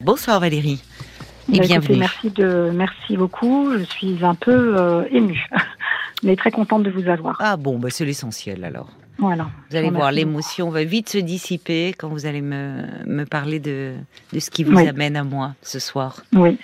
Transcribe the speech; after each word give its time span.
Bonsoir 0.00 0.40
Valérie. 0.40 0.82
Et 1.52 1.58
Bah, 1.58 1.64
bienvenue. 1.66 1.96
écoutez, 1.96 1.98
merci, 1.98 2.30
de, 2.30 2.70
merci 2.72 3.16
beaucoup. 3.16 3.72
Je 3.76 3.84
suis 3.84 4.24
un 4.24 4.34
peu 4.34 4.76
euh, 4.78 5.04
émue, 5.10 5.46
mais 6.22 6.36
très 6.36 6.50
contente 6.50 6.82
de 6.82 6.90
vous 6.90 7.08
avoir. 7.08 7.36
Ah 7.40 7.56
bon, 7.56 7.78
bah 7.78 7.88
c'est 7.90 8.04
l'essentiel 8.04 8.64
alors. 8.64 8.88
Voilà. 9.18 9.48
Vous 9.68 9.76
allez 9.76 9.90
voir, 9.90 10.12
l'émotion 10.12 10.70
va 10.70 10.84
vite 10.84 11.10
se 11.10 11.18
dissiper 11.18 11.92
quand 11.98 12.08
vous 12.08 12.24
allez 12.24 12.40
me, 12.40 12.84
me 13.06 13.24
parler 13.24 13.60
de, 13.60 13.92
de 14.32 14.38
ce 14.38 14.50
qui 14.50 14.64
vous 14.64 14.74
Oui. 14.76 14.88
amène 14.88 15.14
à 15.16 15.24
moi 15.24 15.52
ce 15.60 15.78
soir. 15.78 16.22
Oui. 16.32 16.56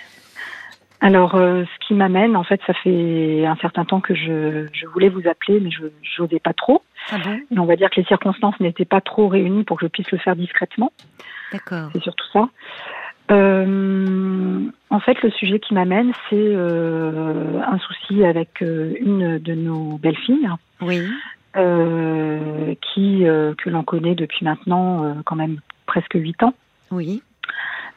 Alors, 0.99 1.35
euh, 1.35 1.63
ce 1.65 1.87
qui 1.87 1.93
m'amène, 1.93 2.35
en 2.35 2.43
fait, 2.43 2.59
ça 2.65 2.73
fait 2.73 3.45
un 3.45 3.55
certain 3.57 3.85
temps 3.85 4.01
que 4.01 4.15
je, 4.15 4.65
je 4.73 4.87
voulais 4.87 5.09
vous 5.09 5.27
appeler, 5.29 5.59
mais 5.59 5.69
je 5.69 5.83
n'osais 6.19 6.39
pas 6.39 6.53
trop. 6.53 6.81
Ah 7.11 7.17
bon? 7.23 7.39
Et 7.55 7.59
on 7.59 7.65
va 7.65 7.75
dire 7.75 7.91
que 7.91 8.01
les 8.01 8.07
circonstances 8.07 8.59
n'étaient 8.59 8.85
pas 8.85 9.01
trop 9.01 9.27
réunies 9.27 9.63
pour 9.63 9.77
que 9.79 9.85
je 9.85 9.91
puisse 9.91 10.09
le 10.09 10.17
faire 10.17 10.35
discrètement. 10.35 10.91
D'accord. 11.53 11.89
C'est 11.93 12.01
surtout 12.01 12.25
ça. 12.33 12.49
Euh, 13.31 14.59
en 14.89 14.99
fait, 14.99 15.21
le 15.21 15.29
sujet 15.31 15.59
qui 15.59 15.73
m'amène, 15.73 16.11
c'est 16.29 16.35
euh, 16.35 17.59
un 17.65 17.77
souci 17.79 18.23
avec 18.23 18.61
euh, 18.61 18.93
une 18.99 19.37
de 19.39 19.53
nos 19.53 19.97
belles 19.97 20.17
filles. 20.17 20.49
Oui. 20.81 21.01
euh, 21.55 22.75
qui 22.93 23.23
que 23.23 23.69
l'on 23.69 23.83
connaît 23.83 24.13
depuis 24.13 24.45
maintenant 24.45 25.15
quand 25.25 25.35
même 25.35 25.59
presque 25.87 26.13
huit 26.13 26.41
ans, 26.43 26.53
Oui. 26.91 27.23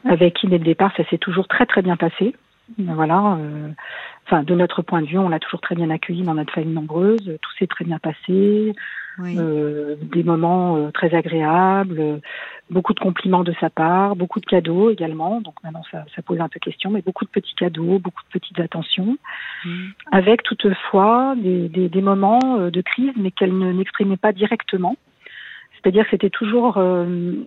avec 0.03 0.33
qui 0.33 0.47
dès 0.47 0.57
le 0.57 0.63
départ 0.63 0.91
ça 0.97 1.03
s'est 1.09 1.19
toujours 1.19 1.47
très 1.47 1.67
très 1.67 1.83
bien 1.83 1.95
passé. 1.95 2.33
Voilà, 2.77 3.37
euh, 3.39 3.69
enfin 4.25 4.43
de 4.43 4.55
notre 4.55 4.81
point 4.81 5.01
de 5.01 5.07
vue, 5.07 5.17
on 5.17 5.29
l'a 5.29 5.39
toujours 5.39 5.61
très 5.61 5.75
bien 5.75 5.89
accueilli 5.89 6.23
dans 6.23 6.33
notre 6.35 6.53
famille 6.53 6.73
nombreuse, 6.73 7.37
tout 7.41 7.51
s'est 7.59 7.67
très 7.67 7.85
bien 7.85 7.99
passé, 7.99 8.73
Oui. 9.19 9.35
euh, 9.37 9.95
des 10.01 10.23
moments 10.23 10.77
euh, 10.77 10.91
très 10.91 11.13
agréables, 11.13 11.99
euh, 11.99 12.17
beaucoup 12.69 12.93
de 12.93 12.99
compliments 12.99 13.43
de 13.43 13.53
sa 13.59 13.69
part, 13.69 14.15
beaucoup 14.15 14.39
de 14.39 14.45
cadeaux 14.45 14.89
également. 14.89 15.41
Donc 15.41 15.55
maintenant 15.63 15.83
ça, 15.91 16.05
ça 16.15 16.21
pose 16.21 16.39
un 16.39 16.47
peu 16.49 16.59
question, 16.59 16.89
mais 16.91 17.01
beaucoup 17.01 17.25
de 17.25 17.29
petits 17.29 17.55
cadeaux, 17.55 17.99
beaucoup 17.99 18.23
de 18.23 18.39
petites 18.39 18.59
attentions 18.59 19.17
Mm. 19.63 19.89
avec 20.11 20.41
toutefois 20.43 21.35
des, 21.37 21.69
des, 21.69 21.87
des 21.87 22.01
moments 22.01 22.39
euh, 22.59 22.71
de 22.71 22.81
crise, 22.81 23.11
mais 23.15 23.29
qu'elle 23.31 23.55
ne 23.55 23.71
n'exprimait 23.71 24.17
pas 24.17 24.31
directement. 24.33 24.95
C'est-à-dire 25.75 26.03
que 26.05 26.11
c'était 26.11 26.29
toujours 26.31 26.77
euh, 26.77 27.05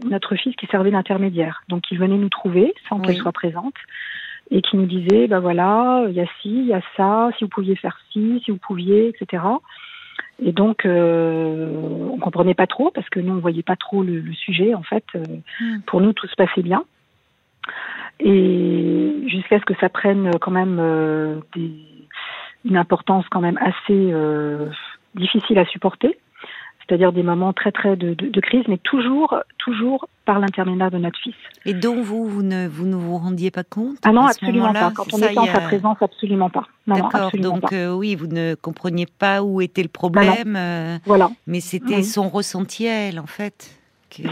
notre 0.09 0.35
fils 0.37 0.55
qui 0.57 0.67
servait 0.67 0.91
d'intermédiaire. 0.91 1.63
Donc 1.69 1.91
il 1.91 1.99
venait 1.99 2.17
nous 2.19 2.29
trouver 2.29 2.73
sans 2.89 2.99
Oui. 2.99 3.07
qu'elle 3.07 3.17
soit 3.17 3.33
présente 3.33 3.75
et 4.51 4.63
qui 4.63 4.77
nous 4.77 4.87
disait, 4.87 5.27
ben 5.27 5.41
voilà, 5.41 6.05
il 6.09 6.15
y 6.15 6.21
a 6.21 6.27
ci, 6.41 6.51
il 6.51 6.67
y 6.67 6.75
a 6.75 6.83
ça, 6.97 7.31
si 7.37 7.45
vous 7.45 7.51
pouviez 7.51 7.77
faire 7.77 7.99
ci, 8.13 8.41
si 8.45 8.51
vous 8.51 8.59
pouviez, 8.59 9.09
etc. 9.09 9.43
Et 10.43 10.53
donc 10.53 10.85
euh, 10.85 11.73
on 12.13 12.19
comprenait 12.19 12.55
pas 12.55 12.67
trop 12.67 12.91
parce 12.91 13.09
que 13.09 13.21
nous 13.21 13.35
on 13.35 13.39
voyait 13.39 13.63
pas 13.63 13.77
trop 13.77 14.03
le, 14.03 14.21
le 14.21 14.33
sujet 14.33 14.75
en 14.75 14.83
fait. 14.83 15.05
Euh, 15.15 15.25
Mm. 15.61 15.81
Pour 15.87 16.01
nous 16.01 16.13
tout 16.13 16.27
se 16.27 16.35
passait 16.35 16.63
bien. 16.63 16.85
Et 18.21 19.25
jusqu'à 19.27 19.59
ce 19.59 19.65
que 19.65 19.75
ça 19.81 19.89
prenne 19.89 20.31
quand 20.41 20.51
même 20.51 20.79
euh, 20.81 21.41
des, 21.55 21.73
une 22.65 22.77
importance 22.77 23.25
quand 23.31 23.41
même 23.41 23.59
assez 23.59 24.13
euh, 24.13 24.69
difficile 25.15 25.59
à 25.59 25.65
supporter, 25.67 26.19
c'est-à-dire 26.87 27.13
des 27.13 27.23
moments 27.23 27.53
très 27.53 27.73
très 27.73 27.97
de, 27.97 28.15
de, 28.15 28.29
de 28.29 28.41
crise, 28.41 28.65
mais 28.69 28.79
toujours 28.79 29.35
toujours 29.59 30.07
par 30.27 30.39
l'intermédiaire 30.39 30.91
de 30.91 30.99
notre 30.99 31.19
fils. 31.19 31.35
Et 31.67 31.75
dont 31.75 32.01
vous, 32.03 32.27
vous 32.27 32.43
ne 32.43 32.67
vous, 32.69 32.87
ne 32.87 32.95
vous 32.97 33.17
rendiez 33.19 33.51
pas 33.51 33.65
compte 33.65 33.97
Ah 34.05 34.13
non, 34.13 34.27
absolument 34.27 34.73
pas. 34.73 34.91
Quand 34.95 35.13
on 35.13 35.19
était 35.19 35.39
en 35.39 35.47
sa 35.47 35.61
présence, 35.61 35.97
absolument 36.01 36.51
pas. 36.51 36.67
D'accord, 36.87 37.31
donc 37.39 37.63
pas. 37.63 37.69
euh, 37.77 37.95
oui, 37.95 38.15
vous 38.15 38.27
ne 38.27 38.55
compreniez 38.55 39.07
pas 39.07 39.43
où 39.43 39.61
était 39.61 39.83
le 39.83 39.89
problème, 39.89 40.57
euh, 40.57 40.97
Voilà. 41.07 41.31
mais 41.47 41.61
c'était 41.61 41.97
Oui. 41.97 42.05
son 42.05 42.29
ressenti 42.29 42.87
à 42.89 43.09
elle, 43.09 43.19
en 43.21 43.27
fait. 43.27 43.79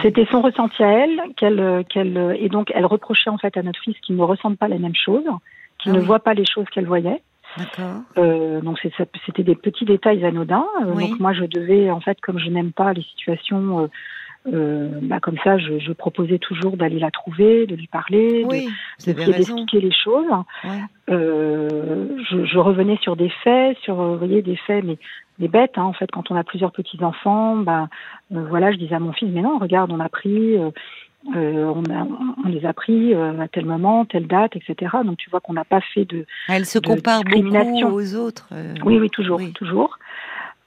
C'était 0.01 0.27
son 0.31 0.43
ressenti 0.43 0.83
à 0.83 0.89
elle, 1.05 1.21
qu'elle, 1.37 1.85
qu'elle, 1.89 2.37
et 2.39 2.49
donc 2.49 2.71
elle 2.73 2.87
reprochait 2.87 3.31
en 3.31 3.39
fait 3.39 3.57
à 3.57 3.63
notre 3.63 3.81
fils 3.81 3.97
qu'il 4.01 4.15
ne 4.17 4.23
ressente 4.23 4.57
pas 4.57 4.69
la 4.69 4.79
même 4.79 4.95
chose, 4.95 5.25
qu'il 5.83 5.91
Ah 5.91 5.95
ne 5.97 6.01
oui. 6.01 6.07
voit 6.07 6.21
pas 6.21 6.35
les 6.35 6.45
choses 6.47 6.67
qu'elle 6.73 6.87
voyait. 6.87 7.21
Euh, 8.19 8.61
donc 8.61 8.79
c'était 9.27 9.43
des 9.43 9.55
petits 9.55 9.85
détails 9.85 10.25
anodins. 10.25 10.67
Euh, 10.83 10.93
Oui. 10.95 11.11
Donc 11.11 11.21
moi 11.21 11.33
je 11.33 11.45
devais 11.45 11.91
en 11.91 12.01
fait 12.01 12.21
comme 12.21 12.39
je 12.39 12.49
n'aime 12.51 12.73
pas 12.73 12.93
les 12.93 13.03
situations 13.03 13.89
euh, 14.53 14.89
bah, 15.03 15.21
comme 15.21 15.37
ça, 15.45 15.57
je, 15.57 15.79
je 15.79 15.93
proposais 15.93 16.39
toujours 16.39 16.77
d'aller 16.77 16.99
la 16.99 17.13
trouver, 17.13 17.65
de 17.67 17.77
lui 17.77 17.87
parler, 17.87 18.43
de- 18.43 18.49
Oui, 18.49 18.69
d'expliquer 19.37 19.81
les 19.81 19.93
choses. 19.93 20.27
Ouais. 20.65 20.81
Euh, 21.11 22.09
je, 22.29 22.45
je 22.45 22.59
revenais 22.59 22.99
sur 23.03 23.15
des 23.15 23.29
faits, 23.45 23.79
sur 23.83 23.95
vous 23.95 24.19
voyez 24.19 24.43
des 24.43 24.57
faits, 24.57 24.83
mais 24.85 24.99
des 25.39 25.47
bêtes. 25.47 25.79
Hein, 25.79 25.85
en 25.85 25.93
fait, 25.93 26.11
quand 26.11 26.31
on 26.33 26.35
a 26.37 26.43
plusieurs 26.43 26.73
petits 26.73 27.03
enfants, 27.05 27.57
bah 27.57 27.89
euh, 28.35 28.45
voilà, 28.49 28.73
je 28.73 28.79
disais 28.79 28.97
à 28.97 29.01
mon 29.01 29.13
fils, 29.13 29.29
mais 29.33 29.43
non, 29.43 29.59
regarde, 29.59 29.93
on 29.93 30.01
a 30.01 30.09
pris. 30.09 30.57
Euh, 31.37 31.73
on, 31.75 31.85
a, 31.85 32.07
on 32.45 32.49
les 32.49 32.67
a 32.67 32.73
pris 32.73 33.15
euh, 33.15 33.41
à 33.41 33.49
tel 33.49 33.65
moment, 33.65 34.05
telle 34.05 34.27
date, 34.27 34.57
etc. 34.57 34.91
Donc 35.05 35.17
tu 35.19 35.31
vois 35.31 35.41
qu'on 35.41 35.53
n'a 35.53 35.65
pas 35.65 35.81
fait 35.81 36.05
de. 36.05 36.27
Elle 36.49 36.67
se 36.67 36.79
de 36.79 36.87
compare 36.87 37.23
beaucoup 37.25 37.87
aux 37.95 38.15
autres. 38.17 38.49
euh, 38.53 38.75
Oui, 38.85 38.99
oui, 38.99 39.09
toujours, 39.11 39.39
oui. 39.39 39.53
toujours. 39.53 39.99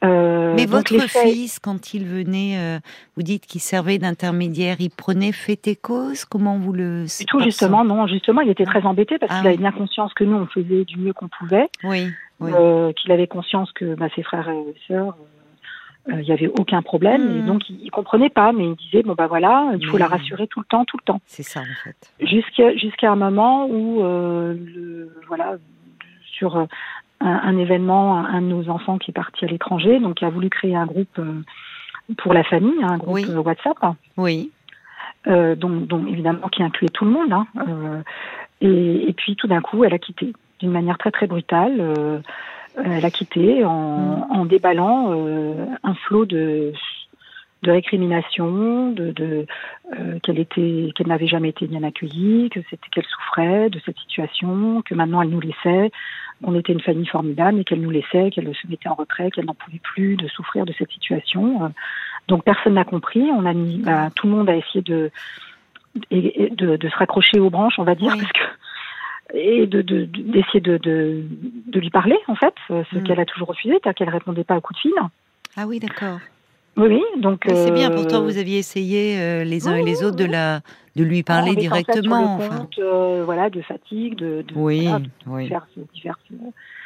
Mais 0.04 0.66
votre 0.68 1.00
fils, 1.08 1.58
quand 1.60 1.96
il 1.96 2.06
venait, 2.06 2.80
vous 3.16 3.24
dites 3.24 3.48
qu'il 3.48 3.60
servait 3.62 3.98
d'intermédiaire, 3.98 4.76
il 4.80 4.92
prenait 4.92 5.32
fait 5.32 5.68
et 5.68 5.76
cause? 5.76 6.26
Comment 6.26 6.60
vous 6.60 6.74
le 6.74 7.06
Du 7.20 7.26
tout, 7.26 7.40
justement, 7.42 7.84
non, 7.84 8.06
justement, 8.06 8.42
il 8.42 8.50
était 8.52 8.66
très 8.66 8.84
embêté 8.84 9.18
parce 9.18 9.32
Ah 9.34 9.38
qu'il 9.40 9.48
avait 9.48 9.56
oui. 9.56 9.62
bien 9.64 9.72
conscience 9.72 10.14
que 10.14 10.24
nous, 10.24 10.36
on 10.38 10.46
faisait 10.46 10.86
du 10.86 10.98
mieux 10.98 11.14
qu'on 11.14 11.28
pouvait, 11.28 11.70
Oui, 11.84 12.12
oui. 12.40 12.52
qu'il 12.98 13.12
avait 13.14 13.26
conscience 13.26 13.72
que 13.72 13.96
bah, 13.96 14.08
ses 14.16 14.22
frères 14.22 14.48
et 14.50 14.76
sœurs, 14.88 15.16
il 16.08 16.20
n'y 16.20 16.32
avait 16.32 16.48
aucun 16.60 16.82
problème, 16.84 17.38
et 17.38 17.42
donc 17.42 17.68
il, 17.70 17.80
il 17.82 17.90
comprenait 17.92 18.30
pas, 18.30 18.52
mais 18.54 18.66
il 18.66 18.76
disait, 18.76 19.02
bon 19.04 19.14
bah 19.16 19.28
voilà, 19.28 19.72
il 19.80 19.86
faut 19.88 19.98
la 19.98 20.08
rassurer 20.08 20.48
tout 20.48 20.60
le 20.60 20.66
temps, 20.66 20.86
tout 20.86 20.98
le 20.98 21.04
temps, 21.04 21.20
C'est 21.26 21.44
ça, 21.44 21.62
en 21.62 21.84
fait. 21.84 22.14
jusqu'à 22.20 22.76
jusqu'à 22.76 23.12
un 23.12 23.16
moment 23.16 23.66
où, 23.68 24.04
euh, 24.04 24.54
le, 24.54 25.12
voilà, 25.28 25.56
sur 26.32 26.58
euh, 26.58 26.66
un, 27.22 27.32
un 27.44 27.58
événement, 27.58 28.18
un, 28.18 28.42
de 28.42 28.48
nos 28.48 28.70
enfants 28.70 28.98
qui 29.00 29.12
est 29.12 29.14
parti 29.14 29.46
à 29.46 29.48
l'étranger, 29.48 30.00
donc 30.00 30.22
il 30.22 30.26
a 30.26 30.30
voulu 30.30 30.50
créer 30.50 30.76
un 30.76 30.86
groupe 30.86 31.18
euh, 31.18 31.42
pour 32.20 32.34
la 32.34 32.44
famille, 32.44 32.84
un 32.84 32.98
groupe 32.98 33.16
Oui. 33.16 33.26
euh, 33.28 33.40
WhatsApp. 33.42 33.78
Oui, 34.18 34.52
euh, 35.28 35.56
donc, 35.56 35.88
donc 35.88 36.08
évidemment 36.08 36.50
qui 36.50 36.62
incluait 36.62 36.90
tout 36.90 37.06
le 37.06 37.12
monde. 37.12 37.34
Hein, 37.34 37.48
euh, 37.68 38.02
et, 38.62 39.10
et 39.10 39.14
puis 39.14 39.36
tout 39.36 39.48
d'un 39.48 39.62
coup, 39.62 39.84
elle 39.84 39.94
a 39.94 39.98
quitté 39.98 40.34
d'une 40.60 40.70
manière 40.72 41.00
très 41.00 41.10
très 41.10 41.26
brutale. 41.26 42.22
Elle 42.84 43.06
a 43.06 43.12
quitté 43.12 43.64
en, 43.66 44.28
en 44.30 44.46
déballant 44.46 45.12
euh, 45.14 45.66
un 45.84 45.94
flot 45.96 46.26
de 46.26 46.74
de 47.64 47.72
récriminations, 47.72 48.92
de, 48.92 49.12
de 49.12 49.48
euh, 49.98 50.20
qu'elle 50.22 50.38
était, 50.38 50.92
qu'elle 50.94 51.08
n'avait 51.08 51.26
jamais 51.26 51.50
été 51.50 51.66
bien 51.66 51.82
accueillie, 51.82 52.50
que 52.52 52.60
c'était 52.70 52.90
qu'elle 52.92 53.06
souffrait 53.06 53.72
de 53.72 53.80
cette 53.84 53.98
situation, 53.98 54.84
que 54.84 54.94
maintenant 54.94 55.20
elle 55.24 55.30
nous 55.30 55.40
laissait, 55.40 55.90
qu'on 56.44 56.54
était 56.60 56.74
une 56.74 56.82
famille 56.82 57.08
formidable, 57.08 57.60
et 57.60 57.64
qu'elle 57.64 57.82
nous 57.82 57.90
laissait, 57.90 58.30
qu'elle 58.30 58.54
se 58.54 58.68
mettait 58.68 58.90
en 58.90 58.94
retrait, 58.94 59.32
qu'elle 59.32 59.46
n'en 59.46 59.56
pouvait 59.56 59.80
plus 59.82 60.16
de 60.16 60.28
souffrir 60.28 60.66
de 60.66 60.74
cette 60.78 60.92
situation. 60.92 61.66
Euh, 61.66 61.70
Donc 62.28 62.44
personne 62.44 62.76
n'a 62.76 62.84
compris. 62.84 63.24
On 63.34 63.46
a 63.48 63.54
mis, 63.54 63.80
bah, 63.80 64.10
tout 64.16 64.28
le 64.28 64.34
monde 64.34 64.50
a 64.50 64.56
essayé 64.56 64.82
de 64.84 65.10
de, 66.12 66.76
de 66.76 66.90
se 66.90 66.96
raccrocher 66.98 67.40
aux 67.40 67.50
branches, 67.50 67.80
on 67.80 67.84
va 67.84 67.96
dire, 67.96 68.12
Oui. 68.14 68.20
parce 68.20 68.32
que 68.34 68.40
et 69.34 69.66
de 69.68 69.82
de- 69.82 70.06
de- 70.06 70.22
d'essayer 70.22 70.62
de, 70.62 70.78
de, 70.78 71.24
de 71.68 71.80
lui 71.80 71.90
parler 71.90 72.18
en 72.28 72.36
fait, 72.36 72.54
euh, 72.72 72.84
ce 72.92 72.98
Mm. 73.00 73.04
qu'elle 73.04 73.20
a 73.20 73.26
toujours 73.26 73.48
refusé, 73.48 73.80
car 73.84 73.94
qu'elle 73.94 74.10
répondait 74.10 74.44
pas 74.44 74.58
au 74.58 74.62
coup 74.62 74.74
de 74.74 74.80
fil. 74.80 74.92
ah 75.58 75.66
oui, 75.68 75.80
d'accord. 75.80 76.20
Oui. 76.78 77.02
Donc 77.18 77.44
Oui, 77.48 77.56
c'est 77.56 77.72
bien, 77.72 77.90
euh, 77.90 77.94
pourtant 77.96 78.22
vous 78.22 78.38
aviez 78.38 78.58
essayé 78.60 79.18
euh, 79.20 79.44
les 79.44 79.68
uns 79.68 79.76
oui, 79.76 79.80
et 79.82 79.84
les 79.84 80.00
oui, 80.02 80.06
autres 80.06 80.18
de, 80.18 80.26
oui. 80.26 80.30
la, 80.32 80.60
de 80.96 81.04
lui 81.04 81.20
en 81.22 81.24
parler 81.24 81.56
directement. 81.56 82.38
sur 82.38 82.44
le 82.44 82.46
Enfin. 82.54 82.58
compte, 82.60 82.80
euh, 82.80 83.24
voilà, 83.26 83.50
de 83.50 83.62
fatigue, 83.62 84.16
de, 84.16 84.42
de 84.42 84.54
Oui, 84.56 84.84
voilà, 84.84 85.06
oui. 85.28 85.44
diverses, 85.44 85.70
diverses, 85.94 86.20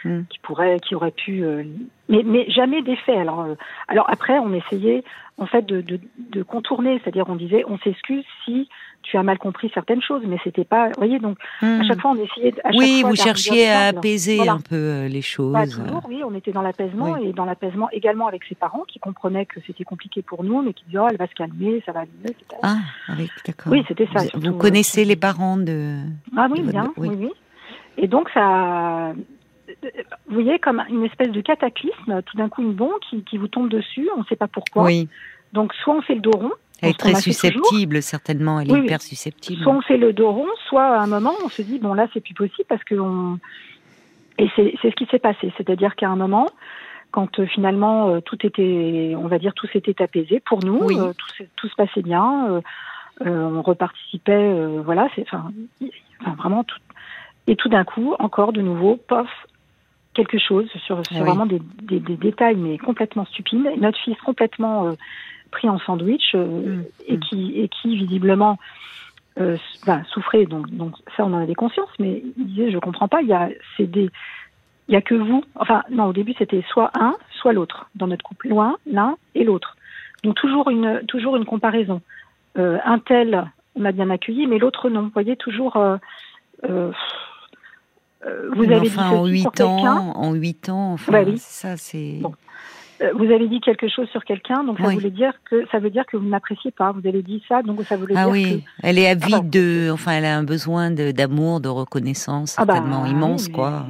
Mm. 0.06 0.22
qui 0.30 0.40
pourraient, 0.40 0.80
qui 0.80 0.96
auraient 0.96 1.12
pu, 1.12 1.44
euh, 1.44 1.64
mais, 2.08 2.24
mais 2.24 2.50
jamais 2.50 2.82
d'effet. 2.82 3.18
Alors, 3.18 3.42
euh, 3.42 3.56
alors 3.90 4.10
après, 4.10 4.40
on 4.40 4.54
essayait 4.54 5.04
en 5.38 5.46
fait 5.46 5.66
de, 5.66 5.82
de, 5.82 6.00
de 6.18 6.44
contourner, 6.44 7.00
c'est-à-dire 7.04 7.26
on 7.28 7.36
disait, 7.36 7.64
on 7.68 7.78
s'excuse 7.80 8.24
si 8.46 8.70
tu 9.04 9.18
as 9.18 9.24
mal 9.24 9.38
compris 9.38 9.72
certaines 9.74 10.02
choses, 10.02 10.24
mais 10.28 10.38
c'était 10.44 10.66
pas, 10.66 10.88
vous 10.88 10.94
voyez, 10.98 11.20
donc 11.20 11.38
à 11.62 11.84
chaque 11.84 12.00
fois 12.02 12.12
on 12.12 12.16
essayait, 12.24 12.54
à 12.64 12.72
chaque 12.72 12.80
Oui, 12.80 13.04
vous 13.06 13.16
cherchiez 13.16 13.70
à 13.70 13.88
apaiser 13.88 14.38
Voilà. 14.38 14.54
un 14.54 14.60
peu 14.60 14.76
euh, 14.76 15.08
les 15.08 15.22
choses. 15.22 15.54
Pas 15.54 15.66
toujours, 15.66 16.04
oui, 16.08 16.22
on 16.26 16.36
était 16.36 16.52
dans 16.52 16.62
l'apaisement 16.62 17.14
Oui. 17.14 17.30
et 17.30 17.34
dans 17.34 17.46
l'apaisement 17.46 17.90
également 17.92 18.28
avec 18.28 18.44
ses 18.46 18.56
parents 18.56 18.84
qui 18.88 19.00
comprenaient 19.00 19.46
que 19.46 19.60
c'était 19.66 19.86
compliqué 19.86 20.22
pour 20.22 20.44
nous, 20.44 20.62
mais 20.62 20.74
qui 20.74 20.84
disaient 20.86 21.00
oh, 21.00 21.08
elle 21.10 21.18
va 21.18 21.28
se 21.28 21.36
calmer, 21.36 21.82
ça 21.86 21.92
va 21.94 22.02
aller 22.02 22.12
mieux, 22.24 22.32
etc. 22.32 22.60
Ah, 22.64 22.78
avec, 23.08 23.30
d'accord. 23.46 23.72
Oui, 23.72 23.84
c'était 23.88 24.08
ça, 24.14 24.20
Vous, 24.24 24.30
surtout, 24.30 24.48
vous 24.52 24.56
euh, 24.56 24.60
connaissez 24.60 25.06
les 25.06 25.16
parents 25.16 25.58
de. 25.58 25.96
Ah 26.36 26.48
oui, 26.52 26.62
de 26.62 26.72
bien, 26.72 26.92
oui. 26.98 27.08
oui. 27.10 27.16
oui, 27.22 27.32
Et 27.98 28.08
donc 28.08 28.30
ça, 28.34 29.14
vous 30.28 30.34
voyez, 30.34 30.60
comme 30.60 30.84
une 30.90 31.06
espèce 31.06 31.32
de 31.32 31.42
cataclysme, 31.42 32.22
tout 32.26 32.38
d'un 32.38 32.50
coup 32.50 32.62
une 32.62 32.74
bombe 32.74 33.00
qui, 33.10 33.24
qui 33.24 33.38
vous 33.38 33.48
tombe 33.48 33.70
dessus, 33.70 34.08
on 34.16 34.20
ne 34.20 34.26
sait 34.26 34.36
pas 34.36 34.48
pourquoi. 34.48 34.84
Oui, 34.84 35.08
Donc 35.54 35.74
soit 35.74 35.96
on 35.96 36.02
fait 36.02 36.16
le 36.16 36.22
dos 36.22 36.32
rond, 36.32 36.52
elle 36.82 36.90
est 36.92 37.00
très 37.00 37.16
susceptible, 37.16 38.02
certainement. 38.02 38.60
Elle 38.60 38.70
est 38.70 38.74
Oui, 38.74 38.84
hyper 38.86 39.02
susceptible. 39.02 39.62
soit 39.64 39.74
on 39.74 39.82
fait 39.82 39.98
le 39.98 40.14
dos 40.14 40.32
rond, 40.32 40.48
soit 40.68 40.86
à 40.86 41.02
un 41.02 41.08
moment 41.08 41.34
on 41.44 41.50
se 41.50 41.62
dit 41.62 41.80
bon 41.80 41.94
là 41.94 42.08
c'est 42.14 42.22
plus 42.22 42.34
possible 42.34 42.66
parce 42.70 42.84
que 42.84 42.96
on... 42.96 43.38
et 44.38 44.48
c'est 44.56 44.74
ce 44.82 44.96
qui 44.96 45.06
s'est 45.08 45.20
passé, 45.20 45.52
c'est-à-dire 45.58 45.96
qu'à 45.96 46.08
un 46.10 46.16
moment 46.16 46.48
quand 47.12 47.40
euh, 47.40 47.46
finalement 47.48 48.10
euh, 48.10 48.20
tout 48.22 48.38
était, 48.46 49.14
on 49.18 49.28
va 49.28 49.40
dire 49.40 49.54
tout 49.56 49.68
s'était 49.68 50.02
apaisé 50.02 50.40
pour 50.46 50.64
nous, 50.64 50.80
Oui. 50.84 50.96
euh, 51.00 51.12
tout, 51.18 51.28
se- 51.38 51.44
tout 51.56 51.68
se 51.68 51.76
passait 51.76 52.02
bien. 52.04 52.62
on 53.26 53.62
reparticipait, 53.62 54.54
voilà, 54.86 55.10
c'est, 55.16 55.24
enfin, 55.24 55.52
vraiment 56.38 56.64
tout. 56.64 56.78
Et 57.48 57.56
tout 57.56 57.68
d'un 57.68 57.84
coup, 57.84 58.16
encore 58.20 58.54
de 58.54 58.62
nouveau, 58.62 58.96
pof, 58.96 59.28
quelque 60.26 60.38
chose 60.38 60.68
sur, 60.86 61.06
sur 61.06 61.24
vraiment 61.24 61.46
des, 61.46 61.62
des, 61.84 62.00
des, 62.00 62.18
détails, 62.18 62.56
mais 62.56 62.78
complètement 62.78 63.26
stupides. 63.26 63.70
Notre 63.78 63.98
fils 64.00 64.18
complètement 64.22 64.96
pris 65.52 65.70
en 65.70 65.80
sandwich 65.80 66.34
mm. 66.34 66.82
et 67.08 67.20
qui 67.20 67.60
et 67.60 67.70
qui 67.70 67.96
visiblement 67.96 68.58
euh, 69.40 69.58
ben, 69.86 70.04
souffrait, 70.10 70.46
donc, 70.46 70.70
donc 70.70 70.96
ça 71.16 71.26
on 71.26 71.34
en 71.34 71.42
avait 71.42 71.56
conscience, 71.56 71.90
mais 72.00 72.22
il 72.38 72.46
disait 72.48 72.72
je 72.72 72.78
comprends 72.78 73.08
pas, 73.08 73.22
il 73.22 73.28
y 73.28 73.34
a 73.34 73.50
c'est 73.78 73.90
des 73.90 74.10
il 74.88 74.94
y 74.94 74.98
a 74.98 75.02
que 75.02 75.16
vous, 75.16 75.44
enfin 75.56 75.84
non 75.90 76.06
au 76.06 76.14
début 76.14 76.34
c'était 76.38 76.64
soit 76.70 76.92
un, 76.94 77.16
soit 77.32 77.54
l'autre 77.54 77.90
dans 77.96 78.08
notre 78.08 78.24
couple, 78.24 78.50
loin 78.50 78.78
l'un 78.86 79.16
et 79.36 79.44
l'autre. 79.44 79.78
Donc 80.24 80.36
toujours 80.36 80.70
une 80.70 81.06
toujours 81.08 81.38
une 81.38 81.46
comparaison. 81.46 82.02
Euh, 82.58 82.80
un 82.84 83.00
tel 83.00 83.50
on 83.76 83.86
a 83.86 83.92
bien 83.92 84.10
accueilli, 84.10 84.48
mais 84.48 84.58
l'autre 84.58 84.90
non. 84.90 85.04
Vous 85.04 85.12
voyez 85.14 85.38
toujours. 85.38 85.78
Euh, 88.26 88.50
vous 88.54 88.64
avez 88.64 88.88
enfin, 88.88 89.10
dit 89.10 89.16
en 89.16 89.26
huit 89.26 89.62
ans, 89.62 90.14
en 90.16 90.34
huit 90.34 90.70
ans, 90.70 90.94
enfin, 90.94 91.12
bah 91.12 91.22
oui. 91.26 91.38
ça 91.38 91.78
c'est. 91.78 92.20
Bon. 92.22 92.34
Euh, 93.02 93.12
vous 93.14 93.32
avez 93.32 93.48
dit 93.48 93.62
quelque 93.62 93.88
chose 93.88 94.10
sur 94.10 94.26
quelqu'un, 94.26 94.66
donc 94.66 94.78
ça 94.78 94.90
voulait 94.90 95.10
dire 95.10 95.32
que 95.50 95.66
ça 95.72 95.80
veut 95.80 95.90
dire 95.90 96.06
que 96.06 96.18
vous 96.18 96.28
n'appréciez 96.28 96.72
pas. 96.72 96.92
Vous 96.92 97.08
avez 97.08 97.22
dit 97.22 97.42
ça, 97.48 97.62
donc 97.62 97.82
ça 97.84 97.96
voulait 97.96 98.16
ah 98.18 98.26
dire 98.26 98.34
oui. 98.34 98.64
Elle 98.84 99.00
est 99.00 99.08
avide 99.08 99.50
de, 99.50 99.90
enfin, 99.90 100.12
elle 100.14 100.26
a 100.26 100.38
un 100.38 100.44
besoin 100.44 100.92
d'amour, 100.92 101.62
de, 101.62 101.70
reconnaissance 101.70 102.56
ah 102.58 102.66
bah 102.66 102.74
certainement 102.74 103.06
immense, 103.06 103.48
quoi. 103.48 103.86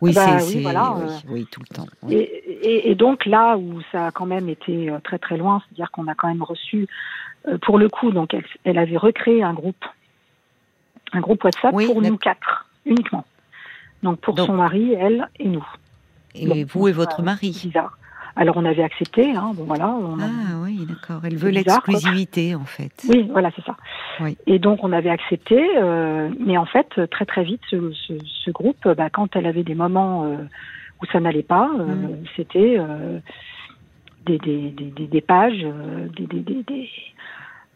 Oui, 0.00 0.14
bah 0.14 0.38
c'est, 0.38 0.56
oui, 0.56 0.62
voilà, 0.62 0.94
oui, 0.94 1.02
euh. 1.02 1.28
oui, 1.28 1.46
tout 1.52 1.60
le 1.60 1.74
temps. 1.74 1.86
Et, 2.08 2.16
et, 2.16 2.90
et, 2.90 2.94
donc 2.94 3.26
là 3.26 3.58
où 3.58 3.82
ça 3.92 4.06
a 4.06 4.10
quand 4.10 4.24
même 4.24 4.48
été 4.48 4.90
très 5.04 5.18
très 5.18 5.36
loin, 5.36 5.60
c'est-à-dire 5.66 5.90
qu'on 5.90 6.08
a 6.08 6.14
quand 6.14 6.28
même 6.28 6.42
reçu, 6.42 6.88
pour 7.60 7.78
le 7.78 7.90
coup, 7.90 8.10
donc 8.10 8.32
elle, 8.32 8.46
elle 8.64 8.78
avait 8.78 8.96
recréé 8.96 9.42
un 9.42 9.52
groupe, 9.52 9.84
un 11.12 11.20
groupe 11.20 11.44
WhatsApp 11.44 11.72
pour 11.72 12.00
nous 12.00 12.16
quatre 12.16 12.66
uniquement. 12.86 13.26
Donc 14.02 14.20
pour 14.20 14.38
son 14.38 14.54
mari, 14.54 14.94
elle 14.94 15.28
et 15.38 15.48
nous. 15.48 15.66
Et 16.34 16.64
vous 16.64 16.88
et 16.88 16.92
votre 16.92 17.22
mari. 17.22 17.60
Bizarre. 17.64 17.96
Alors 18.36 18.56
on 18.56 18.64
avait 18.64 18.82
accepté, 18.82 19.34
hein, 19.34 19.52
bon 19.54 19.64
voilà. 19.64 19.92
ah 19.92 20.56
oui, 20.62 20.86
d'accord. 20.88 21.20
Elle 21.24 21.36
veut 21.36 21.50
l'exclusivité 21.50 22.54
en 22.54 22.64
fait. 22.64 22.92
Oui, 23.08 23.28
voilà, 23.30 23.50
c'est 23.56 23.64
ça. 23.64 23.76
Et 24.46 24.58
donc 24.58 24.84
on 24.84 24.92
avait 24.92 25.10
accepté, 25.10 25.60
euh, 25.76 26.30
mais 26.38 26.56
en 26.56 26.64
fait 26.64 26.88
très 27.10 27.26
très 27.26 27.42
vite 27.42 27.60
ce, 27.70 27.92
ce, 27.92 28.14
ce 28.44 28.50
groupe, 28.50 28.88
bah, 28.96 29.10
quand 29.10 29.34
elle 29.36 29.46
avait 29.46 29.64
des 29.64 29.74
moments 29.74 30.24
euh, 30.24 30.36
où 31.02 31.06
ça 31.12 31.20
n'allait 31.20 31.42
pas, 31.42 31.70
euh, 31.78 31.84
mm. 31.84 32.24
c'était 32.36 32.76
euh, 32.78 33.18
des, 34.26 34.38
des, 34.38 34.70
des, 34.70 35.06
des, 35.06 35.20
pages, 35.20 35.66
des, 36.16 36.26
des, 36.26 36.40
des, 36.40 36.62
des 36.62 36.88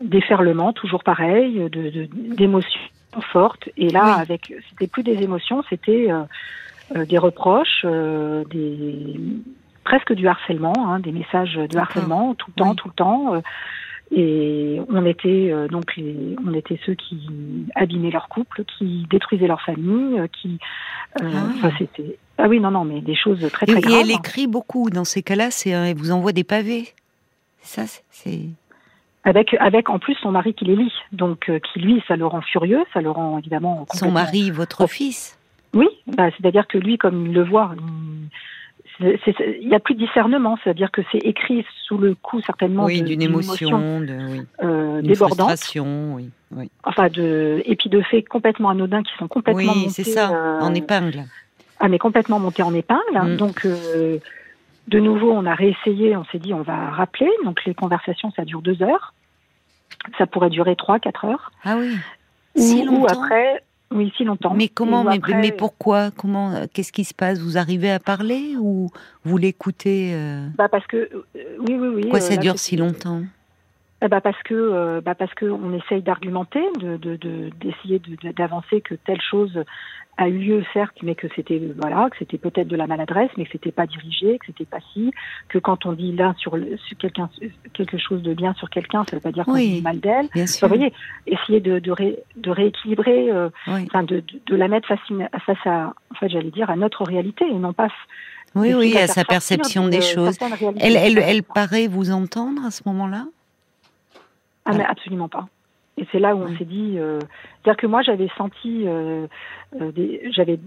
déferlements 0.01 0.73
toujours 0.73 1.03
pareil, 1.03 1.69
de, 1.69 2.09
d'émotions 2.37 2.81
fortes. 3.21 3.69
Et 3.77 3.89
là, 3.89 4.15
avec, 4.15 4.53
c'était 4.71 4.87
plus 4.87 5.03
des 5.03 5.23
émotions, 5.23 5.63
c'était 5.69 6.09
des 6.95 7.19
reproches, 7.19 7.85
des 7.85 9.21
presque 9.85 10.13
du 10.15 10.27
harcèlement, 10.27 10.73
hein, 10.79 10.99
des 10.99 11.13
messages 11.13 11.55
de 11.55 11.79
harcèlement 11.79 12.35
tout 12.35 12.51
le 12.57 12.63
temps, 12.63 12.75
tout 12.75 12.89
le 12.89 12.95
temps. 12.95 13.35
Euh, 13.35 13.41
et 14.11 14.81
on 14.91 15.05
était 15.07 15.51
euh, 15.51 15.67
donc 15.69 15.97
les, 15.97 16.37
on 16.47 16.53
était 16.55 16.79
ceux 16.85 16.95
qui 16.95 17.19
abîmaient 17.75 18.11
leur 18.11 18.29
couple, 18.29 18.65
qui 18.65 19.07
détruisaient 19.11 19.47
leur 19.47 19.63
famille, 19.63 20.19
euh, 20.19 20.27
qui 20.27 20.59
euh, 21.23 21.31
ah. 21.63 21.71
c'était 21.79 22.19
ah 22.39 22.49
oui 22.49 22.61
non 22.61 22.71
non 22.71 22.85
mais 22.85 23.01
des 23.01 23.15
choses 23.15 23.41
très 23.53 23.67
très 23.67 23.79
et, 23.79 23.81
graves. 23.81 23.95
Et 23.95 24.01
elle 24.01 24.11
écrit 24.11 24.47
beaucoup 24.47 24.91
dans 24.91 25.05
ces 25.05 25.23
cas-là, 25.23 25.51
c'est 25.51 25.71
elle 25.71 25.97
vous 25.97 26.11
envoie 26.11 26.33
des 26.33 26.45
pavés. 26.45 26.89
Ça 27.63 27.85
c'est 28.11 28.41
avec 29.25 29.55
avec 29.59 29.89
en 29.89 29.99
plus 29.99 30.15
son 30.15 30.31
mari 30.31 30.55
qui 30.55 30.65
les 30.65 30.77
lit, 30.77 30.93
donc 31.13 31.51
qui 31.73 31.81
lui 31.81 32.03
ça 32.07 32.17
le 32.17 32.27
rend 32.27 32.43
furieux, 32.43 32.85
ça 32.93 33.01
le 33.01 33.11
rend 33.11 33.39
évidemment. 33.39 33.87
Son 33.93 34.11
mari, 34.11 34.51
votre 34.51 34.87
fils. 34.87 35.39
Oui, 35.75 35.89
bah, 36.07 36.31
c'est-à-dire 36.31 36.67
que 36.69 36.79
lui, 36.79 36.99
comme 36.99 37.27
il 37.27 37.33
le 37.35 37.43
voit, 37.43 37.75
il, 39.01 39.69
n'y 39.69 39.75
a 39.75 39.81
plus 39.81 39.95
de 39.95 40.07
discernement, 40.07 40.57
c'est-à-dire 40.63 40.91
que 40.91 41.03
c'est 41.11 41.19
écrit 41.19 41.65
sous 41.85 41.99
le 41.99 42.15
coup 42.15 42.41
certainement 42.43 42.87
d'une 42.87 43.23
émotion, 43.23 44.01
de, 44.01 44.17
oui. 44.31 44.43
euh, 44.63 45.03
débordante, 45.03 45.59
oui, 45.75 46.31
oui. 46.53 46.71
enfin 46.85 47.09
de 47.09 47.61
et 47.67 47.75
puis 47.75 47.91
de 47.91 48.01
faits 48.03 48.29
complètement 48.29 48.71
anodins 48.71 49.03
qui 49.03 49.13
sont 49.19 49.27
complètement 49.27 49.73
oui, 49.73 49.91
c'est 49.91 50.05
ça, 50.05 50.31
euh, 50.31 50.61
en 50.61 50.75
épingle. 50.75 51.25
Ah 51.81 51.89
mais 51.89 51.99
complètement 51.99 52.39
montés 52.39 52.63
en 52.63 52.73
épingle. 52.73 53.01
Mm. 53.13 53.37
Donc 53.37 53.67
euh, 53.67 54.19
de 54.89 55.01
nouveau, 55.01 55.33
on 55.33 55.47
a 55.47 55.55
réessayé, 55.55 56.17
on 56.17 56.25
s'est 56.27 56.39
dit 56.39 56.53
on 56.55 56.63
va 56.63 56.91
rappeler. 56.91 57.31
Donc 57.45 57.65
les 57.65 57.75
conversations, 57.75 58.31
ça 58.33 58.45
dure 58.45 58.63
deux 58.63 58.83
heures. 58.83 59.15
Ça 60.19 60.27
pourrait 60.27 60.51
durer 60.51 60.77
trois, 60.77 60.99
quatre 60.99 61.25
heures. 61.25 61.53
Ah 61.65 61.77
oui. 61.79 61.97
Si 62.57 62.87
ou 62.89 63.07
après, 63.09 63.63
oui, 63.91 64.13
si 64.17 64.25
longtemps. 64.25 64.55
Mais 64.55 64.69
comment 64.69 65.05
mais, 65.05 65.21
mais, 65.29 65.53
pourquoi? 65.53 66.11
Comment 66.11 66.53
euh, 66.53 66.65
Qu'est-ce 66.73 66.93
qui 66.93 67.05
se 67.05 67.15
passe? 67.15 67.41
Vous 67.41 67.57
arrivez 67.57 67.91
à 67.91 67.99
parler 67.99 68.57
ou 68.59 68.91
vous 69.25 69.39
l'écoutez 69.39 70.13
euh? 70.15 70.47
Bah 70.57 70.69
parce 70.69 70.87
que 70.87 70.97
euh, 70.97 71.21
oui, 71.61 71.77
oui, 71.79 71.89
oui. 71.89 72.03
Pourquoi 72.03 72.21
ça 72.21 72.37
dure 72.37 72.59
si 72.59 72.77
longtemps? 72.77 73.23
Eh 74.05 74.09
bah 74.09 74.21
parce 74.21 74.43
que 74.43 75.01
bah 75.01 75.15
parce 75.15 75.33
que 75.35 75.47
on 75.47 75.73
essaye 75.73 76.03
d'argumenter, 76.03 76.61
de 76.79 76.97
d'essayer 77.61 77.99
de, 77.99 78.33
d'avancer 78.33 78.83
que 78.83 78.95
telle 78.95 79.21
chose 79.21 79.65
a 80.17 80.29
eu 80.29 80.39
lieu 80.39 80.65
certes, 80.73 80.97
mais 81.03 81.15
que 81.15 81.27
c'était 81.35 81.61
voilà, 81.77 82.09
que 82.11 82.17
c'était 82.19 82.39
peut-être 82.39 82.69
de 82.69 82.77
la 82.77 82.87
maladresse, 82.87 83.31
mais 83.37 83.45
que 83.45 83.53
c'était 83.53 83.73
pas 83.73 83.87
dirigé, 83.87 84.39
que 84.39 84.47
c'était 84.47 84.65
pas 84.65 84.79
si, 84.93 85.11
que 85.49 85.59
quand 85.59 85.87
on 85.87 85.93
dit 85.93 86.13
l'un 86.13 86.35
sur, 86.35 86.57
sur 86.87 86.97
quelqu'un 86.99 87.29
quelque 87.73 87.99
chose 87.99 88.23
de 88.23 88.35
bien 88.35 88.55
sur 88.55 88.71
quelqu'un, 88.71 89.05
ça 89.09 89.17
veut 89.17 89.23
pas 89.23 89.33
dire 89.33 89.45
qu'on 89.45 89.55
dit 89.55 89.83
mal 89.83 89.99
d'elle. 90.01 90.29
Vous 90.35 90.69
voyez, 90.69 90.93
essayer 91.27 91.61
de 91.61 91.79
de, 91.79 91.95
de 92.37 92.51
rééquilibrer, 92.51 93.31
euh, 93.31 93.49
de, 93.67 94.23
de, 94.47 94.57
la 94.57 94.69
mettre 94.69 94.89
face, 94.89 95.01
face 95.47 95.67
à, 95.67 95.95
en 96.11 96.15
fait, 96.15 96.29
j'allais 96.29 96.51
dire 96.51 96.71
à 96.71 96.77
notre 96.77 97.05
réalité 97.05 97.45
et 97.47 97.55
non 97.55 97.73
pas 97.73 97.89
oui, 98.55 98.73
oui, 98.73 98.97
à 98.97 99.09
sa 99.09 99.25
perception 99.25 99.89
des 99.89 100.01
choses. 100.01 100.39
Elle, 100.79 100.97
elle, 100.97 101.19
elle 101.19 101.43
paraît 101.43 101.89
vous 101.89 102.13
entendre 102.13 102.65
à 102.65 102.71
ce 102.71 102.83
moment-là? 102.87 103.27
Ah, 104.65 104.73
mais 104.73 104.85
absolument 104.85 105.29
pas. 105.29 105.49
Et 105.97 106.07
c'est 106.11 106.19
là 106.19 106.35
où 106.35 106.41
on 106.41 106.57
s'est 106.57 106.65
dit, 106.65 106.95
euh, 106.99 107.21
c'est-à-dire 107.21 107.81
que 107.81 107.87
moi 107.87 108.03
j'avais 108.03 108.29
senti, 108.37 108.85
euh, 108.87 109.27
euh, 109.81 109.93
j'avais 110.31 110.59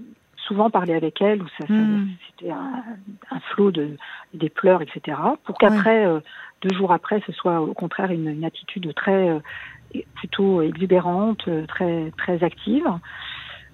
souvent 0.48 0.70
parlé 0.70 0.94
avec 0.94 1.22
elle, 1.22 1.44
où 1.44 1.48
ça, 1.60 1.66
hmm. 1.68 2.08
c'était 2.28 2.52
un, 2.52 2.84
un, 3.32 3.40
flot 3.52 3.72
de 3.72 3.98
des 4.34 4.50
pleurs, 4.50 4.82
etc. 4.82 5.18
Pour 5.44 5.58
qu'après, 5.58 6.06
euh, 6.06 6.22
deux 6.62 6.74
jours 6.76 6.94
après, 6.94 7.22
ce 7.28 7.34
soit 7.34 7.60
au 7.60 7.74
contraire 7.74 8.12
une, 8.12 8.30
une 8.30 8.46
attitude 8.46 8.94
très 8.96 9.30
euh, 9.30 9.40
plutôt 10.16 10.62
exubérante, 10.62 11.50
très 11.68 12.12
très 12.18 12.42
active. 12.44 12.88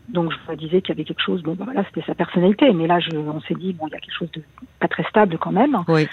Donc 0.09 0.31
je 0.31 0.51
me 0.51 0.57
disais 0.57 0.81
qu'il 0.81 0.89
y 0.89 0.97
avait 0.97 1.05
quelque 1.05 1.21
chose. 1.21 1.43
Bon, 1.43 1.53
ben 1.53 1.65
voilà, 1.65 1.85
c'était 1.85 2.05
sa 2.07 2.15
personnalité, 2.15 2.73
mais 2.73 2.87
là, 2.87 2.99
je, 2.99 3.15
on 3.15 3.41
s'est 3.41 3.53
dit 3.53 3.73
bon, 3.73 3.87
il 3.87 3.91
y 3.91 3.95
a 3.95 3.99
quelque 3.99 4.17
chose 4.17 4.31
de 4.31 4.41
pas 4.79 4.87
très 4.87 5.03
stable 5.03 5.37
quand 5.37 5.51
même. 5.51 5.83
Oui. 5.87 6.07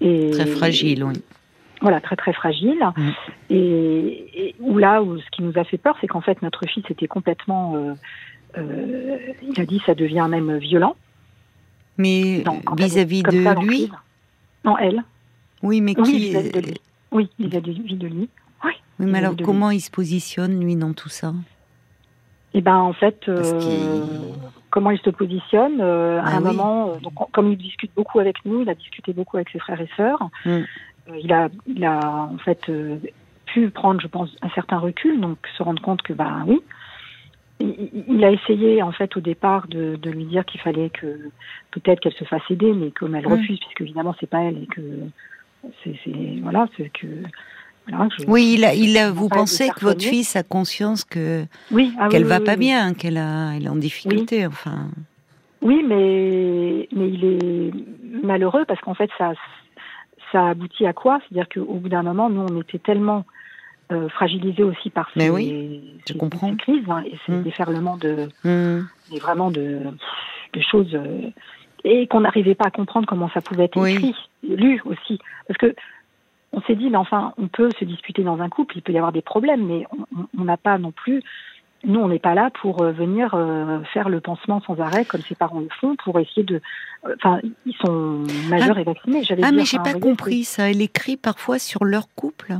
Et, 0.00 0.30
très 0.32 0.46
fragile, 0.46 1.04
oui 1.04 1.14
voilà, 1.80 2.00
très 2.00 2.16
très 2.16 2.32
fragile. 2.32 2.78
Mm. 2.96 3.10
Et, 3.50 4.48
et, 4.48 4.54
où 4.60 4.78
là, 4.78 5.02
où 5.02 5.18
ce 5.18 5.30
qui 5.30 5.42
nous 5.42 5.52
a 5.56 5.64
fait 5.64 5.78
peur, 5.78 5.96
c'est 6.00 6.06
qu'en 6.06 6.20
fait 6.20 6.40
notre 6.42 6.66
fils 6.66 6.84
était 6.90 7.08
complètement, 7.08 7.74
euh, 7.76 7.94
euh, 8.58 9.16
il 9.42 9.60
a 9.60 9.66
dit, 9.66 9.82
ça 9.86 9.94
devient 9.94 10.26
même 10.28 10.58
violent. 10.58 10.96
Mais 11.98 12.44
vis-à-vis 12.76 13.22
de 13.22 13.60
lui 13.60 13.90
Non, 14.64 14.78
elle. 14.78 15.02
Oui, 15.62 15.80
mais 15.80 15.94
qui 15.94 16.02
Oui, 16.02 16.18
vis-à-vis 16.18 16.52
de 16.52 16.60
lui. 16.60 16.80
Oui, 17.12 17.30
vis-à-vis 17.38 17.96
de 17.96 18.06
lui. 18.06 18.28
Oui. 18.64 18.72
oui 18.98 19.06
mais 19.06 19.18
alors 19.18 19.34
comment 19.42 19.70
il 19.70 19.80
se 19.80 19.90
positionne 19.90 20.60
lui 20.60 20.76
dans 20.76 20.92
tout 20.92 21.08
ça? 21.08 21.32
Eh 22.52 22.60
ben 22.60 22.76
en 22.76 22.92
fait, 22.92 23.28
euh, 23.28 23.84
comment 24.70 24.90
il 24.90 24.98
se 24.98 25.10
positionne 25.10 25.80
à 25.80 26.22
ah 26.24 26.36
un 26.36 26.40
moment, 26.40 26.90
euh, 26.90 26.98
donc 27.00 27.12
comme 27.32 27.52
il 27.52 27.56
discute 27.56 27.92
beaucoup 27.94 28.18
avec 28.18 28.44
nous, 28.44 28.62
il 28.62 28.68
a 28.68 28.74
discuté 28.74 29.12
beaucoup 29.12 29.36
avec 29.36 29.50
ses 29.50 29.58
frères 29.58 29.80
et 29.80 29.88
sœurs. 29.96 30.28
Mm. 30.44 30.60
Euh, 31.10 31.18
il 31.22 31.32
a, 31.32 31.48
il 31.66 31.84
a 31.84 32.28
en 32.32 32.38
fait 32.38 32.68
euh, 32.68 32.98
pu 33.46 33.70
prendre, 33.70 34.00
je 34.00 34.06
pense, 34.06 34.30
un 34.42 34.50
certain 34.50 34.78
recul, 34.78 35.20
donc 35.20 35.38
se 35.56 35.62
rendre 35.62 35.82
compte 35.82 36.02
que, 36.02 36.12
bah 36.12 36.42
oui, 36.46 36.60
il, 37.60 38.24
a 38.24 38.30
essayé 38.30 38.82
en 38.82 38.92
fait 38.92 39.16
au 39.16 39.20
départ 39.20 39.68
de, 39.68 39.96
de 39.96 40.10
lui 40.10 40.24
dire 40.24 40.44
qu'il 40.44 40.60
fallait 40.60 40.90
que 40.90 41.30
peut-être 41.72 42.00
qu'elle 42.00 42.14
se 42.14 42.24
fasse 42.24 42.42
aider, 42.48 42.72
mais 42.72 42.90
comme 42.90 43.14
elle 43.14 43.26
refuse, 43.26 43.58
puisque 43.58 43.82
évidemment 43.82 44.14
c'est 44.18 44.28
pas 44.28 44.40
elle 44.40 44.62
et 44.62 44.66
que 44.66 44.80
c'est 45.84 45.94
voilà, 46.42 46.68
c'est 46.76 46.90
que 46.90 47.06
voilà, 47.86 48.08
oui, 48.28 48.54
il 48.54 48.64
a, 48.64 48.74
il 48.74 48.96
a, 48.96 49.10
vous 49.10 49.28
pensez 49.28 49.68
que 49.70 49.80
votre 49.80 50.02
fils 50.02 50.36
a 50.36 50.42
conscience 50.42 51.04
que 51.04 51.44
oui, 51.70 51.92
ah 51.98 52.08
qu'elle 52.08 52.24
va 52.24 52.40
pas 52.40 52.56
bien, 52.56 52.94
qu'elle 52.94 53.18
a, 53.18 53.52
elle 53.54 53.66
est 53.66 53.70
en 53.70 53.76
difficulté, 53.76 54.46
enfin. 54.46 54.88
Oui, 55.60 55.84
mais 55.86 56.88
mais 56.92 57.08
il 57.10 57.24
est 57.24 58.24
malheureux 58.24 58.64
parce 58.66 58.80
qu'en 58.80 58.94
fait 58.94 59.10
ça 59.18 59.32
ça 60.32 60.48
aboutit 60.48 60.86
à 60.86 60.92
quoi? 60.92 61.20
C'est-à-dire 61.20 61.48
qu'au 61.48 61.74
bout 61.74 61.88
d'un 61.88 62.02
moment, 62.02 62.30
nous, 62.30 62.42
on 62.42 62.60
était 62.60 62.78
tellement 62.78 63.24
euh, 63.92 64.08
fragilisés 64.08 64.62
aussi 64.62 64.90
par 64.90 65.10
ces, 65.16 65.30
oui, 65.30 65.82
ces, 66.06 66.14
ces 66.14 66.56
crises 66.56 66.84
hein, 66.88 67.02
et 67.04 67.18
ces 67.26 67.32
mmh. 67.32 67.42
déferlements 67.42 67.96
de, 67.96 68.28
mmh. 68.44 68.86
vraiment 69.20 69.50
de, 69.50 69.80
de 70.52 70.60
choses 70.60 70.94
euh, 70.94 71.30
et 71.84 72.06
qu'on 72.06 72.20
n'arrivait 72.20 72.54
pas 72.54 72.66
à 72.66 72.70
comprendre 72.70 73.06
comment 73.06 73.30
ça 73.30 73.40
pouvait 73.40 73.64
être 73.64 73.84
écrit, 73.86 74.14
lu 74.42 74.80
aussi, 74.84 75.18
parce 75.48 75.58
que 75.58 75.74
on 76.52 76.60
s'est 76.62 76.74
dit, 76.74 76.90
mais 76.90 76.96
enfin, 76.96 77.32
on 77.38 77.46
peut 77.46 77.70
se 77.78 77.84
disputer 77.84 78.22
dans 78.22 78.40
un 78.40 78.48
couple, 78.48 78.76
il 78.76 78.82
peut 78.82 78.92
y 78.92 78.96
avoir 78.96 79.12
des 79.12 79.22
problèmes, 79.22 79.66
mais 79.66 79.86
on 80.36 80.44
n'a 80.44 80.56
pas 80.56 80.78
non 80.78 80.90
plus 80.90 81.22
nous, 81.84 82.00
on 82.00 82.08
n'est 82.08 82.18
pas 82.18 82.34
là 82.34 82.50
pour 82.60 82.82
euh, 82.82 82.92
venir 82.92 83.34
euh, 83.34 83.80
faire 83.94 84.08
le 84.08 84.20
pansement 84.20 84.60
sans 84.66 84.78
arrêt 84.80 85.04
comme 85.04 85.22
ses 85.22 85.34
parents 85.34 85.60
le 85.60 85.68
font 85.80 85.96
pour 86.04 86.18
essayer 86.18 86.42
de. 86.42 86.60
Euh, 87.06 87.14
enfin, 87.16 87.40
ils 87.64 87.74
sont 87.76 88.24
majeurs 88.48 88.76
ah, 88.76 88.80
et 88.80 88.84
vaccinés. 88.84 89.22
Ah, 89.42 89.52
mais 89.52 89.64
j'ai 89.64 89.78
pas 89.78 89.94
compris 89.94 90.44
ça. 90.44 90.70
Elle 90.70 90.82
écrit 90.82 91.16
parfois 91.16 91.58
sur 91.58 91.84
leur 91.84 92.12
couple, 92.14 92.58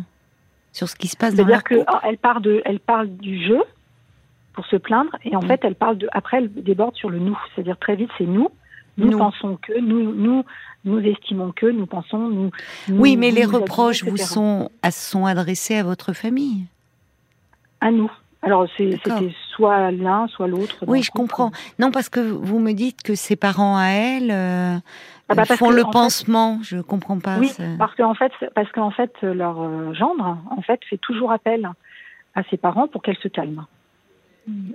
sur 0.72 0.88
ce 0.88 0.96
qui 0.96 1.08
se 1.08 1.16
passe 1.16 1.34
dans 1.34 1.44
leur 1.44 1.62
couple. 1.62 1.74
C'est-à-dire 1.74 2.00
qu'elle 2.00 2.18
parle 2.18 2.42
de, 2.42 2.62
elle 2.64 2.80
parle 2.80 3.08
du 3.08 3.46
jeu 3.46 3.62
pour 4.54 4.64
se 4.66 4.76
plaindre 4.76 5.14
et 5.24 5.36
en 5.36 5.42
mm. 5.42 5.48
fait, 5.48 5.60
elle 5.64 5.74
parle 5.74 5.98
de. 5.98 6.08
Après, 6.12 6.38
elle 6.38 6.50
déborde 6.50 6.96
sur 6.96 7.10
le 7.10 7.18
nous. 7.18 7.38
C'est-à-dire 7.54 7.78
très 7.78 7.96
vite, 7.96 8.10
c'est 8.16 8.26
nous. 8.26 8.48
Nous, 8.96 9.16
pensons 9.16 9.56
que, 9.56 9.80
nous, 9.80 10.14
nous, 10.14 10.44
nous 10.84 10.98
estimons 10.98 11.52
que, 11.52 11.64
nous 11.64 11.86
pensons, 11.86 12.28
nous. 12.28 12.50
oui, 12.90 13.16
mais 13.16 13.30
les 13.30 13.46
reproches 13.46 14.04
vous 14.04 14.18
sont, 14.18 14.70
sont 14.90 15.24
adressés 15.24 15.76
à 15.76 15.82
votre 15.82 16.12
famille. 16.12 16.64
À 17.80 17.90
nous. 17.90 18.10
Alors 18.42 18.66
c'était 18.76 18.98
soit 19.50 19.90
l'un, 19.90 20.26
soit 20.28 20.48
l'autre. 20.48 20.84
Oui, 20.86 21.02
je 21.02 21.10
comprends. 21.10 21.50
Non, 21.78 21.90
parce 21.90 22.08
que 22.08 22.20
vous 22.20 22.58
me 22.58 22.72
dites 22.72 23.02
que 23.02 23.14
ses 23.14 23.36
parents 23.36 23.76
à 23.76 23.88
elle 23.88 24.30
euh, 24.30 24.76
ah 25.28 25.34
bah, 25.34 25.44
font 25.44 25.70
le 25.70 25.84
pansement. 25.84 26.58
Je 26.62 26.78
je 26.78 26.82
comprends 26.82 27.18
pas. 27.18 27.38
Oui, 27.38 27.52
parce 27.78 27.94
qu'en 27.94 28.14
fait, 28.14 28.32
parce 28.54 28.70
qu'en 28.72 28.90
fait, 28.90 29.12
leur 29.22 29.60
euh, 29.60 29.92
gendre, 29.92 30.38
en 30.50 30.62
fait, 30.62 30.80
fait 30.88 30.96
toujours 30.96 31.32
appel 31.32 31.68
à 32.34 32.42
ses 32.44 32.56
parents 32.56 32.88
pour 32.88 33.02
qu'elle 33.02 33.18
se 33.18 33.28
calme. 33.28 33.66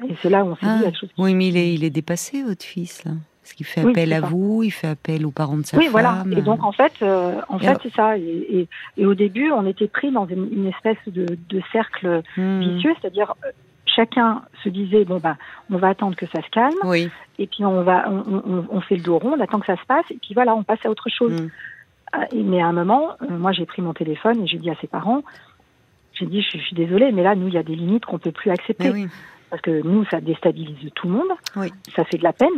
Et 0.08 0.16
c'est 0.22 0.30
là 0.30 0.46
où 0.46 0.50
on 0.50 0.56
s'est 0.56 0.78
dit 0.78 0.84
ah. 0.88 0.94
chose. 0.94 1.10
Oui, 1.18 1.34
mais 1.34 1.48
il 1.48 1.58
est, 1.58 1.74
il 1.74 1.84
est 1.84 1.90
dépassé, 1.90 2.44
votre 2.44 2.64
fils. 2.64 3.04
Là. 3.04 3.12
Parce 3.46 3.54
qu'il 3.54 3.68
fait 3.68 3.88
appel 3.88 4.12
à 4.12 4.22
vous, 4.22 4.64
il 4.64 4.72
fait 4.72 4.88
appel 4.88 5.24
aux 5.24 5.30
parents 5.30 5.58
de 5.58 5.64
sa 5.68 5.78
oui, 5.78 5.86
femme. 5.86 5.94
Oui, 5.94 6.02
voilà. 6.02 6.24
Et 6.36 6.42
donc, 6.42 6.64
en 6.64 6.72
fait, 6.72 6.94
euh, 7.04 7.40
en 7.48 7.60
fait 7.60 7.78
c'est 7.84 7.94
ça. 7.94 8.18
Et, 8.18 8.68
et, 8.98 9.06
au 9.06 9.14
début, 9.14 9.52
on 9.52 9.68
était 9.68 9.88
pris 9.88 10.12
dans 10.12 10.26
une, 10.26 10.66
espèce 10.66 10.98
de, 11.06 11.38
de 11.48 11.62
cercle 11.72 12.24
hmm. 12.38 12.62
vicieux, 12.62 12.96
c'est-à-dire 13.00 13.36
euh, 13.46 13.52
chacun 13.86 14.42
se 14.64 14.70
disait 14.70 15.06
bon 15.06 15.20
bah 15.20 15.38
on 15.70 15.78
va 15.78 15.90
attendre 15.90 16.16
que 16.16 16.26
ça 16.26 16.42
se 16.42 16.50
calme 16.50 16.74
oui. 16.84 17.08
et 17.38 17.46
puis 17.46 17.64
on 17.64 17.84
va 17.84 18.10
on, 18.10 18.66
on, 18.70 18.82
fait 18.82 18.96
le 18.96 19.04
dos 19.04 19.20
rond 19.20 19.36
on 19.38 19.40
attend 19.40 19.60
que 19.60 19.68
ça 19.68 19.78
se 19.78 19.86
passe 19.86 20.04
et 20.10 20.18
puis 20.22 20.34
voilà 20.34 20.54
on 20.56 20.64
passe 20.64 20.84
à 20.86 20.90
autre 20.90 21.08
chose 21.08 21.40
hmm. 21.40 21.50
ah, 22.12 22.26
mais 22.34 22.62
à 22.62 22.66
un 22.66 22.74
moment 22.74 23.12
euh, 23.22 23.38
moi 23.38 23.54
j'ai 23.54 23.66
pris 23.66 23.82
mon 23.82 23.94
téléphone 23.94 24.42
et 24.42 24.48
j'ai 24.48 24.58
dit 24.58 24.72
à 24.72 24.76
ses 24.82 24.88
parents 24.88 25.24
j'ai 26.14 26.26
dit 26.26 26.42
je, 26.42 26.58
suis 26.58 26.76
désolée 26.76 27.12
mais 27.14 27.24
là 27.24 27.36
nous 27.36 27.48
il 27.48 27.54
y 27.54 27.60
a 27.60 27.64
des 27.64 27.76
limites 27.76 28.06
qu'on 28.06 28.20
peut 28.20 28.32
plus 28.32 28.50
accepter 28.50 28.90
oui 28.90 29.08
parce 29.50 29.62
que 29.62 29.82
nous, 29.84 30.06
ça 30.06 30.20
déstabilise 30.22 30.92
tout 30.96 31.08
le 31.08 31.14
monde, 31.14 31.28
oui. 31.56 31.72
ça 31.96 32.04
fait 32.06 32.18
de 32.18 32.24
la 32.24 32.34
peine. 32.34 32.50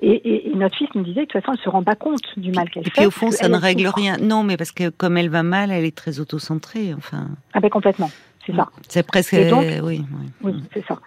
et, 0.00 0.52
notre 0.54 0.76
fils 0.76 0.88
nous 0.94 1.02
disait 1.02 1.26
que 1.26 1.32
de 1.32 1.32
toute 1.32 1.42
façon, 1.42 1.52
elle 1.58 1.64
se 1.64 1.68
rend 1.68 1.82
pas 1.82 1.96
compte 1.96 2.22
du 2.36 2.52
mal 2.52 2.70
qu'elle 2.70 2.84
fait. 2.84 2.88
Et 2.88 2.92
puis 2.92 3.06
au 3.06 3.10
fond, 3.10 3.30
ça 3.30 3.48
ne 3.48 3.56
règle 3.56 3.88
rien. 3.88 4.16
Non, 4.18 4.42
mais 4.42 4.56
parce 4.56 4.72
que 4.72 4.90
comme 4.90 5.16
elle 5.16 5.28
va 5.28 5.42
mal, 5.42 5.70
elle 5.70 5.84
est 5.84 5.96
très 5.96 6.20
autocentrée. 6.20 6.94
Enfin. 6.94 7.28
Ah 7.52 7.60
ben 7.60 7.68
complètement, 7.68 8.10
c'est 8.46 8.54
ça. 8.54 8.68
C'est 8.88 9.06
presque. 9.06 9.34
Donc, 9.48 9.64
oui, 9.82 10.04
oui. 10.42 10.62
c'est 10.72 10.84
ça. 10.86 10.98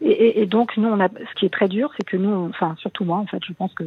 Et, 0.00 0.46
donc 0.46 0.76
nous, 0.76 0.88
on 0.88 1.00
a, 1.00 1.08
ce 1.08 1.38
qui 1.38 1.46
est 1.46 1.52
très 1.52 1.68
dur, 1.68 1.90
c'est 1.96 2.04
que 2.04 2.16
nous, 2.16 2.48
enfin 2.48 2.74
surtout 2.78 3.04
moi, 3.04 3.18
en 3.18 3.26
fait, 3.26 3.42
je 3.46 3.52
pense 3.52 3.72
que 3.74 3.84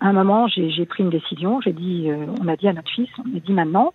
à 0.00 0.08
un 0.08 0.12
moment, 0.12 0.48
j'ai 0.48 0.86
pris 0.86 1.04
une 1.04 1.10
décision. 1.10 1.60
J'ai 1.60 1.72
dit, 1.72 2.10
euh, 2.10 2.26
on 2.40 2.48
a 2.48 2.56
dit 2.56 2.66
à 2.66 2.72
notre 2.72 2.90
fils, 2.90 3.08
on 3.18 3.36
a 3.36 3.40
dit 3.40 3.52
maintenant, 3.52 3.94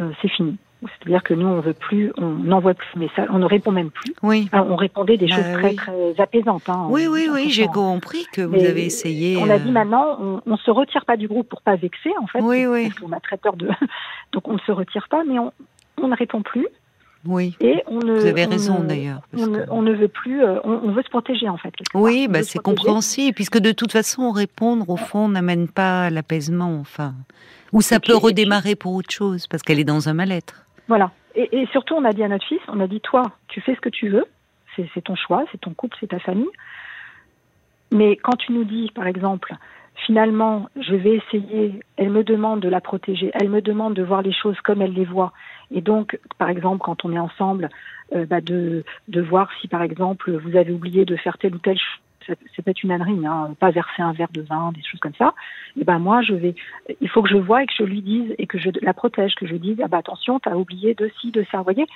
euh, 0.00 0.10
c'est 0.22 0.28
fini. 0.28 0.56
C'est-à-dire 0.82 1.22
que 1.22 1.34
nous, 1.34 1.46
on 1.46 1.60
veut 1.60 1.72
plus, 1.72 2.12
on 2.18 2.26
n'envoie 2.26 2.74
plus 2.74 2.88
de 2.94 3.00
messages, 3.00 3.28
on 3.30 3.38
ne 3.38 3.46
répond 3.46 3.72
même 3.72 3.90
plus. 3.90 4.14
Oui. 4.22 4.48
on 4.52 4.76
répondait 4.76 5.16
des 5.16 5.26
bah 5.26 5.36
choses 5.36 5.52
très, 5.54 5.74
très 5.74 6.20
apaisantes. 6.20 6.68
Hein, 6.68 6.86
oui, 6.90 7.06
oui, 7.06 7.28
oui, 7.32 7.50
j'ai 7.50 7.66
compris 7.66 8.26
que 8.32 8.42
vous 8.42 8.62
avez 8.62 8.84
essayé. 8.84 9.38
On 9.38 9.48
a 9.48 9.58
dit 9.58 9.70
euh, 9.70 9.72
maintenant, 9.72 10.18
on, 10.20 10.50
ne 10.50 10.56
se 10.56 10.70
retire 10.70 11.04
pas 11.06 11.16
du 11.16 11.28
groupe 11.28 11.48
pour 11.48 11.62
pas 11.62 11.76
vexer, 11.76 12.10
en 12.20 12.26
fait. 12.26 12.40
Oui, 12.40 12.66
oui. 12.66 12.88
Parce 12.88 13.00
qu'on 13.00 13.12
a 13.12 13.20
très 13.20 13.38
peur 13.38 13.56
de. 13.56 13.68
Donc 14.32 14.48
on 14.48 14.54
ne 14.54 14.58
se 14.58 14.72
retire 14.72 15.06
pas, 15.08 15.24
mais 15.24 15.38
on, 15.38 15.52
on 16.02 16.08
ne 16.08 16.16
répond 16.16 16.42
plus. 16.42 16.68
Oui. 17.24 17.56
Et 17.60 17.82
on 17.86 17.98
ne, 17.98 18.18
vous 18.18 18.26
avez 18.26 18.44
raison 18.44 18.80
d'ailleurs. 18.80 19.20
On, 19.70 19.82
ne 19.82 19.92
veut 19.92 20.08
plus, 20.08 20.44
euh, 20.44 20.60
on, 20.64 20.92
veut 20.92 21.02
se 21.02 21.08
protéger 21.08 21.48
en 21.48 21.56
fait. 21.56 21.72
Oui, 21.94 22.28
bah, 22.28 22.42
c'est 22.42 22.60
compréhensible, 22.60 23.34
puisque 23.34 23.58
de 23.58 23.72
toute 23.72 23.92
façon, 23.92 24.30
répondre 24.30 24.88
au 24.88 24.96
fond 24.96 25.28
n'amène 25.28 25.68
pas 25.68 26.10
l'apaisement, 26.10 26.78
enfin. 26.78 27.14
Ou 27.72 27.80
ça 27.80 27.98
peut 27.98 28.16
redémarrer 28.16 28.76
pour 28.76 28.94
autre 28.94 29.10
chose, 29.10 29.46
parce 29.46 29.62
qu'elle 29.62 29.80
est 29.80 29.84
dans 29.84 30.08
un 30.08 30.14
mal-être. 30.14 30.65
Voilà. 30.88 31.10
Et, 31.34 31.66
surtout, 31.72 31.94
on 31.94 32.04
a 32.04 32.12
dit 32.12 32.22
à 32.22 32.28
notre 32.28 32.46
fils, 32.46 32.60
on 32.68 32.80
a 32.80 32.86
dit, 32.86 33.00
toi, 33.00 33.22
tu 33.48 33.60
fais 33.60 33.74
ce 33.74 33.80
que 33.80 33.90
tu 33.90 34.08
veux, 34.08 34.24
c'est 34.76 35.04
ton 35.04 35.16
choix, 35.16 35.44
c'est 35.52 35.60
ton 35.60 35.74
couple, 35.74 35.96
c'est 36.00 36.08
ta 36.08 36.18
famille. 36.18 36.48
Mais 37.90 38.16
quand 38.16 38.36
tu 38.36 38.52
nous 38.52 38.64
dis, 38.64 38.90
par 38.94 39.06
exemple, 39.06 39.54
finalement, 40.06 40.68
je 40.80 40.94
vais 40.94 41.16
essayer, 41.16 41.80
elle 41.96 42.10
me 42.10 42.24
demande 42.24 42.60
de 42.60 42.68
la 42.68 42.80
protéger, 42.80 43.30
elle 43.34 43.50
me 43.50 43.60
demande 43.60 43.94
de 43.94 44.02
voir 44.02 44.22
les 44.22 44.32
choses 44.32 44.58
comme 44.62 44.80
elle 44.80 44.92
les 44.92 45.04
voit. 45.04 45.32
Et 45.70 45.82
donc, 45.82 46.18
par 46.38 46.48
exemple, 46.48 46.82
quand 46.82 47.04
on 47.04 47.12
est 47.12 47.18
ensemble, 47.18 47.68
euh, 48.14 48.24
bah 48.24 48.40
de, 48.40 48.84
de 49.08 49.20
voir 49.20 49.50
si, 49.60 49.68
par 49.68 49.82
exemple, 49.82 50.32
vous 50.32 50.56
avez 50.56 50.72
oublié 50.72 51.04
de 51.04 51.16
faire 51.16 51.38
telle 51.38 51.54
ou 51.54 51.58
telle 51.58 51.78
chose 51.78 52.05
c'est 52.26 52.62
peut-être 52.62 52.82
une 52.82 52.92
ânerie, 52.92 53.26
hein, 53.26 53.54
pas 53.58 53.70
verser 53.70 54.02
un 54.02 54.12
verre 54.12 54.32
de 54.32 54.42
vin, 54.42 54.72
des 54.72 54.82
choses 54.82 55.00
comme 55.00 55.14
ça. 55.18 55.34
Et 55.78 55.84
ben 55.84 55.98
moi, 55.98 56.22
je 56.22 56.34
vais, 56.34 56.54
il 57.00 57.08
faut 57.08 57.22
que 57.22 57.28
je 57.28 57.36
vois 57.36 57.62
et 57.62 57.66
que 57.66 57.72
je 57.78 57.84
lui 57.84 58.02
dise 58.02 58.34
et 58.38 58.46
que 58.46 58.58
je 58.58 58.70
la 58.82 58.94
protège, 58.94 59.34
que 59.34 59.46
je 59.46 59.56
dise, 59.56 59.78
ah 59.82 59.88
bah 59.88 59.98
attention, 59.98 60.40
t'as 60.40 60.54
oublié 60.54 60.94
de 60.94 61.10
ci, 61.20 61.30
de 61.30 61.44
ça, 61.50 61.58
vous 61.58 61.64
voyez. 61.64 61.86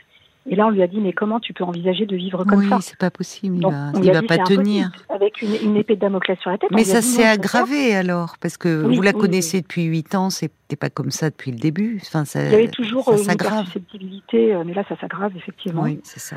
Et 0.49 0.57
là, 0.57 0.67
on 0.67 0.71
lui 0.71 0.83
a 0.83 0.87
dit, 0.87 0.99
mais 1.01 1.13
comment 1.13 1.39
tu 1.39 1.53
peux 1.53 1.65
envisager 1.65 2.07
de 2.07 2.17
vivre 2.17 2.45
comme 2.45 2.67
ça? 2.67 2.77
Oui, 2.77 2.83
c'est 2.83 2.99
pas 2.99 3.11
possible. 3.11 3.57
il 3.57 3.63
va, 3.63 4.21
va 4.21 4.23
pas 4.23 4.39
tenir. 4.39 4.91
Avec 5.11 5.43
une, 5.43 5.77
épée 5.77 5.97
de 5.97 6.01
Damoclès 6.01 6.39
sur 6.39 6.51
la 6.51 6.57
tête. 6.57 6.71
Mais 6.71 6.85
ça 6.85 7.03
s'est 7.03 7.27
aggravé 7.27 7.95
alors, 7.95 8.37
parce 8.41 8.57
que 8.57 8.83
vous 8.83 9.03
la 9.03 9.13
connaissez 9.13 9.61
depuis 9.61 9.85
8 9.85 10.15
ans, 10.15 10.31
c'était 10.31 10.77
pas 10.77 10.89
comme 10.89 11.11
ça 11.11 11.29
depuis 11.29 11.51
le 11.51 11.59
début. 11.59 12.01
Enfin, 12.03 12.25
ça, 12.25 12.43
il 12.43 12.53
y 12.53 12.55
avait 12.55 12.69
toujours 12.69 13.13
une 13.13 13.19
susceptibilité, 13.19 14.55
euh, 14.55 14.65
mais 14.65 14.73
là, 14.73 14.83
ça 14.89 14.97
s'aggrave 14.99 15.37
effectivement. 15.37 15.83
Oui, 15.83 16.01
c'est 16.05 16.21
ça. 16.21 16.37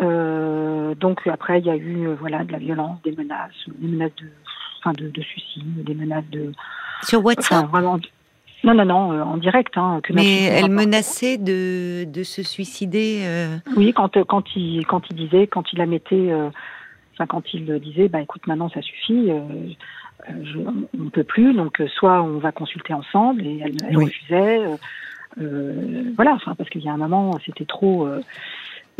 Euh, 0.00 0.94
donc 0.94 1.26
après, 1.26 1.58
il 1.60 1.66
y 1.66 1.70
a 1.70 1.76
eu 1.76 2.08
euh, 2.08 2.16
voilà 2.18 2.44
de 2.44 2.52
la 2.52 2.58
violence, 2.58 3.00
des 3.02 3.12
menaces, 3.12 3.52
des 3.68 3.88
menaces 3.88 4.14
de, 4.16 4.28
enfin, 4.78 4.92
de, 4.92 5.08
de 5.08 5.22
suicide, 5.22 5.84
des 5.84 5.94
menaces 5.94 6.28
de. 6.30 6.52
Sur 7.02 7.24
WhatsApp. 7.24 7.70
non, 7.72 8.74
non, 8.74 8.84
non, 8.84 9.12
euh, 9.12 9.22
en 9.22 9.36
direct. 9.36 9.76
Hein, 9.76 10.00
que 10.02 10.12
Mais 10.12 10.44
elle 10.44 10.70
menaçait 10.70 11.38
de, 11.38 12.04
de 12.04 12.22
se 12.22 12.42
suicider. 12.42 13.24
Oui, 13.76 13.92
quand 13.92 14.22
quand 14.26 14.44
il 14.56 14.86
quand 14.86 15.02
il 15.10 15.16
disait, 15.16 15.46
quand 15.46 15.72
il 15.72 15.78
la 15.78 15.86
mettait, 15.86 16.30
enfin 17.14 17.26
quand 17.26 17.52
il 17.52 17.78
disait, 17.80 18.08
bah 18.08 18.20
écoute, 18.20 18.46
maintenant 18.46 18.70
ça 18.70 18.82
suffit. 18.82 19.30
Je, 20.44 20.58
on 20.58 21.04
ne 21.04 21.08
peut 21.08 21.24
plus, 21.24 21.54
donc 21.54 21.82
soit 21.96 22.22
on 22.22 22.38
va 22.38 22.52
consulter 22.52 22.92
ensemble, 22.92 23.46
et 23.46 23.60
elle, 23.64 23.76
elle 23.88 23.96
refusait. 23.96 24.60
voilà, 26.16 26.32
enfin 26.34 26.54
parce 26.54 26.70
qu'il 26.70 26.82
y 26.82 26.88
a 26.88 26.92
un 26.92 26.98
moment, 26.98 27.38
c'était 27.44 27.66
trop. 27.66 28.08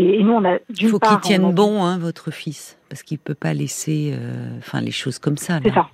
Et, 0.00 0.23
nous, 0.23 0.33
on 0.33 0.45
a 0.47 0.59
Il 0.71 0.88
faut 0.88 0.99
qu'il 0.99 1.21
tienne 1.21 1.52
bon, 1.52 1.85
hein, 1.85 1.99
votre 1.99 2.30
fils, 2.30 2.78
parce 2.88 3.02
qu'il 3.02 3.19
peut 3.19 3.35
pas 3.35 3.52
laisser, 3.52 4.14
euh, 4.14 4.57
enfin, 4.59 4.80
les 4.80 4.92
choses 4.92 5.19
comme 5.19 5.37
ça. 5.37 5.61
C'est 5.62 5.73
ça. 5.73 5.88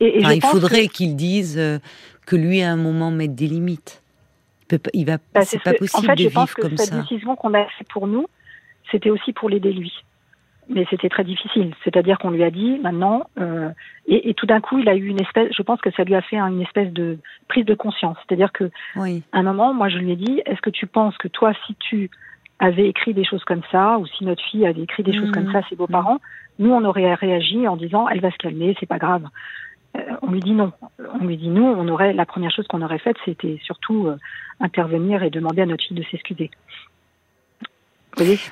Et, 0.00 0.22
il 0.22 0.42
faudrait 0.42 0.88
qu'il 0.88 1.14
dise 1.14 1.56
euh, 1.56 1.78
que 2.26 2.34
lui, 2.34 2.62
à 2.62 2.72
un 2.72 2.76
moment, 2.76 3.12
mette 3.12 3.36
des 3.36 3.46
limites. 3.46 4.02
Il, 4.62 4.78
peut, 4.78 4.90
il 4.92 5.06
va, 5.06 5.18
bah, 5.32 5.42
c'est 5.42 5.62
pas 5.62 5.72
possible 5.72 6.10
en 6.10 6.16
fait, 6.16 6.24
de 6.24 6.28
vivre 6.28 6.54
comme 6.56 6.76
ça. 6.76 6.84
Cette 6.86 7.00
décision 7.02 7.36
qu'on 7.36 7.54
a 7.54 7.64
fait 7.78 7.86
pour 7.88 8.08
nous, 8.08 8.26
c'était 8.90 9.10
aussi 9.10 9.32
pour 9.32 9.48
l'aider 9.48 9.72
lui. 9.72 9.92
Mais 10.68 10.84
c'était 10.90 11.10
très 11.10 11.24
difficile. 11.24 11.74
C'est-à-dire 11.84 12.18
qu'on 12.18 12.30
lui 12.30 12.42
a 12.42 12.50
dit 12.50 12.78
maintenant, 12.78 13.28
euh, 13.38 13.68
et, 14.08 14.34
tout 14.34 14.46
d'un 14.46 14.60
coup, 14.60 14.78
il 14.80 14.88
a 14.88 14.96
eu 14.96 15.06
une 15.06 15.20
espèce. 15.20 15.52
Je 15.56 15.62
pense 15.62 15.80
que 15.80 15.92
ça 15.92 16.02
lui 16.02 16.16
a 16.16 16.22
fait 16.22 16.38
une 16.38 16.62
espèce 16.62 16.92
de 16.92 17.18
prise 17.46 17.66
de 17.66 17.74
conscience. 17.74 18.16
C'est-à-dire 18.26 18.50
que, 18.50 18.70
oui. 18.96 19.22
à 19.32 19.38
un 19.38 19.42
moment, 19.42 19.74
moi, 19.74 19.90
je 19.90 19.98
lui 19.98 20.10
ai 20.10 20.16
dit, 20.16 20.42
est-ce 20.44 20.60
que 20.60 20.70
tu 20.70 20.86
penses 20.86 21.16
que 21.18 21.28
toi, 21.28 21.52
si 21.66 21.76
tu 21.76 22.10
avait 22.58 22.88
écrit 22.88 23.14
des 23.14 23.24
choses 23.24 23.44
comme 23.44 23.62
ça, 23.70 23.98
ou 23.98 24.06
si 24.06 24.24
notre 24.24 24.42
fille 24.44 24.66
avait 24.66 24.82
écrit 24.82 25.02
des 25.02 25.16
choses 25.16 25.30
comme 25.32 25.50
ça 25.52 25.58
à 25.58 25.68
ses 25.68 25.76
beaux-parents, 25.76 26.18
nous, 26.58 26.70
on 26.70 26.84
aurait 26.84 27.14
réagi 27.14 27.66
en 27.66 27.76
disant, 27.76 28.08
elle 28.08 28.20
va 28.20 28.30
se 28.30 28.36
calmer, 28.36 28.76
c'est 28.78 28.86
pas 28.86 28.98
grave. 28.98 29.24
Euh, 29.96 30.00
on 30.22 30.30
lui 30.30 30.40
dit 30.40 30.52
non. 30.52 30.72
On 31.20 31.24
lui 31.24 31.36
dit 31.36 31.48
non. 31.48 31.74
On 31.78 31.88
aurait 31.88 32.12
la 32.12 32.26
première 32.26 32.50
chose 32.50 32.66
qu'on 32.68 32.82
aurait 32.82 32.98
faite, 32.98 33.16
c'était 33.24 33.58
surtout 33.64 34.06
euh, 34.06 34.16
intervenir 34.60 35.22
et 35.22 35.30
demander 35.30 35.62
à 35.62 35.66
notre 35.66 35.84
fille 35.84 35.96
de 35.96 36.04
s'excuser. 36.10 36.50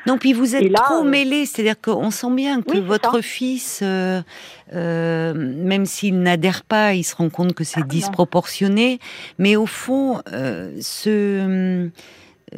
non, 0.06 0.18
puis 0.18 0.32
vous 0.32 0.56
êtes 0.56 0.72
trop 0.72 1.04
euh, 1.04 1.08
mêlé, 1.08 1.46
c'est-à-dire 1.46 1.80
qu'on 1.80 2.10
sent 2.10 2.34
bien 2.34 2.62
que 2.62 2.78
votre 2.78 3.20
fils, 3.20 3.82
même 3.82 5.86
s'il 5.86 6.20
n'adhère 6.20 6.64
pas, 6.64 6.94
il 6.94 7.04
se 7.04 7.14
rend 7.14 7.30
compte 7.30 7.54
que 7.54 7.64
c'est 7.64 7.82
ah, 7.82 7.86
disproportionné, 7.86 8.98
mais 9.38 9.54
au 9.54 9.66
fond, 9.66 10.20
ce 10.26 11.90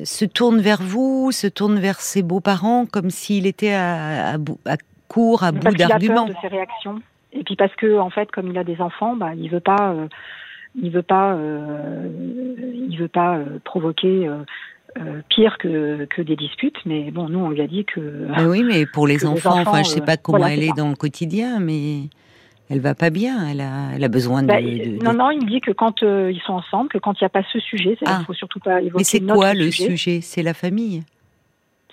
se 0.02 0.24
tourne 0.24 0.60
vers 0.60 0.82
vous, 0.82 1.30
se 1.32 1.46
tourne 1.46 1.78
vers 1.78 2.00
ses 2.00 2.22
beaux-parents 2.22 2.86
comme 2.86 3.10
s'il 3.10 3.46
était 3.46 3.72
à, 3.72 4.32
à, 4.32 4.34
à 4.66 4.76
court, 5.08 5.44
à 5.44 5.52
bout 5.52 5.74
d'arguments. 5.74 6.26
de 6.26 6.34
ses 6.40 6.48
réactions. 6.48 7.00
Et 7.34 7.42
puis 7.42 7.56
parce 7.56 7.74
que 7.74 7.98
en 7.98 8.10
fait, 8.10 8.30
comme 8.30 8.48
il 8.50 8.58
a 8.58 8.64
des 8.64 8.80
enfants, 8.80 9.16
bah, 9.16 9.34
il 9.36 9.50
veut 9.50 9.60
pas, 9.60 9.92
euh, 9.92 10.06
il 10.80 10.90
veut 10.90 11.02
pas, 11.02 11.34
euh, 11.34 12.08
il 12.88 12.96
veut 12.96 13.08
pas 13.08 13.36
euh, 13.36 13.58
provoquer. 13.64 14.30
pire 15.28 15.58
que, 15.58 16.04
que 16.04 16.22
des 16.22 16.36
disputes, 16.36 16.78
mais 16.86 17.10
bon, 17.10 17.28
nous 17.28 17.40
on 17.40 17.50
lui 17.50 17.60
a 17.60 17.66
dit 17.66 17.84
que. 17.84 18.00
oui, 18.46 18.62
mais 18.62 18.86
pour 18.86 19.06
les 19.12 19.26
enfants, 19.26 19.58
enfin, 19.58 19.82
je 19.82 19.88
sais 19.88 20.00
pas 20.00 20.16
comment 20.16 20.46
elle 20.46 20.62
est 20.62 20.76
dans 20.76 20.88
le 20.88 20.94
quotidien, 20.94 21.58
mais 21.58 22.04
elle 22.70 22.80
va 22.80 22.94
pas 22.94 23.10
bien. 23.10 23.46
Elle 23.48 23.60
a, 23.60 23.90
elle 23.94 24.04
a 24.04 24.08
besoin 24.08 24.42
de, 24.42 24.48
bah, 24.48 24.60
Non, 24.60 25.12
non, 25.12 25.30
il 25.30 25.44
me 25.44 25.48
dit 25.48 25.60
que 25.60 25.72
quand 25.72 26.02
euh, 26.02 26.32
ils 26.32 26.40
sont 26.40 26.54
ensemble, 26.54 26.88
que 26.88 26.98
quand 26.98 27.12
il 27.20 27.24
n'y 27.24 27.26
a 27.26 27.30
pas 27.30 27.42
ce 27.52 27.58
sujet, 27.60 27.96
il 28.00 28.06
ah. 28.06 28.22
faut 28.26 28.34
surtout 28.34 28.60
pas 28.60 28.80
évoquer. 28.80 28.98
Mais 28.98 29.04
c'est 29.04 29.20
quoi 29.20 29.54
le 29.54 29.70
sujet 29.70 30.20
C'est 30.20 30.42
la 30.42 30.54
famille? 30.54 31.02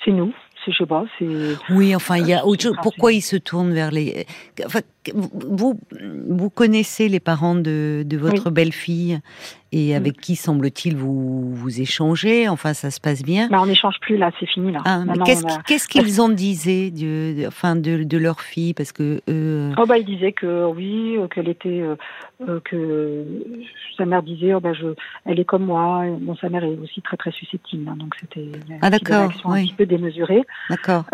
C'est 0.03 0.11
nous 0.11 0.33
je 0.67 0.77
sais 0.77 0.85
pas, 0.85 1.05
c'est. 1.17 1.25
Oui, 1.71 1.95
enfin, 1.95 2.17
il 2.17 2.27
y 2.27 2.33
a 2.33 2.45
autre 2.45 2.63
chose. 2.63 2.75
Pourquoi 2.83 3.13
ils 3.13 3.21
se 3.21 3.35
tournent 3.35 3.73
vers 3.73 3.91
les. 3.91 4.25
Enfin, 4.65 4.81
vous, 5.13 5.79
vous 6.27 6.49
connaissez 6.49 7.07
les 7.09 7.19
parents 7.19 7.55
de, 7.55 8.03
de 8.05 8.17
votre 8.17 8.49
belle-fille 8.49 9.19
et 9.73 9.95
avec 9.95 10.19
qui 10.19 10.35
semble-t-il 10.35 10.97
vous 10.97 11.53
vous 11.55 11.81
échangez 11.81 12.49
Enfin, 12.49 12.73
ça 12.73 12.91
se 12.91 12.99
passe 12.99 13.23
bien? 13.23 13.47
Bah, 13.49 13.59
on 13.61 13.67
n'échange 13.67 13.95
plus 14.01 14.17
là, 14.17 14.29
c'est 14.39 14.45
fini 14.45 14.71
là. 14.71 14.81
Ah, 14.85 15.03
qu'est-ce 15.65 15.87
qu'ils 15.87 16.19
en 16.19 16.29
disaient 16.29 16.91
de, 16.91 17.47
enfin, 17.47 17.75
de, 17.75 18.03
de, 18.03 18.17
leur 18.17 18.41
fille? 18.41 18.73
Parce 18.73 18.91
que 18.91 19.21
euh, 19.29 19.73
oh 19.77 19.85
bah 19.85 19.97
ils 19.97 20.05
disaient 20.05 20.33
que 20.33 20.65
oui, 20.65 21.17
euh, 21.17 21.27
qu'elle 21.27 21.47
était, 21.47 21.81
euh, 22.45 22.59
que 22.65 23.25
sa 23.97 24.05
mère 24.05 24.23
disait, 24.23 24.53
oh 24.53 24.59
bah 24.59 24.73
je, 24.73 24.87
elle 25.25 25.39
est 25.39 25.45
comme 25.45 25.65
moi. 25.65 26.03
Bon, 26.19 26.35
sa 26.35 26.49
mère 26.49 26.65
est 26.65 26.77
aussi 26.83 27.01
très 27.01 27.15
très 27.15 27.31
susceptible, 27.31 27.87
hein, 27.89 27.95
donc 27.97 28.13
c'était 28.19 28.51
ah, 28.81 28.89
d'accord, 28.89 29.31
oui. 29.45 29.61
un 29.61 29.63
petit 29.63 29.73
peu 29.73 29.85
démesurée. 29.85 30.43
D'accord. 30.69 31.05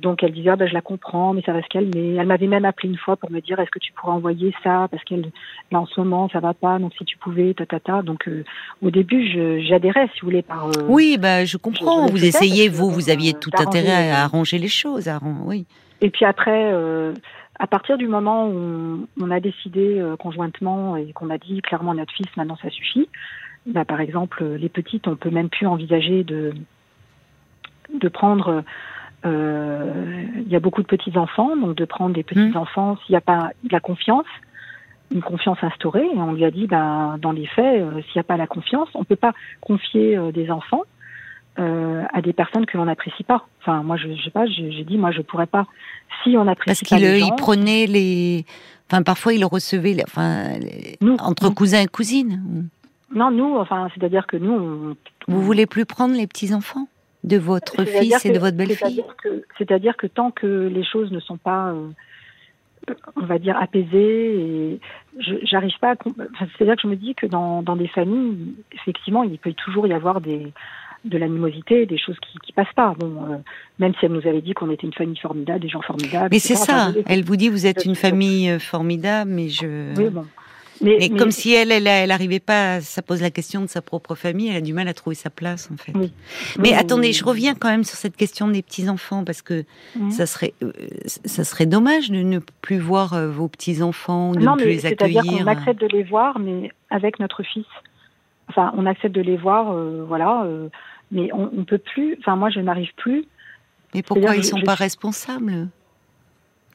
donc 0.00 0.22
elle 0.24 0.32
disait, 0.32 0.50
oh, 0.52 0.56
bah 0.56 0.66
je 0.66 0.74
la 0.74 0.82
comprends, 0.82 1.32
mais 1.32 1.42
ça 1.42 1.52
va 1.52 1.62
se 1.62 1.68
calmer. 1.68 2.16
Elle 2.16 2.26
m'avait 2.26 2.48
même 2.48 2.64
appelé 2.64 2.88
une 2.88 2.98
fois 2.98 3.13
pour 3.16 3.30
me 3.30 3.40
dire, 3.40 3.58
est-ce 3.60 3.70
que 3.70 3.78
tu 3.78 3.92
pourrais 3.92 4.12
envoyer 4.12 4.54
ça 4.62 4.88
parce 4.90 5.02
qu'elle 5.04 5.30
là 5.70 5.80
en 5.80 5.86
ce 5.86 6.00
moment 6.00 6.28
ça 6.28 6.40
va 6.40 6.54
pas, 6.54 6.78
donc 6.78 6.92
si 6.96 7.04
tu 7.04 7.16
pouvais, 7.18 7.54
ta 7.54 8.02
donc 8.02 8.28
euh, 8.28 8.44
au 8.82 8.90
début, 8.90 9.26
j'adhérais, 9.66 10.08
si 10.14 10.20
vous 10.20 10.28
voulez, 10.28 10.42
par. 10.42 10.66
Euh, 10.66 10.86
oui, 10.88 11.18
bah 11.18 11.44
je 11.44 11.56
comprends. 11.56 12.06
vous 12.06 12.24
essayez, 12.24 12.68
vous, 12.68 12.90
vous 12.90 13.10
aviez 13.10 13.34
tout 13.34 13.50
intérêt 13.58 14.10
à 14.10 14.24
arranger 14.24 14.58
les 14.58 14.68
choses, 14.68 15.10
oui. 15.44 15.66
Et 16.00 16.10
puis 16.10 16.24
après, 16.24 16.72
euh, 16.72 17.12
à 17.58 17.66
partir 17.66 17.96
du 17.98 18.08
moment 18.08 18.48
où 18.48 19.06
on, 19.20 19.30
a 19.30 19.40
décidé 19.40 20.02
conjointement 20.18 20.96
et 20.96 21.12
qu'on 21.12 21.30
a 21.30 21.38
dit 21.38 21.60
clairement 21.62 21.92
à 21.92 21.94
notre 21.94 22.12
fils, 22.12 22.26
maintenant 22.36 22.58
ça 22.60 22.70
suffit. 22.70 23.08
Bah, 23.66 23.84
par 23.84 24.00
exemple, 24.00 24.44
les 24.44 24.68
petites, 24.68 25.08
on 25.08 25.16
peut 25.16 25.30
même 25.30 25.48
plus 25.48 25.66
envisager 25.66 26.24
de 26.24 26.52
de 27.92 28.08
prendre. 28.08 28.64
Il 29.24 30.48
y 30.48 30.56
a 30.56 30.60
beaucoup 30.60 30.82
de 30.82 30.86
petits 30.86 31.16
enfants, 31.16 31.56
donc 31.56 31.76
de 31.76 31.84
prendre 31.84 32.14
des 32.14 32.22
petits 32.22 32.50
mmh. 32.50 32.56
enfants 32.56 32.96
s'il 33.04 33.14
n'y 33.14 33.16
a 33.16 33.22
pas 33.22 33.50
de 33.62 33.72
la 33.72 33.80
confiance 33.80 34.26
une 35.10 35.22
confiance 35.22 35.58
instaurée 35.62 36.04
et 36.04 36.18
on 36.18 36.32
lui 36.32 36.44
a 36.44 36.50
dit 36.50 36.66
ben, 36.66 37.18
dans 37.20 37.32
les 37.32 37.46
faits 37.46 37.82
euh, 37.82 38.02
s'il 38.02 38.16
n'y 38.16 38.20
a 38.20 38.24
pas 38.24 38.36
la 38.36 38.46
confiance 38.46 38.88
on 38.94 39.04
peut 39.04 39.16
pas 39.16 39.32
confier 39.60 40.16
euh, 40.16 40.32
des 40.32 40.50
enfants 40.50 40.82
euh, 41.58 42.02
à 42.12 42.20
des 42.20 42.32
personnes 42.32 42.66
que 42.66 42.76
l'on 42.76 42.86
n'apprécie 42.86 43.22
pas. 43.22 43.46
Enfin 43.60 43.82
moi 43.82 43.96
je, 43.96 44.08
je 44.12 44.24
sais 44.24 44.30
pas 44.30 44.46
j'ai 44.46 44.84
dit 44.84 44.98
moi 44.98 45.12
je 45.12 45.22
pourrais 45.22 45.46
pas. 45.46 45.66
Si 46.22 46.36
on 46.36 46.48
apprécie 46.48 46.66
parce 46.66 46.80
qu'il 46.80 47.04
il 47.04 47.32
prenait 47.36 47.86
les 47.86 48.44
enfin 48.90 49.02
parfois 49.02 49.34
il 49.34 49.44
recevait 49.44 49.96
enfin 50.04 50.48
entre 51.20 51.50
cousins 51.50 51.82
et 51.82 51.86
cousines. 51.86 52.68
Non 53.14 53.30
nous 53.30 53.56
enfin 53.56 53.88
c'est 53.94 54.02
à 54.02 54.08
dire 54.08 54.26
que 54.26 54.36
nous 54.36 54.52
on... 54.52 54.96
vous 55.28 55.42
voulez 55.42 55.66
plus 55.66 55.86
prendre 55.86 56.14
les 56.16 56.26
petits 56.26 56.52
enfants 56.52 56.88
de 57.24 57.36
votre 57.36 57.84
fils 57.84 58.24
et 58.24 58.30
de 58.30 58.38
votre 58.38 58.56
belle-fille? 58.56 59.02
c'est 59.58 59.72
à 59.72 59.78
dire 59.78 59.96
que 59.96 60.06
tant 60.06 60.30
que 60.30 60.68
les 60.68 60.84
choses 60.84 61.10
ne 61.10 61.20
sont 61.20 61.36
pas 61.36 61.74
on 63.16 63.24
va 63.24 63.38
dire 63.38 63.56
apaisé 63.56 63.90
et 63.96 64.80
j'arrive 65.42 65.78
pas 65.80 65.92
à 65.92 65.96
c'est-à-dire 66.56 66.76
que 66.76 66.82
je 66.82 66.88
me 66.88 66.96
dis 66.96 67.14
que 67.14 67.26
dans, 67.26 67.62
dans 67.62 67.76
des 67.76 67.88
familles 67.88 68.54
effectivement 68.72 69.22
il 69.22 69.38
peut 69.38 69.54
toujours 69.54 69.86
y 69.86 69.92
avoir 69.92 70.20
des 70.20 70.52
de 71.04 71.18
l'animosité, 71.18 71.86
des 71.86 71.98
choses 71.98 72.16
qui, 72.20 72.38
qui 72.38 72.52
passent 72.52 72.72
pas. 72.74 72.94
Bon, 72.98 73.12
euh, 73.30 73.36
même 73.78 73.92
si 73.98 74.06
elle 74.06 74.12
nous 74.12 74.26
avait 74.26 74.40
dit 74.40 74.54
qu'on 74.54 74.70
était 74.70 74.86
une 74.86 74.92
famille 74.94 75.18
formidable, 75.18 75.60
des 75.60 75.68
gens 75.68 75.82
formidables. 75.82 76.28
Mais 76.32 76.38
c'est 76.38 76.54
ça. 76.54 76.92
Elle 77.06 77.24
vous 77.24 77.36
dit 77.36 77.48
vous 77.48 77.66
êtes 77.66 77.84
une 77.84 77.94
famille 77.94 78.50
euh, 78.50 78.58
formidable, 78.58 79.30
mais 79.30 79.48
je. 79.48 79.94
Oui, 79.96 80.08
bon. 80.08 80.24
Mais, 80.80 81.08
comme 81.10 81.30
si 81.30 81.54
elle, 81.54 81.70
elle, 81.70 81.86
elle 81.86 82.10
arrivait 82.10 82.40
pas, 82.40 82.80
ça 82.80 83.02
pose 83.02 83.22
la 83.22 83.30
question 83.30 83.60
de 83.60 83.66
sa 83.66 83.82
propre 83.82 84.14
famille, 84.14 84.48
elle 84.48 84.56
a 84.56 84.60
du 84.60 84.72
mal 84.72 84.88
à 84.88 84.94
trouver 84.94 85.14
sa 85.14 85.30
place 85.30 85.70
en 85.72 85.76
fait. 85.76 85.92
Mais 86.58 86.72
attendez, 86.74 87.12
je 87.12 87.24
reviens 87.24 87.54
quand 87.54 87.68
même 87.68 87.84
sur 87.84 87.96
cette 87.96 88.16
question 88.16 88.48
des 88.48 88.62
petits 88.62 88.88
enfants 88.88 89.24
parce 89.24 89.42
que 89.42 89.64
ça 90.10 90.26
serait, 90.26 90.54
euh, 90.62 90.72
ça 91.06 91.44
serait 91.44 91.66
dommage 91.66 92.10
de 92.10 92.22
ne 92.22 92.38
plus 92.60 92.78
voir 92.78 93.14
euh, 93.14 93.30
vos 93.30 93.48
petits 93.48 93.82
enfants, 93.82 94.32
de 94.32 94.40
ne 94.40 94.56
plus 94.56 94.66
les 94.66 94.86
accueillir. 94.86 95.22
C'est-à-dire 95.22 95.44
qu'on 95.44 95.50
accepte 95.50 95.80
de 95.80 95.86
les 95.88 96.02
voir, 96.02 96.38
mais 96.38 96.70
avec 96.90 97.18
notre 97.20 97.42
fils. 97.42 97.66
Enfin, 98.48 98.72
on 98.76 98.86
accepte 98.86 99.14
de 99.14 99.22
les 99.22 99.36
voir, 99.36 99.72
euh, 99.72 100.04
voilà, 100.06 100.46
mais 101.10 101.30
on, 101.32 101.50
ne 101.52 101.62
peut 101.62 101.78
plus. 101.78 102.16
Enfin, 102.20 102.36
moi, 102.36 102.50
je 102.50 102.60
n'arrive 102.60 102.92
plus. 102.96 103.24
Mais 103.94 104.02
pourquoi 104.02 104.34
ils 104.34 104.40
ne 104.40 104.44
sont 104.44 104.60
pas 104.60 104.74
responsables? 104.74 105.68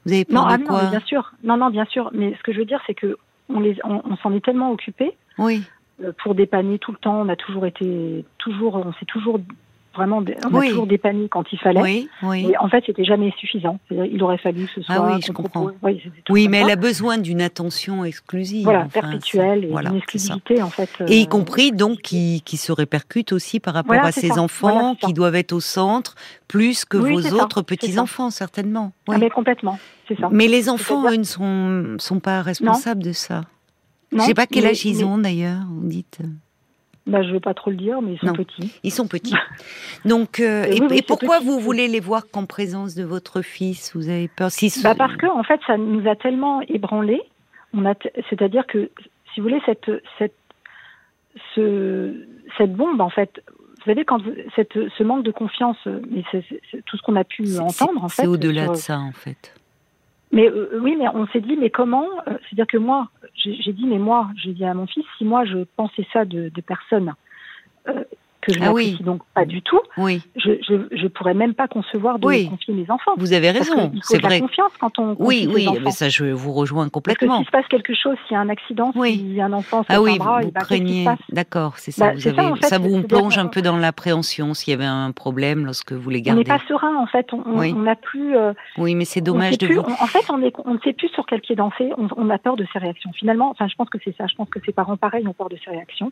Vous 0.06 0.13
avez 0.13 0.26
peur 0.26 0.43
non, 0.43 0.47
de 0.47 0.54
ah 0.54 0.65
quoi? 0.65 0.84
non, 0.84 0.89
bien 0.89 1.02
sûr. 1.02 1.34
Non, 1.43 1.58
non, 1.58 1.69
bien 1.69 1.86
sûr. 1.86 2.10
Mais 2.13 2.34
ce 2.38 2.43
que 2.43 2.54
je 2.54 2.60
veux 2.60 2.65
dire, 2.65 2.82
c'est 2.88 2.93
que 2.93 3.17
on, 3.50 3.60
les, 3.60 3.78
on, 3.84 4.16
s'en 4.18 4.34
est 4.34 4.44
tellement 4.44 4.72
occupé. 4.72 5.16
Oui. 5.38 5.64
Euh, 6.04 6.12
pour 6.24 6.36
dépanner 6.36 6.80
tout 6.80 6.92
le 6.92 6.98
temps, 6.98 7.22
on 7.22 7.30
a 7.30 7.36
toujours 7.36 7.66
été, 7.66 8.26
toujours, 8.38 8.76
on 8.76 8.94
s'est 8.94 9.06
toujours 9.06 9.40
vraiment, 9.95 10.17
on 10.17 10.56
a 10.56 10.67
toujours 10.67 10.88
dépanné 10.88 11.28
quand 11.30 11.52
il 11.52 11.60
fallait. 11.60 11.82
Oui, 11.82 12.10
oui. 12.23 12.47
Et 12.49 12.58
en 12.58 12.69
fait, 12.69 12.84
c'était 12.86 13.04
jamais 13.04 13.34
suffisant. 13.38 13.80
Il 13.89 14.21
aurait 14.23 14.38
fallu 14.38 14.65
que 14.65 14.71
ce 14.71 14.82
soit. 14.82 14.95
Ah 14.95 15.12
oui, 15.13 15.21
je 15.25 15.32
comprends. 15.32 15.71
Oui, 16.30 16.47
mais 16.47 16.60
elle 16.60 16.71
a 16.71 16.75
besoin 16.75 17.17
d'une 17.17 17.41
attention 17.41 18.06
exclusive. 18.06 18.63
Voilà, 18.63 18.86
perpétuelle 18.86 19.65
et 19.65 19.69
une 19.69 19.95
exclusivité 19.95 20.62
en 20.62 20.69
fait. 20.69 20.89
Et 21.08 21.19
y 21.19 21.23
euh, 21.23 21.28
compris 21.28 21.71
donc 21.71 22.02
qui, 22.02 22.41
qui 22.45 22.58
se 22.58 22.71
répercute 22.71 23.32
aussi 23.32 23.60
par 23.60 23.73
rapport 23.73 24.04
à 24.04 24.12
ses 24.12 24.38
enfants 24.39 24.95
qui 24.95 25.13
doivent 25.13 25.36
être 25.36 25.54
au 25.54 25.60
centre 25.60 26.15
plus 26.47 26.86
que 26.86 26.97
vos 26.97 27.34
autres 27.34 27.62
petits 27.62 27.99
enfants 27.99 28.30
certainement. 28.30 28.93
Ah, 29.08 29.17
mais 29.17 29.30
complètement. 29.30 29.78
Mais 30.32 30.47
les 30.47 30.69
enfants, 30.69 31.10
eux, 31.12 31.15
ne 31.15 31.23
sont, 31.23 31.97
sont 31.99 32.19
pas 32.19 32.41
responsables 32.41 33.04
de 33.04 33.12
ça. 33.12 33.41
Je 34.12 34.17
ne 34.17 34.21
sais 34.21 34.34
pas 34.34 34.47
quel 34.47 34.65
âge 34.65 34.86
ils 34.86 35.06
ont 35.06 35.17
d'ailleurs, 35.17 35.62
vous 35.69 35.88
dites. 35.88 36.19
Bah, 37.10 37.24
je 37.24 37.30
ne 37.30 37.34
veux 37.34 37.39
pas 37.39 37.56
trop 37.56 37.72
le 37.72 37.76
dire, 37.76 38.02
mais 38.02 38.13
ils 38.13 38.19
sont 38.19 38.34
petits. 38.34 38.80
Ils 38.84 38.91
sont 38.91 39.08
petits. 39.08 39.36
Donc, 40.06 40.39
euh, 40.39 40.65
et, 40.91 41.02
pourquoi 41.02 41.39
vous 41.39 41.60
voulez 41.60 41.88
les 41.88 42.00
voir 42.00 42.30
qu'en 42.32 42.45
présence 42.45 42.93
de 42.93 43.04
votre 43.04 43.41
fils? 43.41 43.95
Vous 43.95 44.10
avez 44.10 44.28
peur 44.28 44.52
si 44.52 44.72
bah 44.84 44.93
Parce 44.95 45.15
que, 45.17 45.26
en 45.26 45.43
fait, 45.43 45.60
ça 45.65 45.78
nous 45.78 46.08
a 46.08 46.15
tellement 46.15 46.62
ébranlés. 46.62 47.22
C'est-à-dire 48.30 48.67
que, 48.67 48.91
si 49.34 49.39
vous 49.39 49.48
voulez, 49.48 49.62
cette, 49.65 49.91
cette, 50.19 50.36
ce, 51.56 52.13
cette 52.58 52.74
bombe, 52.74 53.02
en 53.02 53.10
fait, 53.10 53.41
vous 53.48 53.86
savez, 53.86 54.06
quand 54.06 54.22
cette, 54.56 54.74
ce 54.74 55.04
manque 55.04 55.24
de 55.24 55.32
confiance, 55.32 55.78
c'est 56.32 56.43
tout 56.86 56.98
ce 56.98 57.02
qu'on 57.02 57.15
a 57.15 57.24
pu 57.24 57.58
entendre, 57.58 58.04
en 58.04 58.10
fait. 58.10 58.22
C'est 58.24 58.28
au-delà 58.28 58.67
de 58.67 58.76
ça, 58.76 59.00
en 59.00 59.13
fait. 59.13 59.59
Mais 60.32 60.50
euh, 60.50 60.80
oui, 60.82 60.96
mais 60.98 61.08
on 61.13 61.28
s'est 61.28 61.42
dit, 61.42 61.58
mais 61.58 61.70
comment 61.70 62.06
euh, 62.28 62.38
C'est-à-dire 62.44 62.68
que 62.68 62.78
moi, 62.78 63.10
j'ai 63.36 63.74
dit, 63.74 63.86
mais 63.86 63.98
moi, 63.98 64.30
j'ai 64.36 64.54
dit 64.54 64.65
à 64.65 64.74
mon 64.74 64.86
fils, 64.86 65.06
si 65.18 65.26
moi 65.26 65.46
je 65.46 65.63
pensais 65.76 66.06
ça 66.13 66.26
de, 66.26 66.50
de 66.50 66.62
personnes 66.62 67.13
euh, 67.88 68.04
que 68.54 68.60
je 68.60 68.64
ah 68.64 68.74
oui. 68.74 68.98
donc 69.02 69.22
pas 69.34 69.46
du 69.46 69.62
tout, 69.62 69.80
oui. 69.98 70.22
je, 70.36 70.52
je, 70.68 70.96
je 70.96 71.08
pourrais 71.08 71.34
même 71.34 71.54
pas 71.54 71.68
concevoir 71.68 72.20
de 72.20 72.50
confier 72.50 72.74
mes 72.74 72.90
enfants. 72.90 73.12
Vous 73.18 73.34
avez 73.34 73.52
raison, 73.52 73.92
c'est 74.02 74.22
vrai. 74.22 74.40
confiance 74.40 74.72
quand 74.80 74.98
on 75.00 75.16
oui, 75.20 75.50
oui, 75.54 75.68
mais 75.84 75.92
ça 75.92 76.10
je 76.10 76.26
vous 76.26 76.54
rejoins 76.54 76.90
complètement. 76.90 77.28
Parce 77.28 77.40
que 77.40 77.44
s'il 77.44 77.46
se 77.46 77.52
passe 77.52 77.68
quelque 77.68 77.94
chose, 77.94 78.18
s'il 78.28 78.36
y 78.36 78.38
a 78.38 78.42
un 78.42 78.50
accident, 78.50 78.92
oui. 78.96 79.18
s'il 79.18 79.34
y 79.34 79.42
a 79.42 79.46
un 79.46 79.54
enfant 79.54 79.84
ah 79.88 80.02
oui, 80.02 80.18
bras, 80.18 80.42
vous 80.42 80.52
craignez, 80.52 81.06
d'accord, 81.30 81.78
c'est 81.78 81.92
ça. 81.92 82.08
Bah, 82.08 82.14
vous 82.16 82.28
avez, 82.28 82.62
ça, 82.62 82.78
vous 82.78 83.04
plonge 83.04 83.38
un 83.38 83.48
peu 83.48 83.62
dans 83.62 83.78
l'appréhension 83.78 84.54
s'il 84.54 84.72
y 84.72 84.74
avait 84.74 84.86
un 84.86 85.12
problème 85.12 85.66
lorsque 85.66 85.92
vous 85.92 86.10
les 86.10 86.22
gardez. 86.22 86.40
On 86.40 86.44
n'est 86.44 86.60
pas 86.60 86.64
serein 86.68 86.96
en 86.96 87.08
fait, 87.08 87.28
on 87.34 87.82
n'a 87.82 87.96
plus. 87.96 88.36
Euh, 88.36 88.54
oui, 88.78 88.96
mais 88.96 89.06
c'est 89.06 89.22
dommage 89.22 89.58
de 89.58 89.68
vous. 89.68 89.82
en 89.82 90.08
fait, 90.08 90.26
on, 90.30 90.42
est, 90.42 90.54
on 90.66 90.76
ne 90.76 90.80
sait 90.80 90.94
plus 90.94 91.10
sur 91.10 91.26
quel 91.26 91.42
pied 91.42 91.56
danser. 91.56 91.92
On, 91.98 92.08
on 92.16 92.30
a 92.30 92.38
peur 92.38 92.56
de 92.56 92.66
ses 92.72 92.80
réactions. 92.80 93.12
Finalement, 93.14 93.50
enfin, 93.50 93.68
je 93.68 93.76
pense 93.76 93.90
que 93.90 93.98
c'est 94.04 94.16
ça. 94.18 94.28
Je 94.28 94.36
pense 94.36 94.50
que 94.50 94.60
ses 94.66 94.72
parents 94.72 94.98
pareil 94.98 95.28
ont 95.28 95.34
peur 95.34 95.50
de 95.50 95.58
ses 95.64 95.72
réactions. 95.72 96.12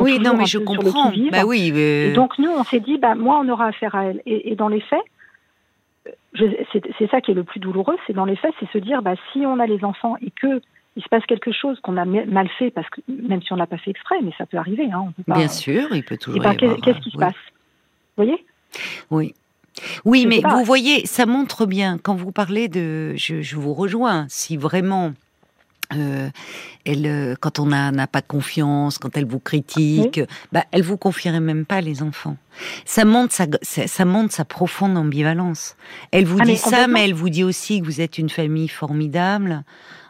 Oui, 0.00 0.18
non, 0.18 0.36
mais 0.36 0.46
je 0.46 0.58
comprends. 0.58 1.12
Bah 1.30 1.44
oui, 1.44 1.72
Et 1.76 2.12
donc 2.12 2.38
nous, 2.38 2.50
on 2.50 2.64
s'est 2.64 2.80
dit, 2.80 2.98
bah 2.98 3.14
moi, 3.14 3.40
on 3.42 3.48
aura 3.48 3.66
affaire 3.66 3.94
à 3.94 4.06
elle. 4.06 4.22
Et, 4.26 4.54
dans 4.54 4.68
les 4.68 4.80
faits, 4.80 5.00
c'est 6.34 7.10
ça 7.10 7.20
qui 7.20 7.32
est 7.32 7.34
le 7.34 7.44
plus 7.44 7.60
douloureux, 7.60 7.96
c'est 8.06 8.12
dans 8.12 8.24
les 8.24 8.36
faits, 8.36 8.54
c'est 8.60 8.70
se 8.70 8.78
dire, 8.78 9.02
bah 9.02 9.14
si 9.32 9.40
on 9.40 9.58
a 9.58 9.66
les 9.66 9.84
enfants 9.84 10.16
et 10.20 10.30
que 10.30 10.60
il 10.96 11.02
se 11.02 11.08
passe 11.08 11.24
quelque 11.26 11.52
chose 11.52 11.78
qu'on 11.80 11.96
a 11.96 12.04
mal 12.04 12.48
fait, 12.58 12.70
parce 12.70 12.88
que 12.90 13.00
même 13.08 13.40
si 13.42 13.52
on 13.52 13.56
l'a 13.56 13.66
pas 13.66 13.78
fait 13.78 13.90
exprès, 13.90 14.16
mais 14.22 14.32
ça 14.36 14.44
peut 14.44 14.56
arriver. 14.56 14.88
Hein, 14.92 15.12
Bien 15.28 15.48
sûr, 15.48 15.94
il 15.94 16.02
peut 16.02 16.16
toujours. 16.16 16.42
Ben, 16.42 16.56
qu'est-ce 16.56 16.98
qui 16.98 17.10
se 17.10 17.16
passe? 17.16 17.32
Vous 18.16 18.24
voyez? 18.24 18.44
Oui. 19.10 19.34
Oui, 20.04 20.26
mais 20.26 20.40
vous 20.40 20.64
voyez, 20.64 21.06
ça 21.06 21.26
montre 21.26 21.64
bien 21.64 21.96
quand 21.96 22.14
vous 22.14 22.32
parlez 22.32 22.68
de. 22.68 23.14
Je, 23.16 23.40
je 23.40 23.56
vous 23.56 23.72
rejoins. 23.72 24.26
Si 24.28 24.56
vraiment 24.56 25.12
euh, 25.94 26.30
elle, 26.84 27.06
euh, 27.06 27.34
quand 27.38 27.58
on 27.58 27.66
n'a 27.66 28.06
pas 28.06 28.22
confiance, 28.22 28.98
quand 28.98 29.16
elle 29.16 29.26
vous 29.26 29.40
critique, 29.40 30.20
bah, 30.52 30.64
elle 30.72 30.82
vous 30.82 30.96
confierait 30.96 31.40
même 31.40 31.64
pas 31.64 31.80
les 31.80 32.02
enfants. 32.02 32.36
Ça 32.84 33.04
montre 33.04 33.34
sa, 33.34 33.46
ça 33.62 34.04
montre 34.04 34.32
sa 34.32 34.44
profonde 34.44 34.96
ambivalence. 34.96 35.76
Elle 36.12 36.26
vous 36.26 36.38
ah, 36.40 36.44
dit 36.44 36.56
ça, 36.56 36.86
mais 36.86 37.04
elle 37.04 37.14
vous 37.14 37.30
dit 37.30 37.44
aussi 37.44 37.80
que 37.80 37.86
vous 37.86 38.00
êtes 38.00 38.18
une 38.18 38.30
famille 38.30 38.68
formidable. 38.68 39.64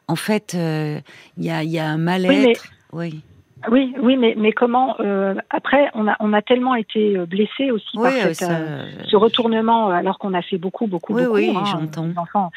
En 0.08 0.16
fait, 0.16 0.52
il 0.54 0.60
euh, 0.60 1.00
y, 1.38 1.50
a, 1.50 1.62
y, 1.62 1.78
a, 1.78 1.86
un 1.86 1.98
mal-être. 1.98 2.64
Oui, 2.92 3.12
Oui, 3.12 3.22
oui, 3.68 4.16
mais, 4.16 4.34
mais 4.36 4.52
comment 4.52 4.96
euh, 5.00 5.34
après 5.50 5.90
on 5.94 6.08
a 6.08 6.16
on 6.20 6.32
a 6.32 6.42
tellement 6.42 6.74
été 6.74 7.16
euh, 7.16 7.26
blessé 7.26 7.70
aussi 7.70 7.96
par 7.96 8.12
ce 8.12 9.16
retournement 9.16 9.90
alors 9.90 10.18
qu'on 10.18 10.34
a 10.34 10.42
fait 10.42 10.58
beaucoup 10.58 10.86
beaucoup 10.86 11.14
oui, 11.14 11.24
beaucoup 11.24 11.36
oui, 11.36 11.54
hein, 11.54 11.64
j'entends. 11.64 12.08
enfants 12.16 12.50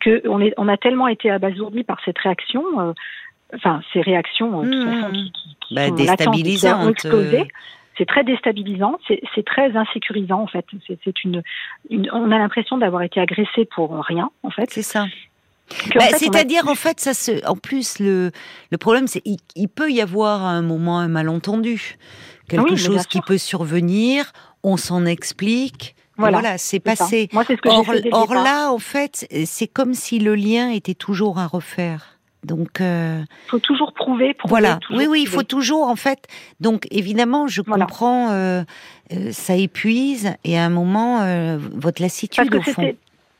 que 0.00 0.26
on 0.28 0.40
est 0.40 0.54
on 0.56 0.68
a 0.68 0.76
tellement 0.76 1.08
été 1.08 1.30
abasourdi 1.30 1.82
par 1.82 1.98
cette 2.04 2.18
réaction 2.18 2.62
enfin 3.54 3.80
ces 3.92 4.00
réactions 4.00 4.62
mmh, 4.62 4.68
mmh. 4.68 5.12
qui, 5.12 5.32
qui, 5.32 5.56
qui 5.66 5.74
bah, 5.74 5.90
déstabilisantes 5.90 7.06
c'est 7.96 8.06
très 8.06 8.24
déstabilisant, 8.24 8.98
c'est 9.06 9.44
très 9.44 9.76
insécurisant 9.76 10.40
en 10.40 10.46
fait. 10.46 10.64
C'est 11.04 11.24
une, 11.24 11.42
on 12.12 12.30
a 12.32 12.38
l'impression 12.38 12.76
d'avoir 12.76 13.02
été 13.02 13.20
agressé 13.20 13.66
pour 13.66 13.96
rien 14.04 14.30
en 14.42 14.50
fait. 14.50 14.68
C'est 14.70 14.82
ça. 14.82 15.06
Bah, 15.94 16.06
c'est-à-dire, 16.16 16.68
en 16.68 16.74
fait, 16.74 17.00
ça 17.00 17.14
se. 17.14 17.44
En 17.46 17.56
plus, 17.56 17.98
le, 17.98 18.30
le 18.70 18.78
problème, 18.78 19.06
c'est 19.06 19.22
il, 19.24 19.68
peut 19.68 19.90
y 19.90 20.00
avoir 20.00 20.42
un 20.42 20.62
moment 20.62 20.98
un 20.98 21.08
malentendu, 21.08 21.96
quelque 22.48 22.76
chose 22.76 23.06
qui 23.06 23.20
peut 23.20 23.38
survenir. 23.38 24.32
On 24.62 24.76
s'en 24.76 25.04
explique. 25.04 25.94
Voilà, 26.16 26.58
c'est 26.58 26.80
passé. 26.80 27.28
Moi, 27.32 27.44
ce 27.44 27.54
que 27.54 27.68
or, 27.68 27.84
or 28.12 28.34
là, 28.34 28.70
en 28.70 28.78
fait, 28.78 29.26
c'est 29.46 29.66
comme 29.66 29.94
si 29.94 30.18
le 30.18 30.34
lien 30.34 30.70
était 30.70 30.94
toujours 30.94 31.38
à 31.38 31.46
refaire. 31.46 32.14
Donc, 32.44 32.80
euh, 32.80 33.22
faut 33.48 33.58
toujours 33.58 33.92
prouver. 33.94 34.36
voilà. 34.44 34.78
oui, 34.90 35.06
oui, 35.08 35.22
il 35.22 35.28
faut 35.28 35.42
toujours, 35.42 35.88
en 35.88 35.96
fait. 35.96 36.26
Donc, 36.60 36.86
évidemment, 36.90 37.46
je 37.46 37.62
comprends, 37.62 38.30
euh, 38.30 38.62
euh, 39.12 39.32
ça 39.32 39.56
épuise 39.56 40.34
et 40.44 40.58
à 40.58 40.64
un 40.64 40.68
moment, 40.68 41.22
euh, 41.22 41.58
votre 41.58 42.02
lassitude 42.02 42.54
au 42.54 42.62
fond. 42.62 42.94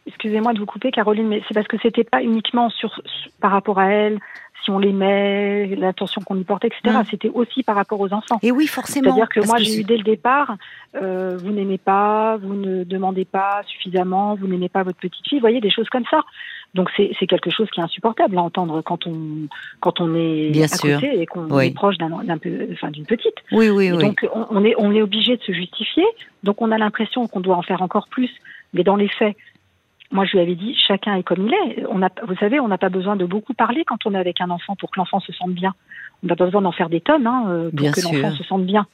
Excusez-moi 0.06 0.52
de 0.52 0.58
vous 0.58 0.66
couper, 0.66 0.90
Caroline, 0.90 1.28
mais 1.28 1.42
c'est 1.48 1.54
parce 1.54 1.66
que 1.66 1.76
c'était 1.82 2.04
pas 2.04 2.22
uniquement 2.22 2.68
sur, 2.70 3.00
par 3.40 3.50
rapport 3.50 3.78
à 3.78 3.86
elle, 3.86 4.18
si 4.64 4.70
on 4.70 4.78
l'aimait, 4.78 5.74
l'attention 5.76 6.22
qu'on 6.22 6.38
y 6.38 6.44
portait, 6.44 6.68
etc. 6.68 6.98
Mm. 7.00 7.04
C'était 7.10 7.28
aussi 7.28 7.62
par 7.62 7.76
rapport 7.76 8.00
aux 8.00 8.12
enfants. 8.12 8.38
Et 8.42 8.50
oui, 8.50 8.66
forcément. 8.66 9.04
C'est-à-dire 9.04 9.28
que 9.28 9.46
moi, 9.46 9.58
j'ai 9.58 9.80
eu 9.80 9.84
dès 9.84 9.96
le 9.96 10.02
départ, 10.02 10.56
euh, 10.94 11.36
vous 11.36 11.52
n'aimez 11.52 11.78
pas, 11.78 12.36
vous 12.38 12.54
ne 12.54 12.84
demandez 12.84 13.24
pas 13.24 13.62
suffisamment, 13.66 14.34
vous 14.34 14.46
n'aimez 14.46 14.68
pas 14.68 14.82
votre 14.82 14.98
petite 14.98 15.26
fille, 15.28 15.38
vous 15.38 15.42
voyez, 15.42 15.60
des 15.60 15.70
choses 15.70 15.88
comme 15.88 16.04
ça. 16.10 16.22
Donc 16.74 16.90
c'est 16.96 17.26
quelque 17.28 17.50
chose 17.50 17.70
qui 17.70 17.78
est 17.78 17.84
insupportable 17.84 18.36
à 18.36 18.42
entendre 18.42 18.82
quand 18.82 19.06
on 19.06 19.46
quand 19.78 20.00
on 20.00 20.12
est 20.16 20.50
Bien 20.50 20.64
à 20.64 20.68
sûr. 20.68 21.00
côté 21.00 21.20
et 21.20 21.24
qu'on 21.24 21.60
est 21.60 21.72
proche 21.72 21.96
d'un 21.98 22.38
peu, 22.38 22.66
enfin 22.72 22.90
d'une 22.90 23.06
petite. 23.06 23.36
Oui, 23.52 23.70
oui, 23.70 23.92
oui. 23.92 24.02
Donc 24.02 24.26
on, 24.50 24.64
est 24.64 24.74
on 24.76 24.90
est 24.92 25.00
obligé 25.00 25.36
de 25.36 25.42
se 25.42 25.52
justifier. 25.52 26.04
Donc 26.42 26.60
on 26.60 26.72
a 26.72 26.78
l'impression 26.78 27.28
qu'on 27.28 27.38
doit 27.38 27.56
en 27.56 27.62
faire 27.62 27.80
encore 27.80 28.08
plus, 28.08 28.30
mais 28.72 28.82
dans 28.82 28.96
les 28.96 29.08
faits, 29.08 29.36
moi, 30.12 30.24
je 30.24 30.32
lui 30.32 30.40
avais 30.40 30.54
dit, 30.54 30.74
chacun 30.76 31.16
est 31.16 31.22
comme 31.22 31.46
il 31.46 31.54
est. 31.54 31.84
On 31.88 32.02
a, 32.02 32.08
vous 32.26 32.36
savez, 32.36 32.60
on 32.60 32.68
n'a 32.68 32.78
pas 32.78 32.88
besoin 32.88 33.16
de 33.16 33.24
beaucoup 33.24 33.54
parler 33.54 33.84
quand 33.84 34.06
on 34.06 34.14
est 34.14 34.18
avec 34.18 34.40
un 34.40 34.50
enfant 34.50 34.76
pour 34.76 34.90
que 34.90 35.00
l'enfant 35.00 35.20
se 35.20 35.32
sente 35.32 35.52
bien. 35.52 35.74
On 36.22 36.28
n'a 36.28 36.36
pas 36.36 36.44
besoin 36.44 36.62
d'en 36.62 36.72
faire 36.72 36.88
des 36.88 37.00
tonnes 37.00 37.26
hein, 37.26 37.44
euh, 37.48 37.70
pour 37.70 37.90
que 37.90 38.00
l'enfant 38.00 38.30
se 38.36 38.44
sente 38.44 38.64
bien. 38.64 38.86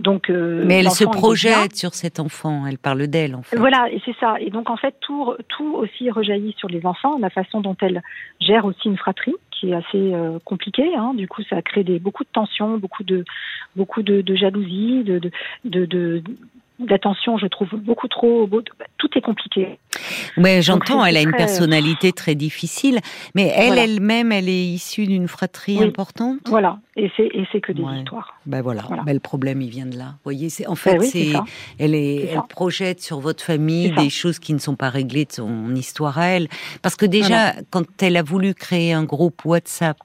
Donc, 0.00 0.30
euh, 0.30 0.64
mais 0.66 0.80
elle 0.80 0.90
se 0.90 1.04
projette 1.04 1.76
sur 1.76 1.94
cet 1.94 2.18
enfant, 2.18 2.66
elle 2.66 2.78
parle 2.78 3.06
d'elle 3.06 3.36
en 3.36 3.42
fait. 3.42 3.56
Voilà, 3.56 3.88
et 3.92 4.00
c'est 4.04 4.16
ça. 4.18 4.34
Et 4.40 4.50
donc 4.50 4.68
en 4.68 4.76
fait, 4.76 4.96
tout, 5.00 5.32
tout 5.48 5.74
aussi 5.76 6.10
rejaillit 6.10 6.54
sur 6.58 6.68
les 6.68 6.84
enfants, 6.84 7.18
la 7.20 7.30
façon 7.30 7.60
dont 7.60 7.76
elle 7.80 8.02
gère 8.40 8.64
aussi 8.64 8.88
une 8.88 8.96
fratrie 8.96 9.34
qui 9.52 9.70
est 9.70 9.74
assez 9.74 10.12
euh, 10.12 10.38
compliquée. 10.44 10.94
Hein. 10.96 11.14
Du 11.14 11.28
coup, 11.28 11.42
ça 11.48 11.62
crée 11.62 11.84
des, 11.84 11.98
beaucoup 12.00 12.24
de 12.24 12.28
tensions, 12.32 12.78
beaucoup 12.78 13.04
de, 13.04 13.24
beaucoup 13.76 14.02
de, 14.02 14.22
de 14.22 14.34
jalousie, 14.34 15.04
de, 15.04 15.20
de, 15.64 15.86
de, 15.86 16.22
d'attention, 16.78 17.38
je 17.38 17.46
trouve 17.46 17.68
beaucoup 17.76 18.08
trop. 18.08 18.48
Tout 18.98 19.08
est 19.16 19.20
compliqué. 19.20 19.78
Mais 20.36 20.62
j'entends, 20.62 21.04
elle 21.04 21.16
a 21.16 21.22
une 21.22 21.32
personnalité 21.32 22.12
très 22.12 22.34
difficile, 22.34 23.00
mais 23.34 23.52
elle 23.54 23.78
elle-même, 23.78 24.32
elle 24.32 24.48
est 24.48 24.64
issue 24.64 25.06
d'une 25.06 25.28
fratrie 25.28 25.82
importante. 25.82 26.40
Voilà, 26.46 26.78
et 26.96 27.10
c'est 27.16 27.26
et 27.26 27.46
c'est 27.52 27.60
que 27.60 27.72
des 27.72 27.82
histoires. 27.82 28.34
Ben 28.44 28.62
voilà, 28.62 28.82
Ben, 29.04 29.12
le 29.12 29.20
problème 29.20 29.62
il 29.62 29.70
vient 29.70 29.86
de 29.86 29.96
là. 29.96 30.04
Vous 30.04 30.24
voyez, 30.24 30.50
c'est 30.50 30.66
en 30.66 30.74
fait 30.74 30.98
ben 30.98 31.02
c'est 31.02 31.32
elle 31.78 31.94
est, 31.94 32.26
elle 32.32 32.42
projette 32.48 33.00
sur 33.00 33.20
votre 33.20 33.42
famille 33.42 33.92
des 33.92 34.10
choses 34.10 34.38
qui 34.38 34.52
ne 34.52 34.58
sont 34.58 34.76
pas 34.76 34.90
réglées 34.90 35.24
de 35.24 35.32
son 35.32 35.74
histoire 35.74 36.18
à 36.18 36.26
elle, 36.26 36.48
parce 36.82 36.96
que 36.96 37.06
déjà 37.06 37.54
quand 37.70 38.02
elle 38.02 38.16
a 38.16 38.22
voulu 38.22 38.54
créer 38.54 38.92
un 38.92 39.04
groupe 39.04 39.44
WhatsApp 39.44 39.98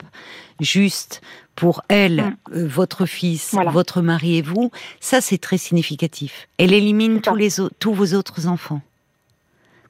juste 0.60 1.22
pour 1.56 1.84
elle, 1.90 2.22
mm. 2.22 2.36
euh, 2.56 2.68
votre 2.68 3.06
fils, 3.06 3.56
votre 3.68 4.02
mari 4.02 4.38
et 4.38 4.42
vous, 4.42 4.72
ça 5.00 5.22
c'est 5.22 5.38
très 5.38 5.58
significatif. 5.58 6.48
Elle 6.58 6.74
élimine 6.74 7.22
tous, 7.22 7.36
les 7.36 7.50
tous 7.80 7.94
vos 7.94 8.14
autres 8.14 8.48
enfants. 8.48 8.82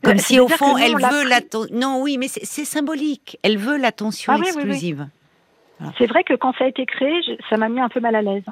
Comme 0.04 0.18
si 0.18 0.40
au 0.40 0.48
fond 0.48 0.78
elle 0.78 0.96
veut 0.96 1.28
l'attention. 1.28 1.76
Non, 1.76 2.02
oui, 2.02 2.18
mais 2.18 2.28
c'est 2.28 2.66
symbolique. 2.66 3.38
Elle 3.44 3.58
veut 3.58 3.78
l'attention 3.78 4.34
ah 4.34 4.40
exclusive. 4.40 5.08
C'est 5.98 6.08
vrai 6.08 6.24
que 6.24 6.34
quand 6.34 6.54
ça 6.58 6.66
a 6.66 6.68
été 6.68 6.86
créé, 6.86 7.14
ça 7.50 7.58
m'a 7.58 7.70
mis 7.70 7.80
un 7.80 7.90
peu 7.90 8.00
mal 8.00 8.16
à 8.16 8.22
l'aise 8.22 8.44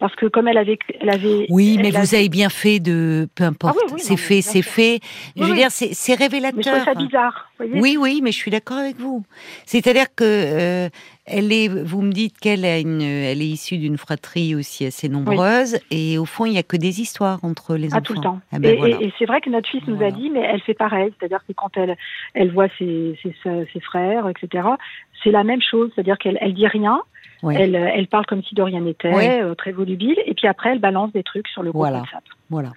parce 0.00 0.16
que 0.16 0.26
comme 0.26 0.48
elle 0.48 0.56
avait, 0.56 0.78
elle 0.98 1.10
avait. 1.10 1.46
Oui, 1.50 1.78
mais 1.80 1.90
vous 1.90 2.14
avez 2.14 2.30
bien 2.30 2.48
fait 2.48 2.80
de, 2.80 3.28
peu 3.34 3.44
importe, 3.44 3.78
ah 3.82 3.94
c'est 3.98 4.16
fait, 4.16 4.40
c'est 4.40 4.62
fait. 4.62 4.98
Je 5.36 5.44
veux 5.44 5.54
dire, 5.54 5.70
c'est 5.70 6.14
révélateur. 6.14 6.74
Mais 6.74 6.84
ça 6.84 6.94
bizarre. 6.94 7.52
oui, 7.60 7.96
oui, 8.00 8.20
mais 8.22 8.32
je 8.32 8.38
suis 8.38 8.50
d'accord 8.50 8.78
avec 8.78 8.96
vous. 8.96 9.22
C'est-à-dire 9.66 10.06
que 10.16 10.24
euh, 10.24 10.88
elle 11.26 11.52
est, 11.52 11.68
vous 11.68 12.02
me 12.02 12.12
dites 12.12 12.38
qu'elle 12.38 12.64
a 12.64 12.78
une, 12.78 13.02
elle 13.02 13.40
est 13.40 13.46
issue 13.46 13.78
d'une 13.78 13.98
fratrie 13.98 14.54
aussi 14.54 14.84
assez 14.86 15.08
nombreuse, 15.08 15.78
et 15.90 16.18
au 16.18 16.24
fond, 16.24 16.46
il 16.46 16.52
n'y 16.52 16.58
a 16.58 16.62
que 16.62 16.76
des 16.76 17.00
histoires 17.00 17.38
entre 17.42 17.76
les 17.76 17.88
enfants. 17.88 17.98
Ah, 17.98 18.00
tout 18.00 18.14
le 18.14 18.20
temps. 18.20 18.40
Ah, 18.52 18.58
ben 18.58 18.84
et, 18.84 19.12
c'est 19.18 19.26
vrai 19.26 19.40
que 19.40 19.50
notre 19.50 19.68
fils 19.68 19.86
nous 19.86 20.02
a 20.02 20.10
dit, 20.10 20.30
mais 20.30 20.40
elle 20.40 20.60
fait 20.60 20.74
pareil, 20.74 21.12
c'est-à-dire 21.18 21.44
que 21.46 21.52
quand 21.52 21.76
elle, 21.76 21.96
elle 22.34 22.50
voit 22.50 22.68
ses, 22.78 23.18
ses, 23.22 23.34
ses 23.44 23.80
frères, 23.80 24.28
etc., 24.28 24.68
c'est 25.22 25.30
la 25.30 25.44
même 25.44 25.62
chose, 25.62 25.90
c'est-à-dire 25.94 26.18
qu'elle, 26.18 26.38
elle 26.40 26.54
dit 26.54 26.66
rien. 26.66 27.02
Elle, 27.42 27.74
elle 27.74 28.06
parle 28.06 28.26
comme 28.26 28.42
si 28.42 28.54
de 28.54 28.62
rien 28.62 28.80
n'était, 28.80 29.40
euh, 29.40 29.54
très 29.54 29.72
volubile, 29.72 30.16
et 30.26 30.34
puis 30.34 30.46
après 30.46 30.70
elle 30.70 30.78
balance 30.78 31.10
des 31.12 31.22
trucs 31.22 31.48
sur 31.48 31.62
le 31.62 31.70
groupe 31.70 31.80
voilà. 31.80 32.00
WhatsApp. 32.00 32.24
Voilà. 32.50 32.72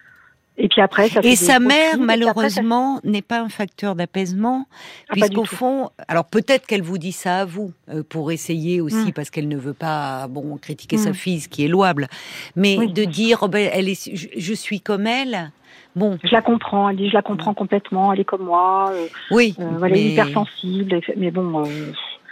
Et 0.58 0.68
puis 0.68 0.82
après, 0.82 1.10
ça 1.10 1.22
Et 1.24 1.36
sa 1.36 1.60
mère, 1.60 1.98
malheureusement, 2.00 3.00
n'est 3.04 3.24
pas 3.24 3.42
un 3.42 3.50
facteur 3.50 3.96
d'apaisement, 3.96 4.66
ah, 5.10 5.14
puisqu'au 5.14 5.46
fond, 5.46 5.90
alors 6.08 6.26
peut-être 6.26 6.68
qu'elle 6.68 6.84
vous 6.84 7.00
dit 7.00 7.12
ça 7.12 7.40
à 7.40 7.46
vous 7.46 7.74
euh, 7.90 8.04
pour 8.08 8.32
essayer 8.32 8.80
aussi, 8.80 9.08
mm. 9.08 9.14
parce 9.14 9.32
qu'elle 9.32 9.48
ne 9.48 9.58
veut 9.58 9.74
pas, 9.74 10.28
bon, 10.28 10.58
critiquer 10.58 10.98
sa 10.98 11.10
mm. 11.10 11.16
fille, 11.16 11.40
ce 11.40 11.50
qui 11.50 11.66
est 11.66 11.68
louable, 11.68 12.08
mais 12.56 12.88
de 12.88 13.04
dire, 13.04 13.40
oh 13.42 13.48
ben, 13.48 13.68
elle 13.74 13.90
est, 13.90 14.16
je, 14.16 14.54
suis 14.54 14.80
comme 14.80 15.08
elle. 15.08 15.52
Bon. 15.96 16.20
Je 16.24 16.32
la 16.32 16.44
comprends, 16.44 16.90
elle 16.90 16.98
dit, 16.98 17.10
je 17.10 17.14
la 17.16 17.24
comprends 17.24 17.56
complètement, 17.56 18.14
elle 18.14 18.20
est 18.20 18.26
comme 18.26 18.44
moi. 18.44 18.92
oui. 19.32 19.56
elle 19.84 19.98
est 19.98 20.12
hypersensible, 20.12 21.00
mais 21.18 21.32
bon. 21.32 21.64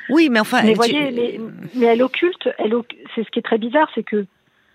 Oui, 0.09 0.29
mais 0.29 0.39
enfin. 0.39 0.61
Mais 0.63 0.73
voyez, 0.73 1.39
mais, 1.75 1.85
elle 1.85 2.03
occulte, 2.03 2.49
elle, 2.59 2.73
c'est 3.15 3.23
ce 3.23 3.31
qui 3.31 3.39
est 3.39 3.43
très 3.43 3.57
bizarre, 3.57 3.89
c'est 3.95 4.03
que 4.03 4.25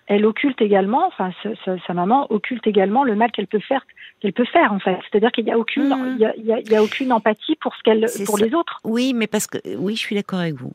elle 0.06 0.24
occulte 0.24 0.60
également, 0.62 1.06
enfin 1.06 1.30
sa, 1.64 1.94
maman 1.94 2.26
occulte 2.30 2.66
également 2.66 3.04
le 3.04 3.16
mal 3.16 3.32
qu'elle 3.32 3.46
peut 3.46 3.60
faire, 3.60 3.84
qu'elle 4.20 4.32
peut 4.32 4.44
faire 4.44 4.72
en 4.72 4.78
fait. 4.78 4.98
C'est-à-dire 5.10 5.32
qu'il 5.32 5.44
n'y 5.44 5.52
a 5.52 5.58
aucune, 5.58 5.88
hmm. 5.88 6.18
il 6.38 6.46
y 6.46 6.76
a, 6.76 6.82
aucune 6.82 7.12
empathie 7.12 7.56
pour 7.56 7.74
ce 7.74 7.82
qu'elle, 7.82 8.06
pour 8.24 8.38
les 8.38 8.54
autres. 8.54 8.80
Oui, 8.84 9.12
mais 9.14 9.26
parce 9.26 9.46
que, 9.46 9.58
oui, 9.76 9.96
je 9.96 10.00
suis 10.00 10.14
d'accord 10.14 10.40
avec 10.40 10.54
vous. 10.54 10.72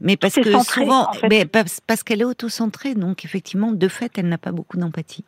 Mais 0.00 0.16
parce 0.16 0.36
que 0.36 0.58
souvent, 0.60 1.08
mais 1.28 1.44
parce 1.44 2.02
qu'elle 2.02 2.22
est 2.22 2.24
auto-centrée, 2.24 2.94
donc 2.94 3.24
effectivement, 3.24 3.72
de 3.72 3.88
fait, 3.88 4.12
elle 4.16 4.28
n'a 4.28 4.38
pas 4.38 4.52
beaucoup 4.52 4.78
d'empathie. 4.78 5.24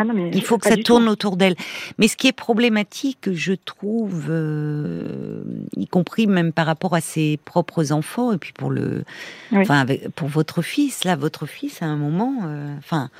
Ah 0.00 0.04
il 0.32 0.42
faut 0.44 0.58
que 0.58 0.68
ça 0.68 0.76
tourne 0.76 1.08
autour 1.08 1.36
d'elle. 1.36 1.56
Mais 1.98 2.06
ce 2.06 2.16
qui 2.16 2.28
est 2.28 2.32
problématique, 2.32 3.32
je 3.32 3.52
trouve, 3.52 4.26
euh, 4.30 5.42
y 5.76 5.88
compris 5.88 6.28
même 6.28 6.52
par 6.52 6.66
rapport 6.66 6.94
à 6.94 7.00
ses 7.00 7.36
propres 7.44 7.90
enfants, 7.90 8.32
et 8.32 8.38
puis 8.38 8.52
pour 8.52 8.70
le, 8.70 9.04
enfin, 9.52 9.84
pour 10.14 10.28
votre 10.28 10.62
fils, 10.62 11.02
là, 11.02 11.16
votre 11.16 11.46
fils, 11.46 11.82
à 11.82 11.86
un 11.86 11.96
moment, 11.96 12.42
euh, 12.44 12.72
enfin, 12.78 13.10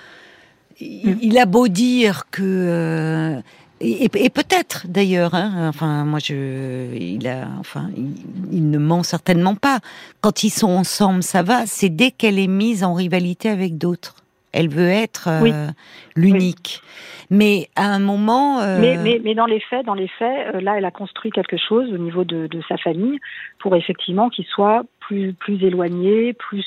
il, 0.81 1.37
a 1.37 1.47
beau 1.47 1.67
dire 1.67 2.27
que. 2.31 2.43
Euh, 2.43 3.41
et, 3.81 4.09
peut-être 4.31 4.87
d'ailleurs, 4.88 5.35
hein, 5.35 5.69
enfin 5.69 6.05
moi 6.05 6.19
je, 6.19 6.97
il 6.97 7.29
a, 7.29 7.49
enfin 7.61 7.91
il, 7.97 8.71
ne 8.71 8.79
ment 8.79 9.03
certainement 9.03 9.55
pas. 9.57 9.81
Quand 10.21 10.45
ils 10.45 10.51
sont 10.51 10.71
ensemble, 10.71 11.25
ça 11.25 11.43
va. 11.43 11.67
C'est 11.67 11.88
dès 11.88 12.12
qu'elle 12.12 12.38
est 12.38 12.49
mise 12.49 12.85
en 12.85 12.95
rivalité 12.95 13.49
avec 13.49 13.79
d'autres. 13.79 14.17
Elle 14.53 14.69
veut 14.69 14.89
être 14.89 15.29
euh, 15.29 15.69
l'unique. 16.17 16.81
Mais 17.31 17.69
à 17.77 17.93
un 17.93 17.99
moment. 17.99 18.61
Euh, 18.61 18.79
mais, 18.81 19.21
mais, 19.23 19.35
dans 19.35 19.45
les 19.45 19.61
faits, 19.61 19.85
dans 19.85 19.95
les 19.95 20.09
faits, 20.09 20.55
euh, 20.55 20.61
là, 20.61 20.79
elle 20.79 20.87
a 20.87 20.91
construit 20.91 21.31
quelque 21.31 21.59
chose 21.59 21.93
au 21.93 21.99
niveau 21.99 22.25
de, 22.25 22.47
de 22.47 22.63
sa 22.67 22.79
famille 22.79 23.19
pour 23.59 23.77
effectivement 23.77 24.31
qu'ils 24.31 24.47
soient 24.47 24.85
plus 25.01 25.35
plus 25.35 25.63
éloignés, 25.63 26.33
plus 26.33 26.67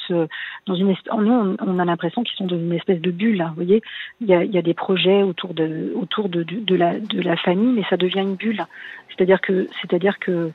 dans 0.68 0.76
une. 0.76 0.90
Nous, 1.18 1.56
on, 1.60 1.80
a 1.80 1.86
l'impression 1.86 2.24
qu'ils 2.24 2.38
sont 2.38 2.46
dans 2.46 2.58
une 2.58 2.74
espèce 2.74 3.02
de 3.02 3.10
bulle. 3.10 3.42
Hein, 3.42 3.48
vous 3.50 3.64
voyez, 3.64 3.82
il 4.20 4.28
y 4.28 4.36
a, 4.36 4.44
il 4.44 4.52
y 4.52 4.58
a 4.60 4.62
des 4.62 4.76
projets 4.76 5.24
autour 5.24 5.56
de 5.56 5.92
autour 5.96 6.30
de, 6.30 6.44
de, 6.44 6.76
la 6.76 7.00
de 7.00 7.22
la 7.22 7.36
famille, 7.38 7.74
mais 7.74 7.84
ça 7.90 7.98
devient 7.98 8.22
une 8.22 8.36
bulle. 8.36 8.64
C'est-à-dire 9.10 9.42
que 9.42 9.68
c'est-à-dire 9.82 10.20
que 10.20 10.52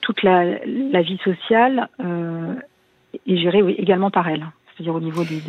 toute 0.00 0.24
la, 0.24 0.44
la 0.66 1.02
vie 1.02 1.20
sociale 1.22 1.88
est 3.26 3.36
gérée 3.36 3.60
également 3.78 4.10
par 4.10 4.28
elle. 4.28 4.46
C'est-à-dire 4.74 4.94
au 4.94 5.00
niveau 5.00 5.22
des 5.24 5.40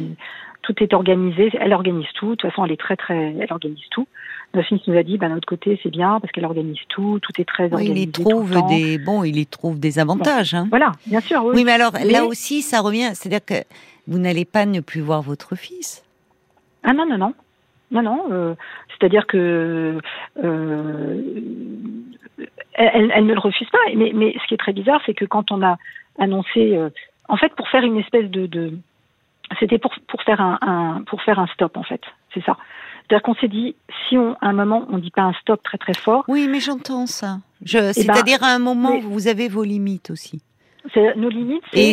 tout 0.62 0.76
est 0.82 0.93
organisé, 0.93 1.52
elle 1.60 1.74
organise 1.74 2.08
tout. 2.15 2.32
De 2.32 2.36
toute 2.36 2.50
façon, 2.50 2.65
elle 2.65 2.71
est 2.71 2.80
très 2.80 2.95
très, 2.95 3.36
elle 3.39 3.52
organise 3.52 3.88
tout. 3.91 4.08
Notre 4.54 4.67
fils 4.67 4.82
nous 4.88 4.97
a 4.97 5.04
dit, 5.04 5.17
bah, 5.17 5.30
notre 5.30 5.47
côté, 5.47 5.80
c'est 5.82 5.89
bien 5.89 6.19
parce 6.19 6.32
qu'elle 6.32 6.45
organise 6.45 6.80
tout, 6.89 7.19
tout 7.21 7.32
est 7.39 7.45
très 7.45 7.65
organisé. 7.65 7.93
il 7.93 8.10
y 8.10 8.12
trouve 8.12 8.67
des 8.67 8.97
bon, 8.97 9.24
il 9.24 9.38
y 9.38 9.45
trouve 9.45 9.80
des 9.80 9.97
avantages. 10.00 10.54
Hein. 10.54 10.67
Voilà, 10.69 10.91
bien 11.08 11.21
sûr. 11.21 11.43
Oui, 11.45 11.63
mais 11.63 11.71
alors 11.71 11.93
là 11.93 12.26
aussi, 12.26 12.62
ça 12.62 12.82
revient, 12.82 13.12
c'est-à-dire 13.13 13.45
que 13.45 13.65
vous 14.08 14.19
n'allez 14.19 14.45
pas 14.45 14.65
ne 14.65 14.80
plus 14.80 15.02
voir 15.02 15.21
votre 15.21 15.56
fils? 15.56 16.04
Ah 16.84 16.93
non, 16.93 17.06
non, 17.06 17.17
non. 17.17 17.34
Non, 17.91 18.02
non. 18.02 18.26
Euh, 18.32 18.56
c'est-à-dire 18.89 19.28
que 19.28 20.00
euh, 20.43 21.21
elle, 22.74 23.12
elle, 23.13 23.26
ne 23.26 23.34
le 23.34 23.39
refuse 23.39 23.69
pas. 23.69 23.78
Mais, 23.95 24.12
mais 24.13 24.34
ce 24.41 24.47
qui 24.47 24.54
est 24.54 24.58
très 24.58 24.74
bizarre, 24.74 25.02
c'est 25.06 25.13
que 25.13 25.26
quand 25.26 25.52
on 25.52 25.62
a 25.62 25.78
annoncé, 26.17 26.76
euh, 26.76 26.89
en 27.28 27.38
fait, 27.38 27.54
pour 27.56 27.67
faire 27.69 27.84
une 27.84 27.97
espèce 27.97 28.30
de, 28.30 28.47
de 28.47 28.74
c'était 29.60 29.80
pour, 29.80 29.92
pour 30.08 30.22
faire 30.24 30.42
un, 30.42 30.58
un, 30.62 31.04
pour 31.04 31.22
faire 31.22 31.40
un 31.40 31.48
stop 31.48 31.78
en 31.78 31.84
fait, 31.84 32.02
c'est 32.34 32.44
ça. 32.44 32.58
C'est-à-dire 33.02 33.24
qu'on 33.24 33.36
s'est 33.36 33.48
dit, 33.48 33.76
si 34.08 34.18
on, 34.18 34.36
à 34.36 34.48
un 34.48 34.54
moment 34.54 34.86
on 34.90 34.98
dit 34.98 35.12
pas 35.12 35.24
un 35.24 35.34
stop 35.42 35.62
très 35.64 35.78
très 35.78 35.94
fort. 35.94 36.24
Oui, 36.28 36.48
mais 36.50 36.60
j'entends 36.60 37.06
ça. 37.06 37.38
Eh 37.62 37.74
ben, 37.74 37.94
c'est-à-dire 37.94 38.44
à 38.44 38.48
un 38.48 38.60
moment 38.60 39.00
vous 39.00 39.28
avez 39.28 39.48
vos 39.48 39.64
limites 39.64 40.10
aussi. 40.12 40.42
Nos 41.16 41.30
limites. 41.30 41.64
Et, 41.74 41.92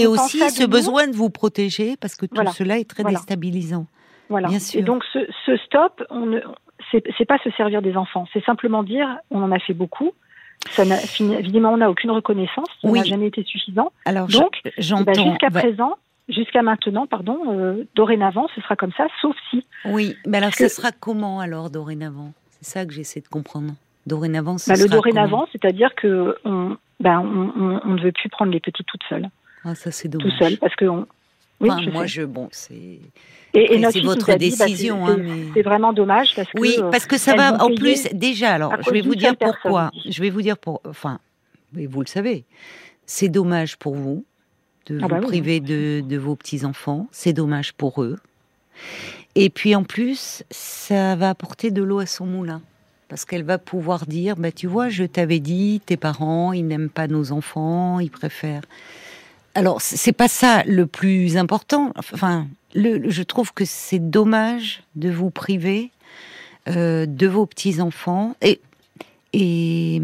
et, 0.00 0.06
aussi 0.06 0.38
ce 0.50 0.66
besoin 0.66 1.06
de 1.06 1.14
vous 1.14 1.28
protéger 1.28 1.96
parce 2.00 2.16
que 2.16 2.26
tout 2.26 2.46
cela 2.52 2.78
est 2.78 2.88
très 2.88 3.04
déstabilisant. 3.04 3.86
Voilà. 4.30 4.48
Bien 4.48 4.58
sûr. 4.58 4.80
Et 4.80 4.82
donc 4.82 5.04
ce, 5.12 5.18
ce 5.44 5.56
stop, 5.58 6.02
on 6.08 6.24
ne, 6.24 6.40
c'est 6.90 7.24
pas 7.26 7.38
se 7.38 7.50
servir 7.50 7.82
des 7.82 7.96
enfants, 7.96 8.26
c'est 8.32 8.44
simplement 8.44 8.82
dire 8.82 9.08
on 9.30 9.42
en 9.42 9.52
a 9.52 9.58
fait 9.58 9.74
beaucoup. 9.74 10.12
Ça 10.70 10.84
évidemment, 11.20 11.72
on 11.72 11.76
n'a 11.78 11.90
aucune 11.90 12.10
reconnaissance, 12.10 12.68
ça 12.80 12.88
n'a 12.88 13.04
jamais 13.04 13.26
été 13.26 13.42
suffisant. 13.44 13.92
Alors, 14.06 14.28
Donc, 14.28 14.60
eh 14.64 14.70
ben, 14.78 15.14
jusqu'à 15.14 15.50
présent, 15.50 15.94
jusqu'à 16.28 16.62
maintenant, 16.62 17.06
pardon, 17.06 17.38
euh, 17.48 17.84
dorénavant, 17.94 18.48
ce 18.54 18.60
sera 18.60 18.76
comme 18.76 18.92
ça, 18.96 19.06
sauf 19.20 19.36
si. 19.50 19.64
Oui, 19.84 20.16
mais 20.26 20.38
alors 20.38 20.54
ce 20.54 20.68
sera 20.68 20.90
comment 20.92 21.40
alors 21.40 21.70
dorénavant? 21.70 22.32
C'est 22.50 22.70
ça 22.70 22.86
que 22.86 22.92
j'essaie 22.92 23.20
de 23.20 23.28
comprendre. 23.28 23.74
Dorénavant, 24.06 24.58
ce 24.58 24.70
bah, 24.70 24.76
Le 24.78 24.88
dorénavant, 24.88 25.46
c'est-à-dire 25.52 25.94
que 25.94 26.36
on, 26.44 26.76
ben, 27.00 27.20
on, 27.20 27.80
on, 27.84 27.94
ne 27.94 28.02
veut 28.02 28.12
plus 28.12 28.28
prendre 28.28 28.52
les 28.52 28.60
petites 28.60 28.86
toutes 28.86 29.02
seules. 29.08 29.28
Ah, 29.64 29.74
ça 29.74 29.90
c'est 29.90 30.08
dommage. 30.08 30.30
Tout 30.30 30.44
seul, 30.44 30.58
parce 30.58 30.74
que 30.76 30.84
on, 30.84 31.06
oui, 31.60 31.88
moi, 31.92 32.06
je 32.06 32.22
bon, 32.22 32.48
c'est. 32.50 33.00
Et, 33.54 33.82
c'est 33.90 34.00
votre 34.00 34.26
bah, 34.26 34.36
décision. 34.36 35.06
Hein, 35.06 35.18
c'est 35.54 35.62
vraiment 35.62 35.92
dommage 35.92 36.34
parce 36.34 36.50
que. 36.50 36.58
Oui, 36.58 36.76
parce 36.90 37.06
que 37.06 37.16
ça 37.16 37.36
va. 37.36 37.62
En 37.62 37.74
plus, 37.74 38.08
déjà, 38.12 38.52
alors, 38.52 38.72
je 38.82 38.90
vais 38.90 39.00
vous 39.00 39.14
dire 39.14 39.36
pourquoi. 39.36 39.90
Je 40.04 40.20
vais 40.20 40.30
vous 40.30 40.42
dire 40.42 40.58
pour. 40.58 40.80
Enfin, 40.88 41.18
vous 41.72 42.00
le 42.00 42.06
savez. 42.06 42.44
C'est 43.06 43.28
dommage 43.28 43.76
pour 43.76 43.94
vous 43.94 44.24
de 44.86 44.98
ah 45.02 45.04
vous 45.04 45.08
bah 45.08 45.20
priver 45.20 45.60
de, 45.60 46.02
de 46.06 46.16
vos 46.16 46.36
petits 46.36 46.64
enfants. 46.64 47.08
C'est 47.12 47.32
dommage 47.32 47.72
pour 47.72 48.02
eux. 48.02 48.18
Et 49.34 49.50
puis 49.50 49.74
en 49.74 49.84
plus, 49.84 50.44
ça 50.50 51.16
va 51.16 51.30
apporter 51.30 51.70
de 51.70 51.82
l'eau 51.82 51.98
à 51.98 52.06
son 52.06 52.26
moulin. 52.26 52.62
Parce 53.08 53.24
qu'elle 53.24 53.44
va 53.44 53.58
pouvoir 53.58 54.06
dire, 54.06 54.36
bah, 54.36 54.50
tu 54.50 54.66
vois, 54.66 54.88
je 54.88 55.04
t'avais 55.04 55.38
dit, 55.38 55.80
tes 55.84 55.96
parents, 55.96 56.52
ils 56.52 56.66
n'aiment 56.66 56.88
pas 56.88 57.06
nos 57.06 57.32
enfants, 57.32 58.00
ils 58.00 58.10
préfèrent 58.10 58.62
alors, 59.54 59.80
c'est 59.80 60.12
pas 60.12 60.26
ça 60.28 60.64
le 60.64 60.86
plus 60.86 61.36
important. 61.36 61.92
Enfin, 61.96 62.48
le, 62.74 63.08
je 63.08 63.22
trouve 63.22 63.52
que 63.54 63.64
c'est 63.64 64.00
dommage 64.00 64.82
de 64.96 65.10
vous 65.10 65.30
priver 65.30 65.92
euh, 66.68 67.06
de 67.06 67.26
vos 67.28 67.46
petits 67.46 67.80
enfants 67.80 68.34
et 68.42 68.60
et, 69.32 70.00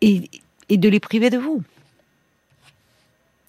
et 0.00 0.76
de 0.76 0.88
les 0.88 1.00
priver 1.00 1.30
de 1.30 1.38
vous. 1.38 1.62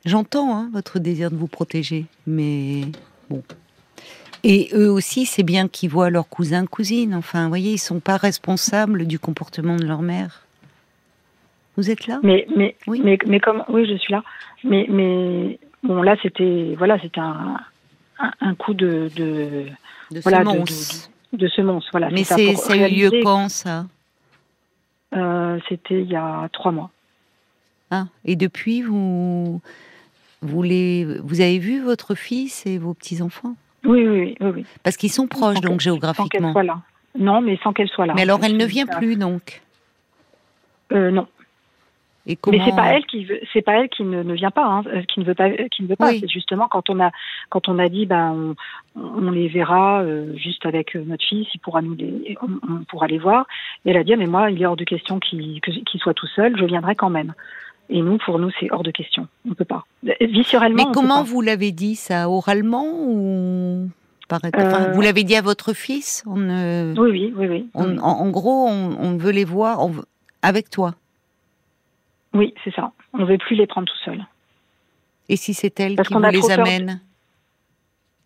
J'entends 0.05 0.55
hein, 0.55 0.69
votre 0.73 0.99
désir 0.99 1.29
de 1.29 1.35
vous 1.35 1.47
protéger, 1.47 2.05
mais 2.25 2.83
bon. 3.29 3.43
Et 4.43 4.69
eux 4.73 4.89
aussi, 4.89 5.25
c'est 5.25 5.43
bien 5.43 5.67
qu'ils 5.67 5.89
voient 5.89 6.09
leurs 6.09 6.29
cousins, 6.29 6.65
cousines. 6.65 7.13
Enfin, 7.13 7.43
vous 7.43 7.49
voyez, 7.49 7.73
ils 7.73 7.77
sont 7.79 7.99
pas 7.99 8.15
responsables 8.15 9.05
du 9.05 9.19
comportement 9.19 9.75
de 9.75 9.85
leur 9.85 10.01
mère. 10.01 10.45
Vous 11.75 11.89
êtes 11.89 12.07
là? 12.07 12.19
Mais 12.23 12.47
mais 12.55 12.75
oui. 12.87 13.01
mais 13.03 13.17
mais 13.27 13.39
comme 13.39 13.63
oui, 13.69 13.85
je 13.89 13.95
suis 13.97 14.11
là. 14.11 14.23
Mais 14.63 14.85
mais 14.89 15.59
bon 15.83 16.01
là 16.01 16.15
c'était 16.21 16.75
voilà 16.77 16.99
c'était 16.99 17.21
un, 17.21 17.57
un, 18.41 18.55
coup 18.55 18.73
de 18.73 19.09
de, 19.15 19.65
de 20.11 20.19
voilà 20.21 20.39
semonce. 20.39 21.09
De, 21.31 21.37
de, 21.37 21.43
de, 21.43 21.49
semonce 21.49 21.87
voilà. 21.91 22.09
Mais 22.09 22.23
c'est 22.23 22.55
ça 22.55 22.73
a 22.73 22.89
eu 22.89 22.95
lieu 22.95 23.11
quand 23.23 23.49
ça? 23.49 23.85
Euh, 25.15 25.57
C'était 25.69 26.01
il 26.01 26.09
y 26.09 26.15
a 26.15 26.49
trois 26.51 26.71
mois. 26.71 26.91
Ah 27.91 28.05
et 28.25 28.35
depuis 28.35 28.81
vous 28.81 29.61
vous 30.41 30.63
les 30.63 31.05
vous 31.23 31.41
avez 31.41 31.59
vu 31.59 31.81
votre 31.81 32.15
fils 32.15 32.65
et 32.65 32.77
vos 32.77 32.93
petits 32.93 33.21
enfants 33.21 33.55
oui, 33.85 34.05
oui, 34.07 34.35
oui, 34.41 34.51
oui, 34.55 34.65
Parce 34.83 34.97
qu'ils 34.97 35.11
sont 35.11 35.27
proches, 35.27 35.61
donc 35.61 35.79
géographiquement. 35.79 36.25
Sans 36.25 36.29
qu'elle 36.29 36.51
soit 36.51 36.63
là. 36.63 36.81
Non, 37.17 37.41
mais 37.41 37.57
sans 37.63 37.71
qu'elle 37.71 37.87
soit 37.87 38.05
là. 38.05 38.13
Mais 38.13 38.23
alors, 38.23 38.43
elle 38.43 38.57
ne 38.57 38.65
vient 38.65 38.85
plus, 38.85 39.15
donc 39.15 39.61
euh, 40.91 41.11
Non. 41.11 41.27
Mais 42.25 42.59
c'est 42.63 42.75
pas 42.75 42.93
elle 42.93 43.05
qui 43.05 43.25
veut, 43.25 43.39
c'est 43.53 43.61
pas 43.61 43.79
elle 43.79 43.89
qui 43.89 44.03
ne, 44.03 44.21
ne, 44.21 44.33
vient 44.33 44.51
pas, 44.51 44.65
hein, 44.65 44.83
euh, 44.87 45.01
qui 45.03 45.19
ne 45.19 45.25
veut 45.25 45.33
pas, 45.33 45.49
qui 45.49 45.83
ne 45.83 45.87
veut 45.87 45.95
pas. 45.95 46.11
C'est 46.11 46.29
justement 46.29 46.67
quand 46.67 46.89
on 46.89 46.99
a, 46.99 47.11
quand 47.49 47.67
on 47.69 47.79
a 47.79 47.89
dit, 47.89 48.05
ben, 48.05 48.55
on, 48.95 49.01
on 49.27 49.31
les 49.31 49.47
verra 49.47 50.03
euh, 50.03 50.35
juste 50.35 50.65
avec 50.65 50.95
euh, 50.95 51.03
notre 51.05 51.25
fils, 51.25 51.47
il 51.53 51.59
pourra 51.59 51.81
nous 51.81 51.95
les, 51.95 52.37
on, 52.41 52.83
pourra 52.83 53.07
les 53.07 53.17
voir. 53.17 53.47
Et 53.85 53.91
elle 53.91 53.97
a 53.97 54.03
dit, 54.03 54.13
ah, 54.13 54.17
mais 54.17 54.27
moi, 54.27 54.51
il 54.51 54.61
est 54.61 54.65
hors 54.65 54.75
de 54.75 54.83
question 54.83 55.19
qu'il 55.19 55.59
qu 55.61 55.97
soit 55.97 56.13
tout 56.13 56.27
seul, 56.27 56.55
je 56.57 56.65
viendrai 56.65 56.95
quand 56.95 57.09
même. 57.09 57.33
Et 57.89 58.01
nous, 58.01 58.17
pour 58.19 58.37
nous, 58.37 58.51
c'est 58.59 58.71
hors 58.71 58.83
de 58.83 58.91
question. 58.91 59.27
On 59.49 59.53
peut 59.53 59.65
pas. 59.65 59.85
Viscérellement. 60.21 60.85
Mais 60.85 60.91
comment 60.93 61.23
vous 61.23 61.41
l'avez 61.41 61.71
dit 61.71 61.95
ça 61.95 62.29
oralement 62.29 62.85
ou 62.85 63.89
enfin, 64.31 64.91
Vous 64.93 65.01
l'avez 65.01 65.23
dit 65.23 65.35
à 65.35 65.41
votre 65.41 65.73
fils 65.73 66.23
on, 66.27 66.93
Oui, 66.95 67.09
oui, 67.09 67.33
oui, 67.35 67.47
oui. 67.47 67.69
On, 67.73 67.97
en, 67.97 68.01
en, 68.01 68.29
gros, 68.29 68.67
on, 68.67 68.95
on, 68.99 69.17
veut 69.17 69.31
les 69.31 69.43
voir 69.43 69.87
veut, 69.87 70.05
avec 70.43 70.69
toi. 70.69 70.93
Oui, 72.33 72.53
c'est 72.63 72.73
ça. 72.75 72.91
On 73.13 73.19
ne 73.19 73.25
veut 73.25 73.39
plus 73.39 73.55
les 73.55 73.65
prendre 73.65 73.87
tout 73.87 73.97
seuls. 74.05 74.23
Et 75.29 75.35
si 75.35 75.55
c'est 75.55 75.79
elle 75.79 75.95
qui 75.95 76.13
vous 76.13 76.19
les 76.19 76.51
amène 76.51 77.01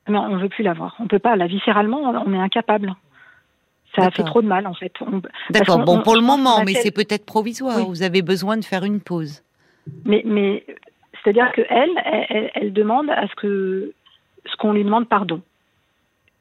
Non, 0.10 0.26
on 0.26 0.36
ne 0.36 0.42
veut 0.42 0.50
plus 0.50 0.64
la 0.64 0.74
voir. 0.74 0.96
On 1.00 1.04
ne 1.04 1.08
peut 1.08 1.20
pas. 1.20 1.38
La 1.38 1.48
viscéralement, 1.48 2.00
on 2.00 2.34
est 2.34 2.38
incapable. 2.38 2.94
Ça 3.96 4.08
a 4.08 4.12
fait 4.12 4.24
trop 4.24 4.42
de 4.42 4.48
mal, 4.48 4.66
en 4.66 4.74
fait. 4.74 4.92
D'accord. 5.52 5.86
Bon, 5.86 6.02
pour 6.02 6.16
le 6.16 6.22
moment, 6.22 6.64
mais 6.66 6.74
c'est 6.74 6.92
peut-être 6.92 7.26
provisoire. 7.26 7.86
Vous 7.86 8.04
avez 8.04 8.22
besoin 8.22 8.58
de 8.58 8.66
faire 8.66 8.84
une 8.84 9.00
pause. 9.00 9.42
Mais, 10.06 10.22
mais 10.26 10.66
c'est-à-dire 11.24 11.52
que 11.54 11.62
elle, 11.70 12.52
elle, 12.54 12.74
demande 12.74 13.10
à 13.10 13.28
ce 13.28 13.36
que 13.36 13.94
ce 14.46 14.56
qu'on 14.58 14.74
lui 14.74 14.84
demande 14.84 15.08
pardon. 15.08 15.42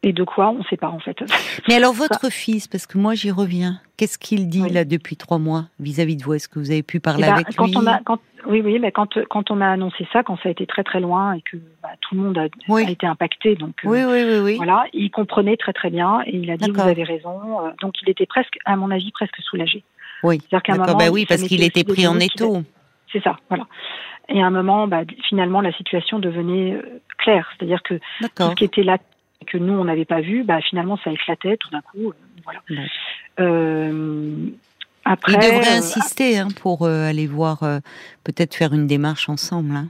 Et 0.05 0.13
de 0.13 0.25
quoi, 0.25 0.51
on 0.51 0.59
ne 0.59 0.65
sait 0.65 0.77
pas 0.77 0.89
en 0.89 0.99
fait. 0.99 1.17
Mais 1.69 1.77
alors 1.77 1.93
votre 1.93 2.29
fils, 2.29 2.67
parce 2.67 2.89
que 2.89 2.99
moi 2.99 3.15
j'y 3.15 3.31
reviens, 3.31 3.81
qu'est-ce 3.97 4.19
qu'il 4.19 4.49
dit 4.49 4.69
là 4.69 4.85
depuis 4.85 5.17
trois 5.17 5.39
mois 5.39 5.67
vis-à-vis 5.79 6.17
de 6.17 6.25
vous? 6.25 6.35
Est-ce 6.35 6.49
que 6.49 6.59
vous 6.59 6.73
avez 6.73 6.83
pu 6.83 6.99
parler 6.99 7.23
eh 7.25 7.31
ben, 7.31 7.35
avec 7.35 7.55
quand 7.55 7.67
lui? 7.67 7.77
on 7.77 7.87
a, 7.87 8.01
quand, 8.01 8.19
Oui, 8.49 8.63
oui, 8.65 8.81
mais 8.81 8.91
quand, 8.91 9.17
quand 9.31 9.53
on 9.53 9.61
a 9.61 9.69
annoncé 9.69 10.05
ça, 10.13 10.25
quand 10.25 10.37
ça 10.43 10.49
a 10.49 10.51
été 10.51 10.67
très 10.67 10.83
très 10.83 10.99
loin 10.99 11.35
et 11.35 11.41
que 11.43 11.57
bah, 11.85 11.91
tout 12.01 12.17
le 12.17 12.23
monde 12.23 12.37
a, 12.37 12.49
a, 12.75 12.91
été 12.91 13.07
impacté, 13.07 13.55
donc 13.55 13.77
oui, 13.85 14.01
oui, 14.05 14.25
oui, 14.25 14.39
oui, 14.43 14.57
voilà, 14.57 14.87
il 14.93 15.13
comprenait 15.13 15.57
très 15.57 15.73
très 15.73 15.91
bien 15.91 16.21
et 16.27 16.37
il 16.37 16.51
a 16.51 16.57
dit 16.57 16.69
vous 16.69 16.81
avez 16.81 17.05
raison. 17.05 17.65
Euh, 17.65 17.71
donc 17.81 17.95
il 18.03 18.11
était 18.11 18.27
presque, 18.27 18.59
à 18.65 18.75
mon 18.75 18.91
avis, 18.91 19.13
presque 19.13 19.41
soulagé. 19.41 19.85
Oui, 20.25 20.41
d'accord, 20.51 20.97
bah 20.97 21.11
oui, 21.13 21.27
parce 21.27 21.43
qu'il 21.45 21.63
était 21.63 21.85
pris 21.85 22.09
en 22.09 22.19
étau. 22.19 22.65
C'est 23.13 23.23
ça, 23.23 23.37
voilà. 23.49 23.67
Et 24.29 24.43
à 24.43 24.47
un 24.47 24.51
moment, 24.51 24.87
bah, 24.87 25.03
finalement, 25.29 25.61
la 25.61 25.73
situation 25.73 26.19
devenait 26.19 26.73
euh, 26.73 27.01
claire, 27.19 27.51
c'est-à-dire 27.57 27.83
que 27.83 27.95
tout 28.21 28.29
ce 28.39 28.55
qui 28.55 28.65
était 28.65 28.83
là 28.83 28.99
que 29.47 29.59
nous 29.59 29.75
on 29.75 29.85
n'avait 29.85 30.05
pas 30.05 30.21
vu, 30.21 30.45
bah 30.45 30.61
finalement 30.61 30.97
ça 31.05 31.11
éclatait 31.11 31.57
tout 31.57 31.71
d'un 31.71 31.81
coup. 31.81 32.11
Euh, 32.11 32.15
voilà. 32.45 32.61
Euh, 33.41 34.35
après, 35.05 35.33
Il 35.33 35.39
devrait 35.39 35.75
euh, 35.75 35.79
insister 35.79 36.39
hein, 36.39 36.49
pour 36.61 36.87
aller 36.87 37.27
voir, 37.27 37.61
peut-être 38.25 38.55
faire 38.55 38.73
une 38.73 38.87
démarche 38.87 39.29
ensemble. 39.29 39.75
Hein, 39.75 39.89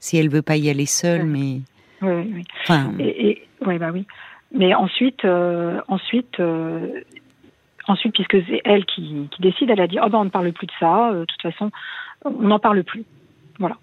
si 0.00 0.16
elle 0.16 0.28
veut 0.28 0.42
pas 0.42 0.56
y 0.56 0.68
aller 0.68 0.86
seule, 0.86 1.24
mais. 1.24 1.60
Oui, 2.02 2.32
oui. 2.34 2.44
Enfin... 2.62 2.92
Et, 2.98 3.46
oui, 3.64 3.78
bah 3.78 3.90
oui. 3.92 4.06
Mais 4.52 4.74
ensuite, 4.74 5.24
ensuite, 5.88 6.40
ensuite, 7.86 8.14
puisque 8.14 8.44
c'est 8.48 8.62
elle 8.64 8.84
qui, 8.86 9.28
qui, 9.30 9.42
décide, 9.42 9.70
elle 9.70 9.80
a 9.80 9.86
dit, 9.86 9.98
oh 10.02 10.08
ben 10.08 10.18
on 10.18 10.24
ne 10.24 10.30
parle 10.30 10.52
plus 10.52 10.66
de 10.66 10.72
ça. 10.80 11.12
de 11.12 11.24
toute 11.24 11.42
façon, 11.42 11.70
on 12.24 12.30
n'en 12.30 12.58
parle 12.58 12.84
plus. 12.84 13.04
Voilà. 13.58 13.76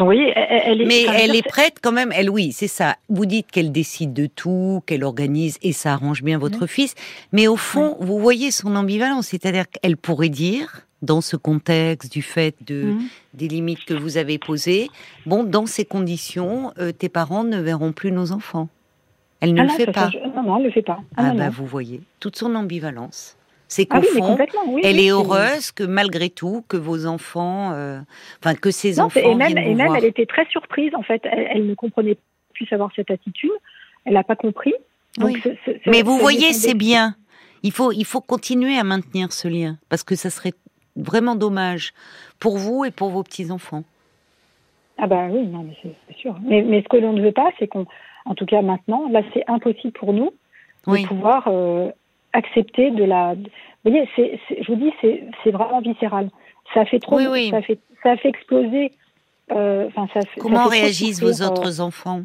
Mais 0.00 1.04
elle 1.14 1.34
est 1.34 1.46
prête 1.46 1.74
quand 1.82 1.92
même. 1.92 2.12
Elle, 2.14 2.30
oui, 2.30 2.52
c'est 2.52 2.68
ça. 2.68 2.96
Vous 3.08 3.26
dites 3.26 3.50
qu'elle 3.50 3.72
décide 3.72 4.12
de 4.12 4.26
tout, 4.26 4.82
qu'elle 4.86 5.04
organise 5.04 5.58
et 5.62 5.72
ça 5.72 5.92
arrange 5.92 6.22
bien 6.22 6.38
votre 6.38 6.66
fils. 6.66 6.94
Mais 7.32 7.46
au 7.48 7.56
fond, 7.56 7.96
vous 8.00 8.18
voyez 8.18 8.50
son 8.50 8.76
ambivalence. 8.76 9.28
C'est-à-dire 9.28 9.64
qu'elle 9.68 9.96
pourrait 9.96 10.28
dire, 10.28 10.86
dans 11.02 11.20
ce 11.20 11.36
contexte 11.36 12.12
du 12.12 12.22
fait 12.22 12.54
de 12.66 12.84
mhm. 12.84 13.02
des 13.34 13.48
limites 13.48 13.84
que 13.84 13.94
vous 13.94 14.16
avez 14.16 14.38
posées, 14.38 14.88
bon, 15.26 15.44
dans 15.44 15.66
ces 15.66 15.84
conditions, 15.84 16.72
euh, 16.78 16.92
tes 16.92 17.08
parents 17.08 17.44
ne 17.44 17.60
verront 17.60 17.92
plus 17.92 18.12
nos 18.12 18.32
enfants. 18.32 18.68
Elle 19.40 19.54
ne 19.54 19.60
ah 19.62 19.64
le 19.64 19.70
fait 19.70 19.90
pas. 19.90 20.10
Non, 20.36 20.42
non, 20.42 20.56
elle 20.58 20.64
le 20.64 20.70
fait 20.70 20.82
pas. 20.82 21.00
Ah, 21.16 21.30
ah 21.30 21.34
bah, 21.34 21.48
vous 21.48 21.64
voyez 21.64 22.02
toute 22.20 22.36
son 22.36 22.54
ambivalence 22.54 23.36
c'est 23.70 23.86
ah 23.90 24.00
qu'au 24.00 24.02
fond, 24.02 24.36
elle 24.82 24.98
est 24.98 25.10
heureuse 25.10 25.70
que 25.70 25.84
malgré 25.84 26.28
tout, 26.28 26.64
que 26.68 26.76
vos 26.76 27.06
enfants, 27.06 27.70
euh, 27.72 28.00
enfin 28.42 28.56
que 28.56 28.72
ses 28.72 28.98
enfants 28.98 29.20
et 29.20 29.34
même, 29.36 29.56
et 29.56 29.74
même 29.76 29.94
elle 29.94 30.06
était 30.06 30.26
très 30.26 30.44
surprise 30.46 30.92
en 30.96 31.02
fait. 31.02 31.22
Elle, 31.24 31.66
ne 31.66 31.74
comprenait 31.74 32.16
plus 32.52 32.66
savoir 32.66 32.90
cette 32.96 33.12
attitude. 33.12 33.52
Elle 34.04 34.14
n'a 34.14 34.24
pas 34.24 34.34
compris. 34.34 34.74
Mais 35.86 36.02
vous 36.02 36.18
voyez, 36.18 36.52
c'est 36.52 36.74
bien. 36.74 37.14
Il 37.62 37.70
faut, 37.70 37.92
il 37.92 38.04
faut 38.04 38.20
continuer 38.20 38.76
à 38.76 38.82
maintenir 38.82 39.32
ce 39.32 39.46
lien 39.46 39.78
parce 39.88 40.02
que 40.02 40.16
ça 40.16 40.30
serait 40.30 40.54
vraiment 40.96 41.36
dommage 41.36 41.92
pour 42.40 42.58
vous 42.58 42.84
et 42.84 42.90
pour 42.90 43.10
vos 43.10 43.22
petits 43.22 43.52
enfants. 43.52 43.84
Ah 44.98 45.06
ben 45.06 45.30
oui, 45.30 45.46
non, 45.46 45.62
mais 45.62 45.76
c'est 45.82 46.16
sûr. 46.16 46.34
Mais, 46.42 46.62
mais, 46.62 46.82
ce 46.82 46.88
que 46.88 46.96
l'on 46.96 47.12
ne 47.12 47.22
veut 47.22 47.32
pas, 47.32 47.50
c'est 47.60 47.68
qu'on, 47.68 47.86
en 48.24 48.34
tout 48.34 48.46
cas 48.46 48.62
maintenant, 48.62 49.08
là, 49.10 49.22
c'est 49.32 49.44
impossible 49.46 49.92
pour 49.92 50.12
nous 50.12 50.32
de 50.88 51.06
pouvoir 51.06 51.44
euh, 51.46 51.90
accepter 52.32 52.90
de 52.90 53.04
la. 53.04 53.34
Vous 53.34 53.90
voyez, 53.90 54.08
je 54.16 54.66
vous 54.66 54.76
dis, 54.76 54.92
c'est 55.44 55.50
vraiment 55.50 55.80
viscéral. 55.80 56.28
Ça 56.74 56.84
fait 56.84 56.98
trop. 56.98 57.18
Ça 57.18 57.62
fait, 57.62 57.78
ça 58.02 58.16
fait 58.16 58.28
exploser. 58.28 58.92
Euh, 59.52 59.88
ça 59.94 60.20
Comment 60.38 60.66
réagissent 60.66 61.20
vos 61.20 61.42
autres 61.44 61.80
enfants? 61.80 62.22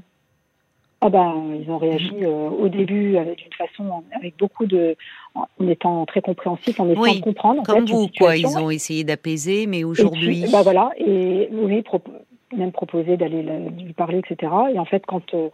ah 1.02 1.10
ben, 1.10 1.60
ils 1.62 1.70
ont 1.70 1.78
réagi 1.78 2.15
euh, 2.24 2.50
au 2.50 2.68
début 2.68 3.12
d'une 3.12 3.54
façon, 3.56 4.04
avec 4.12 4.38
beaucoup 4.38 4.65
de, 4.65 4.96
en 5.36 5.68
étant 5.68 6.04
très 6.06 6.22
compréhensifs, 6.22 6.80
en 6.80 6.89
essayant 6.89 7.15
de 7.15 7.22
comprendre. 7.22 7.63
Comme 7.63 7.86
vous, 7.86 8.08
quoi. 8.18 8.36
Ils 8.36 8.58
ont 8.58 8.72
essayé 8.72 9.04
d'apaiser, 9.04 9.68
mais 9.68 9.84
aujourd'hui. 9.84 10.46
Bah 10.52 10.63
voilà, 10.63 10.89
et 10.98 11.48
oui, 11.52 11.84
même 12.56 12.72
proposé 12.72 13.18
d'aller 13.18 13.44
lui 13.44 13.94
parler, 13.94 14.20
etc. 14.20 14.52
Et 14.74 14.80
en 14.80 14.86
fait, 14.86 15.04
quand 15.06 15.34
euh, 15.34 15.50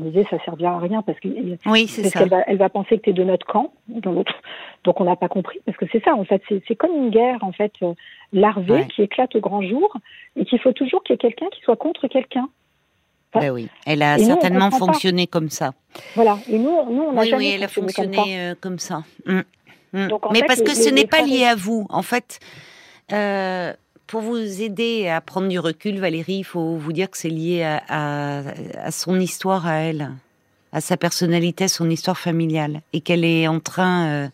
disait 0.00 0.26
ça 0.30 0.38
servira 0.44 0.76
à 0.76 0.78
rien 0.78 1.02
parce 1.02 1.18
oui, 1.24 1.86
qu'elle 2.12 2.28
va, 2.28 2.42
elle 2.46 2.58
va 2.58 2.68
penser 2.68 2.98
que 2.98 3.02
tu 3.04 3.10
es 3.10 3.12
de 3.12 3.24
notre 3.24 3.46
camp, 3.46 3.72
dans 3.88 4.12
l'autre. 4.12 4.34
Donc 4.84 5.00
on 5.00 5.04
n'a 5.04 5.16
pas 5.16 5.28
compris 5.28 5.60
parce 5.64 5.76
que 5.76 5.86
c'est 5.90 6.02
ça 6.04 6.14
en 6.14 6.24
fait, 6.24 6.42
c'est 6.48 6.76
comme 6.76 6.94
une 6.94 7.10
guerre 7.10 7.42
en 7.42 7.52
fait 7.52 7.72
euh, 7.82 7.94
larvée 8.32 8.86
qui 8.86 9.02
éclate 9.02 9.34
au 9.36 9.40
grand 9.40 9.62
jour 9.62 9.96
et 10.36 10.44
qu'il 10.44 10.60
faut 10.60 10.72
toujours 10.72 11.02
qu'il 11.02 11.14
y 11.14 11.16
ait 11.16 11.18
quelqu'un 11.18 11.48
qui 11.52 11.60
soit 11.62 11.76
contre 11.76 12.06
quelqu'un. 12.08 12.48
ben 13.34 13.50
oui, 13.50 13.68
elle 13.86 14.02
a 14.02 14.18
certainement 14.18 14.70
fonctionné 14.70 15.26
comme 15.26 15.50
ça. 15.50 15.72
Voilà, 16.14 16.38
et 16.48 16.58
nous, 16.58 16.70
nous 16.90 17.02
on 17.02 17.16
a 17.16 17.22
oui, 17.22 17.34
oui, 17.36 17.52
elle 17.54 17.64
a 17.64 17.68
fonctionné 17.68 18.52
comme 18.60 18.78
ça. 18.78 19.02
Euh, 19.28 19.42
mm. 19.42 19.44
Mm. 19.96 20.08
Mais 20.32 20.42
parce 20.46 20.62
que 20.62 20.74
ce 20.74 20.90
n'est 20.90 21.06
pas 21.06 21.22
lié 21.22 21.44
à 21.44 21.54
vous. 21.54 21.86
En 21.90 22.02
fait, 22.02 22.38
euh, 23.12 23.72
pour 24.06 24.20
vous 24.20 24.62
aider 24.62 25.08
à 25.08 25.20
prendre 25.20 25.48
du 25.48 25.58
recul, 25.58 25.98
Valérie, 25.98 26.38
il 26.38 26.44
faut 26.44 26.76
vous 26.76 26.92
dire 26.92 27.10
que 27.10 27.18
c'est 27.18 27.28
lié 27.28 27.62
à, 27.88 28.42
son 28.90 29.18
histoire 29.18 29.66
à 29.66 29.78
elle, 29.78 30.12
à 30.72 30.80
sa 30.80 30.96
personnalité, 30.96 31.64
à 31.64 31.68
son 31.68 31.90
histoire 31.90 32.18
familiale, 32.18 32.82
et 32.92 33.00
qu'elle 33.00 33.24
est 33.24 33.48
en 33.48 33.58
train 33.58 34.06
euh, 34.06 34.28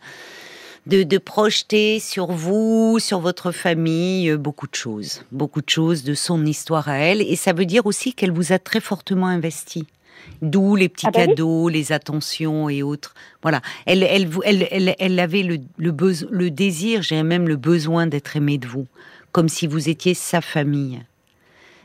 de, 0.87 1.19
projeter 1.19 2.01
sur 2.01 2.33
vous, 2.33 2.99
sur 2.99 3.21
votre 3.21 3.51
famille, 3.51 4.31
euh, 4.31 4.37
beaucoup 4.37 4.67
de 4.67 4.75
choses, 4.75 5.25
beaucoup 5.33 5.63
de 5.63 5.71
choses 5.71 6.05
de 6.05 6.15
son 6.15 6.45
histoire 6.45 6.89
à 6.89 6.99
elle, 6.99 7.23
et 7.23 7.37
ça 7.37 7.55
veut 7.55 7.67
dire 7.67 7.87
aussi 7.87 8.13
qu'elle 8.13 8.33
vous 8.33 8.53
a 8.53 8.59
très 8.59 8.81
fortement 8.81 9.27
investi. 9.27 9.87
D'où 10.41 10.77
les 10.77 10.89
petits 10.89 11.07
ah 11.09 11.11
bah 11.11 11.27
cadeaux, 11.27 11.69
les 11.69 11.91
attentions 11.91 12.69
et 12.69 12.85
autres. 12.85 13.15
Voilà. 13.43 13.61
Elle, 13.87 14.05
elle, 14.05 14.29
elle, 14.45 14.95
elle, 14.99 15.19
avait 15.19 15.43
le, 15.43 15.59
le, 15.79 15.93
le 16.31 16.51
désir, 16.51 17.03
j'ai 17.03 17.21
même 17.25 17.49
le 17.49 17.57
besoin 17.57 18.07
d'être 18.07 18.37
aimée 18.37 18.59
de 18.59 18.69
vous 18.69 18.87
comme 19.33 19.49
si 19.49 19.66
vous 19.66 19.88
étiez 19.88 20.14
sa 20.14 20.40
famille. 20.40 21.01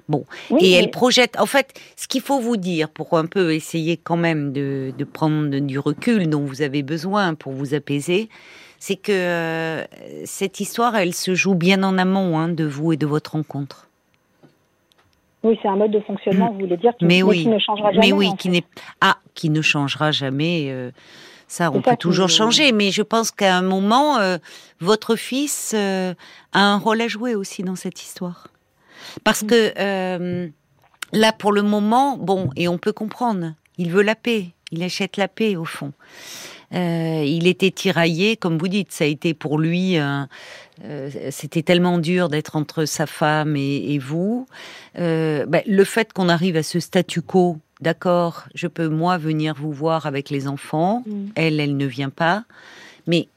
Bon, 0.10 0.26
et 0.62 0.72
elle 0.72 0.90
projette. 0.90 1.38
En 1.38 1.46
fait, 1.46 1.74
ce 1.98 2.08
qu'il 2.08 2.22
faut 2.22 2.40
vous 2.40 2.56
dire 2.56 2.90
pour 2.90 3.18
un 3.18 3.26
peu 3.26 3.54
essayer 3.54 3.98
quand 3.98 4.16
même 4.16 4.54
de, 4.54 4.94
prendre 5.12 5.60
du 5.60 5.80
recul 5.80 6.30
dont 6.30 6.46
vous 6.46 6.62
avez 6.62 6.82
besoin 6.82 7.34
pour 7.34 7.52
vous 7.52 7.74
apaiser, 7.74 8.30
c'est 8.80 8.96
que 8.96 9.12
euh, 9.12 9.84
cette 10.24 10.62
histoire, 10.62 10.96
elle 10.96 11.14
se 11.14 11.36
joue 11.36 11.56
bien 11.56 11.84
en 11.84 11.98
amont 11.98 12.38
hein, 12.38 12.48
de 12.48 12.64
vous 12.64 12.94
et 12.94 12.98
de 12.98 13.06
votre 13.06 13.34
rencontre. 13.34 13.88
Oui, 15.44 15.60
c'est 15.62 15.68
un 15.68 15.76
mode 15.76 15.92
de 15.92 16.00
fonctionnement, 16.00 16.52
vous 16.52 16.60
voulez 16.60 16.78
dire, 16.78 16.94
qui, 16.98 17.06
mais 17.06 17.22
oui, 17.22 17.46
ne 17.46 17.60
changera 17.60 17.92
jamais. 17.92 18.08
Mais 18.08 18.14
oui, 18.14 18.30
qui 18.38 18.50
n'est 18.50 18.64
ah, 19.02 19.18
qui 19.34 19.50
ne 19.50 19.62
changera 19.62 20.12
jamais. 20.12 20.68
Euh, 20.70 20.92
ça, 21.48 21.72
on 21.72 21.82
peut 21.82 21.96
toujours 21.96 22.28
changer, 22.28 22.74
mais 22.74 22.92
je 22.92 23.02
pense 23.02 23.32
qu'à 23.32 23.56
un 23.56 23.62
moment, 23.62 24.18
euh, 24.18 24.38
votre 24.82 25.16
fils 25.16 25.72
euh, 25.74 26.14
a 26.52 26.60
un 26.60 26.78
rôle 26.78 27.02
à 27.02 27.08
jouer 27.08 27.36
aussi 27.36 27.64
dans 27.64 27.78
cette 27.78 28.02
histoire. 28.02 28.50
Parce 29.24 29.44
que 29.44 29.74
euh, 29.80 30.50
là, 31.14 31.32
pour 31.32 31.54
le 31.54 31.62
moment, 31.62 32.18
bon, 32.18 32.50
et 32.58 32.68
on 32.68 32.78
peut 32.78 32.92
comprendre, 32.92 33.54
il 33.78 33.92
veut 33.92 34.02
la 34.02 34.16
paix, 34.16 34.48
il 34.72 34.84
achète 34.84 35.16
la 35.16 35.30
paix 35.30 35.56
au 35.56 35.64
fond. 35.64 35.94
il 36.74 37.48
était 37.48 37.72
tiraillé, 37.72 38.36
comme 38.36 38.58
vous 38.58 38.68
dites, 38.68 38.92
ça 38.92 39.06
a 39.06 39.08
été 39.08 39.34
pour 39.34 39.58
lui, 39.58 39.98
c'était 41.32 41.64
tellement 41.64 41.98
dur 41.98 42.28
d'être 42.28 42.58
entre 42.58 42.84
sa 42.84 43.08
femme 43.08 43.56
et, 43.56 43.98
vous. 44.00 44.48
Ben, 44.96 45.62
le 45.66 45.84
fait 45.86 46.12
qu'on 46.12 46.28
arrive 46.28 46.58
à 46.58 46.64
ce 46.64 46.82
statu 46.82 47.22
quo 47.22 47.58
d'accord, 47.82 48.46
je 48.56 48.68
peux 48.68 48.90
moi 48.90 49.18
venir 49.18 49.56
vous 49.56 49.72
voir 49.72 50.06
avec 50.06 50.30
les 50.30 50.48
enfants, 50.48 51.04
mm. 51.06 51.26
elle, 51.36 51.60
elle 51.60 51.78
ne 51.78 51.86
vient 51.86 52.10
pas, 52.10 52.44
mais 53.06 53.28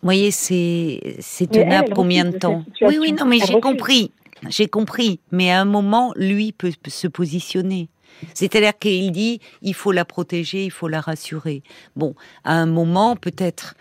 vous 0.00 0.06
voyez, 0.06 0.30
c'est 0.30 1.16
c'est 1.18 1.50
tenable 1.50 1.92
combien 1.94 2.24
de 2.24 2.38
temps 2.38 2.64
Oui, 2.82 2.98
oui, 3.00 3.12
non, 3.12 3.24
mais 3.24 3.40
j'ai 3.44 3.60
compris, 3.60 4.12
j'ai 4.48 4.68
compris, 4.68 5.18
mais 5.32 5.50
à 5.50 5.60
un 5.60 5.64
moment, 5.64 6.12
lui 6.16 6.52
peut 6.52 6.72
se 6.86 7.08
positionner. 7.08 7.88
C'est-à-dire 8.34 8.78
qu'il 8.78 9.12
dit, 9.12 9.40
il 9.62 9.74
faut 9.74 9.92
la 9.92 10.04
protéger, 10.04 10.64
il 10.64 10.70
faut 10.70 10.88
la 10.88 11.00
rassurer. 11.00 11.62
Bon, 11.96 12.14
à 12.44 12.54
un 12.54 12.66
moment, 12.66 13.16
peut-être, 13.16 13.74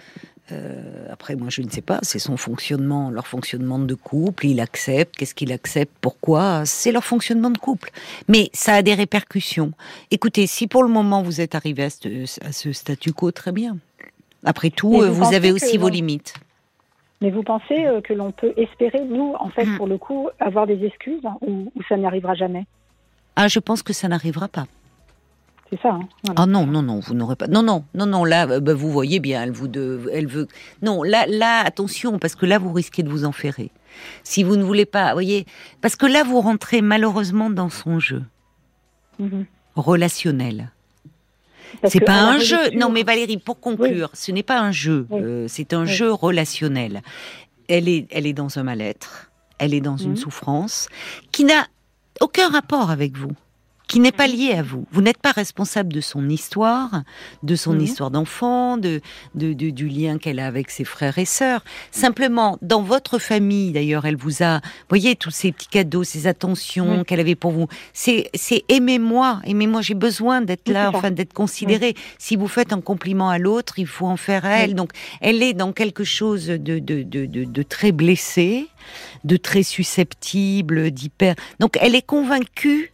euh, 0.51 1.05
après, 1.11 1.35
moi, 1.35 1.49
je 1.49 1.61
ne 1.61 1.69
sais 1.69 1.81
pas, 1.81 1.99
c'est 2.03 2.19
son 2.19 2.37
fonctionnement, 2.37 3.09
leur 3.09 3.27
fonctionnement 3.27 3.79
de 3.79 3.93
couple, 3.95 4.45
il 4.45 4.59
accepte, 4.59 5.17
qu'est-ce 5.17 5.35
qu'il 5.35 5.51
accepte, 5.51 5.91
pourquoi, 5.99 6.65
c'est 6.65 6.91
leur 6.91 7.03
fonctionnement 7.03 7.49
de 7.49 7.57
couple. 7.57 7.91
Mais 8.27 8.49
ça 8.53 8.75
a 8.75 8.81
des 8.81 8.93
répercussions. 8.93 9.71
Écoutez, 10.11 10.47
si 10.47 10.67
pour 10.67 10.83
le 10.83 10.89
moment 10.89 11.21
vous 11.21 11.41
êtes 11.41 11.55
arrivé 11.55 11.83
à 11.83 11.89
ce, 11.89 12.71
statu 12.71 13.11
quo, 13.11 13.31
très 13.31 13.51
bien. 13.51 13.77
Après 14.45 14.69
tout, 14.69 15.01
vous, 15.01 15.33
avez 15.33 15.51
aussi 15.51 15.77
vos 15.77 15.89
limites. 15.89 16.33
Mais 17.19 17.31
vous 17.31 17.43
pensez 17.43 17.85
euh, 17.85 17.99
que 17.99 18.13
l'on 18.13 18.31
peut 18.31 18.53
espérer, 18.57 19.03
nous, 19.03 19.33
en 19.39 19.49
fait, 19.49 19.65
hmm. 19.65 19.77
pour 19.77 19.87
le 19.87 19.97
coup, 19.97 20.29
avoir 20.39 20.67
des 20.67 20.85
excuses 20.85 21.25
hein, 21.25 21.35
ou, 21.41 21.71
ou 21.75 21.81
ça 21.89 21.97
n'arrivera 21.97 22.35
jamais? 22.35 22.65
Ah, 23.35 23.47
je 23.47 23.59
pense 23.59 23.83
que 23.83 23.91
ça 23.91 24.07
n'arrivera 24.07 24.47
pas. 24.47 24.67
C'est 25.69 25.81
ça. 25.81 25.89
Hein, 25.89 26.33
ah 26.35 26.45
non, 26.45 26.65
non, 26.65 26.81
non, 26.81 26.99
vous 26.99 27.13
n'aurez 27.13 27.35
pas. 27.35 27.47
Non, 27.47 27.61
non, 27.61 27.83
non, 27.93 28.05
non. 28.05 28.23
Là, 28.23 28.47
euh, 28.47 28.59
bah, 28.59 28.73
vous 28.73 28.91
voyez 28.91 29.19
bien, 29.19 29.43
elle 29.43 29.51
vous, 29.51 29.67
de... 29.67 30.09
elle 30.13 30.27
veut. 30.27 30.47
Non, 30.81 31.03
là, 31.03 31.25
là, 31.27 31.61
attention, 31.65 32.19
parce 32.19 32.35
que 32.35 32.45
là, 32.45 32.57
vous 32.57 32.71
risquez 32.71 33.03
de 33.03 33.09
vous 33.09 33.25
enferrer. 33.25 33.71
Si 34.23 34.43
vous 34.43 34.55
ne 34.55 34.63
voulez 34.63 34.85
pas, 34.85 35.13
voyez, 35.13 35.45
parce 35.81 35.95
que 35.95 36.05
là, 36.05 36.23
vous 36.23 36.39
rentrez 36.39 36.81
malheureusement 36.81 37.49
dans 37.49 37.69
son 37.69 37.99
jeu 37.99 38.23
mhm. 39.19 39.45
relationnel. 39.75 40.71
C'est 41.83 41.99
pas 41.99 42.21
un 42.21 42.39
jeu. 42.39 42.71
Non, 42.75 42.89
mais 42.89 43.03
Valérie, 43.03 43.37
pour 43.37 43.59
conclure, 43.59 44.09
ce 44.13 44.31
n'est 44.31 44.43
pas 44.43 44.59
un 44.59 44.71
jeu. 44.71 45.05
Euh, 45.11 45.47
c'est 45.49 45.73
un 45.73 45.85
jeu 45.85 46.13
relationnel. 46.13 47.01
Elle 47.67 47.89
est, 47.89 48.07
elle 48.11 48.25
est 48.25 48.33
dans 48.33 48.57
un 48.57 48.63
mal-être. 48.63 49.31
Elle 49.57 49.73
est 49.73 49.81
dans 49.81 49.97
une 49.97 50.11
mhm. 50.11 50.17
souffrance 50.17 50.87
qui 51.33 51.43
n'a 51.43 51.67
aucun 52.21 52.47
rapport 52.47 52.89
avec 52.89 53.17
vous 53.17 53.33
qui 53.87 53.99
n'est 53.99 54.11
pas 54.11 54.27
lié 54.27 54.51
à 54.51 54.61
vous. 54.61 54.85
Vous 54.91 55.01
n'êtes 55.01 55.17
pas 55.17 55.31
responsable 55.31 55.93
de 55.93 56.01
son 56.01 56.29
histoire, 56.29 57.03
de 57.43 57.55
son 57.55 57.73
mhm. 57.73 57.81
histoire 57.81 58.11
d'enfant, 58.11 58.77
de, 58.77 59.01
de, 59.35 59.53
du 59.53 59.87
lien 59.87 60.17
qu'elle 60.17 60.39
a 60.39 60.47
avec 60.47 60.69
ses 60.69 60.83
frères 60.83 61.17
et 61.17 61.25
sœurs. 61.25 61.63
Simplement, 61.91 62.57
dans 62.61 62.81
votre 62.81 63.17
famille, 63.17 63.71
d'ailleurs, 63.71 64.05
elle 64.05 64.17
vous 64.17 64.43
a, 64.43 64.59
voyez, 64.89 65.15
tous 65.15 65.31
ces 65.31 65.51
petits 65.51 65.69
cadeaux, 65.69 66.03
ces 66.03 66.27
attentions 66.27 67.03
qu'elle 67.05 67.21
avait 67.21 67.35
pour 67.35 67.51
vous. 67.51 67.67
C'est, 67.93 68.29
c'est 68.33 68.63
aimez-moi, 68.67 69.41
aimez-moi, 69.45 69.81
j'ai 69.81 69.93
besoin 69.93 70.41
d'être 70.41 70.67
là, 70.69 70.91
enfin, 70.93 71.11
d'être 71.11 71.33
considérée. 71.33 71.95
Si 72.17 72.35
vous 72.35 72.47
faites 72.47 72.73
un 72.73 72.81
compliment 72.81 73.29
à 73.29 73.37
l'autre, 73.37 73.79
il 73.79 73.87
faut 73.87 74.07
en 74.07 74.17
faire 74.17 74.45
à 74.45 74.59
elle. 74.59 74.75
Donc, 74.75 74.91
elle 75.21 75.41
est 75.41 75.53
dans 75.53 75.71
quelque 75.71 76.03
chose 76.03 76.47
de, 76.47 76.57
de, 76.57 76.79
de, 76.79 77.25
de, 77.25 77.45
de 77.45 77.63
très 77.63 77.93
blessé, 77.93 78.67
de 79.23 79.37
très 79.37 79.63
susceptible, 79.63 80.91
d'hyper. 80.91 81.35
Donc, 81.59 81.77
elle 81.81 81.95
est 81.95 82.05
convaincue 82.05 82.91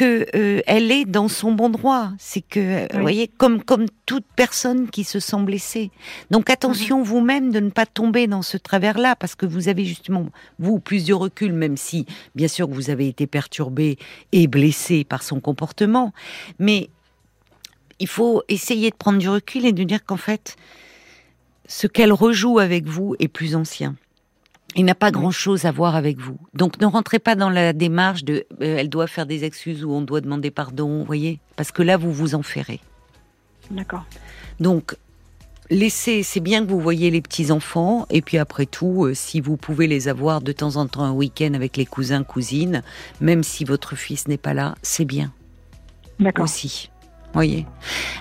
que 0.00 0.24
euh, 0.34 0.62
elle 0.66 0.90
est 0.90 1.04
dans 1.04 1.28
son 1.28 1.52
bon 1.52 1.68
droit. 1.68 2.12
C'est 2.18 2.40
que, 2.40 2.90
vous 2.94 3.02
voyez, 3.02 3.28
comme 3.28 3.62
comme 3.62 3.84
toute 4.06 4.24
personne 4.34 4.88
qui 4.88 5.04
se 5.04 5.20
sent 5.20 5.42
blessée. 5.42 5.90
Donc 6.30 6.48
attention 6.48 7.00
mhm. 7.00 7.04
vous-même 7.04 7.52
de 7.52 7.60
ne 7.60 7.68
pas 7.68 7.84
tomber 7.84 8.26
dans 8.26 8.40
ce 8.40 8.56
travers-là, 8.56 9.14
parce 9.14 9.34
que 9.34 9.44
vous 9.44 9.68
avez 9.68 9.84
justement 9.84 10.24
vous 10.58 10.78
plus 10.78 11.04
de 11.04 11.12
recul, 11.12 11.52
même 11.52 11.76
si 11.76 12.06
bien 12.34 12.48
sûr 12.48 12.66
vous 12.66 12.88
avez 12.88 13.08
été 13.08 13.26
perturbé 13.26 13.98
et 14.32 14.46
blessé 14.46 15.04
par 15.04 15.22
son 15.22 15.38
comportement, 15.38 16.14
mais 16.58 16.88
il 17.98 18.08
faut 18.08 18.42
essayer 18.48 18.88
de 18.90 18.96
prendre 18.96 19.18
du 19.18 19.28
recul 19.28 19.66
et 19.66 19.72
de 19.72 19.84
dire 19.84 20.02
qu'en 20.06 20.16
fait, 20.16 20.56
ce 21.68 21.86
qu'elle 21.86 22.14
rejoue 22.14 22.58
avec 22.58 22.86
vous 22.86 23.16
est 23.18 23.28
plus 23.28 23.54
ancien 23.54 23.96
il 24.76 24.84
n'a 24.84 24.94
pas 24.94 25.10
grand-chose 25.10 25.64
à 25.64 25.72
voir 25.72 25.96
avec 25.96 26.18
vous. 26.18 26.38
Donc 26.54 26.80
ne 26.80 26.86
rentrez 26.86 27.18
pas 27.18 27.34
dans 27.34 27.50
la 27.50 27.72
démarche 27.72 28.24
de 28.24 28.46
euh, 28.60 28.76
elle 28.78 28.88
doit 28.88 29.06
faire 29.06 29.26
des 29.26 29.44
excuses 29.44 29.84
ou 29.84 29.92
on 29.92 30.02
doit 30.02 30.20
demander 30.20 30.50
pardon, 30.50 30.98
vous 30.98 31.04
voyez 31.04 31.40
Parce 31.56 31.72
que 31.72 31.82
là, 31.82 31.96
vous 31.96 32.12
vous 32.12 32.34
en 32.34 32.42
ferez. 32.42 32.80
D'accord. 33.70 34.04
Donc, 34.58 34.96
laissez, 35.70 36.22
c'est 36.22 36.40
bien 36.40 36.64
que 36.64 36.70
vous 36.70 36.80
voyez 36.80 37.10
les 37.10 37.22
petits-enfants, 37.22 38.06
et 38.10 38.20
puis 38.20 38.36
après 38.38 38.66
tout, 38.66 39.04
euh, 39.04 39.14
si 39.14 39.40
vous 39.40 39.56
pouvez 39.56 39.86
les 39.86 40.08
avoir 40.08 40.40
de 40.40 40.52
temps 40.52 40.76
en 40.76 40.86
temps 40.86 41.04
un 41.04 41.12
week-end 41.12 41.54
avec 41.54 41.76
les 41.76 41.86
cousins, 41.86 42.24
cousines, 42.24 42.82
même 43.20 43.42
si 43.42 43.64
votre 43.64 43.96
fils 43.96 44.28
n'est 44.28 44.36
pas 44.36 44.54
là, 44.54 44.74
c'est 44.82 45.04
bien. 45.04 45.32
D'accord. 46.18 46.44
Aussi. 46.44 46.90
Voyez. 47.32 47.66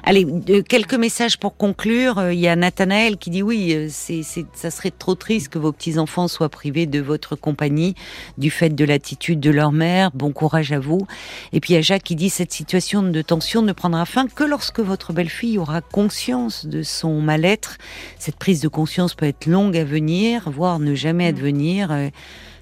Allez, 0.03 0.25
quelques 0.67 0.93
messages 0.93 1.37
pour 1.37 1.57
conclure. 1.57 2.19
Euh, 2.19 2.33
il 2.33 2.39
y 2.39 2.47
a 2.47 2.55
Nathanaël 2.55 3.17
qui 3.17 3.29
dit 3.29 3.41
oui, 3.41 3.73
euh, 3.73 3.87
c'est, 3.89 4.23
ça 4.53 4.71
serait 4.71 4.91
trop 4.91 5.15
triste 5.15 5.49
que 5.49 5.59
vos 5.59 5.71
petits-enfants 5.71 6.27
soient 6.27 6.49
privés 6.49 6.85
de 6.85 6.99
votre 6.99 7.35
compagnie 7.35 7.95
du 8.37 8.51
fait 8.51 8.69
de 8.69 8.85
l'attitude 8.85 9.39
de 9.39 9.49
leur 9.49 9.71
mère. 9.71 10.11
Bon 10.13 10.31
courage 10.31 10.71
à 10.71 10.79
vous. 10.79 11.07
Et 11.53 11.59
puis 11.59 11.73
il 11.73 11.75
y 11.75 11.79
a 11.79 11.81
Jacques 11.81 12.03
qui 12.03 12.15
dit 12.15 12.29
cette 12.29 12.51
situation 12.51 13.03
de 13.03 13.21
tension 13.21 13.61
ne 13.61 13.73
prendra 13.73 14.05
fin 14.05 14.27
que 14.27 14.43
lorsque 14.43 14.79
votre 14.79 15.13
belle-fille 15.13 15.57
aura 15.57 15.81
conscience 15.81 16.65
de 16.65 16.83
son 16.83 17.21
mal-être. 17.21 17.77
Cette 18.17 18.35
prise 18.37 18.61
de 18.61 18.67
conscience 18.67 19.15
peut 19.15 19.25
être 19.25 19.47
longue 19.47 19.77
à 19.77 19.83
venir, 19.83 20.49
voire 20.49 20.79
ne 20.79 20.95
jamais 20.95 21.25
mmh. 21.25 21.35
advenir. 21.35 22.09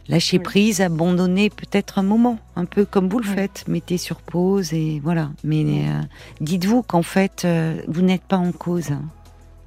Lâcher 0.09 0.39
prise, 0.39 0.79
abandonner 0.79 1.49
peut-être 1.49 1.99
un 1.99 2.03
moment, 2.03 2.39
un 2.55 2.65
peu 2.65 2.85
comme 2.85 3.09
vous 3.09 3.19
le 3.19 3.25
faites, 3.25 3.65
mettez 3.67 3.97
sur 3.97 4.17
pause 4.21 4.73
et 4.73 5.01
voilà. 5.03 5.29
Mais 5.43 5.63
euh, 5.63 6.01
dites-vous 6.39 6.81
qu'en 6.81 7.01
fait, 7.01 7.43
euh, 7.43 7.81
vous 7.87 8.01
n'êtes 8.01 8.23
pas 8.23 8.37
en 8.37 8.53
cause. 8.53 8.91
Hein. 8.91 9.03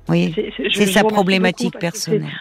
Oui, 0.09 0.34
c'est 0.72 0.86
sa 0.86 1.05
problématique 1.05 1.78
personnelle. 1.78 2.32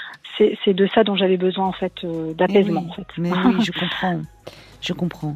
C'est 0.63 0.73
de 0.73 0.87
ça 0.95 1.03
dont 1.03 1.17
j'avais 1.17 1.35
besoin 1.35 1.67
en 1.67 1.73
fait, 1.73 1.91
euh, 2.05 2.33
d'apaisement. 2.33 2.87
en 2.89 2.93
fait. 2.93 3.07
Mais 3.17 3.31
oui, 3.31 3.61
je 3.61 3.71
comprends, 3.79 4.21
je 4.81 4.93
comprends. 4.93 5.35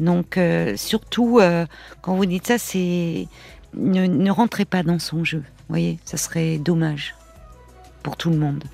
Donc 0.00 0.38
surtout 0.76 1.40
quand 2.00 2.14
vous 2.14 2.26
dites 2.26 2.46
ça, 2.46 2.56
c'est 2.56 3.28
ne, 3.74 4.06
ne 4.06 4.30
rentrez 4.30 4.64
pas 4.64 4.82
dans 4.82 4.98
son 4.98 5.24
jeu. 5.24 5.42
Voyez, 5.68 5.98
ça 6.04 6.16
serait 6.16 6.56
dommage 6.56 7.14
pour 8.02 8.16
tout 8.16 8.30
le 8.30 8.38
monde. 8.38 8.64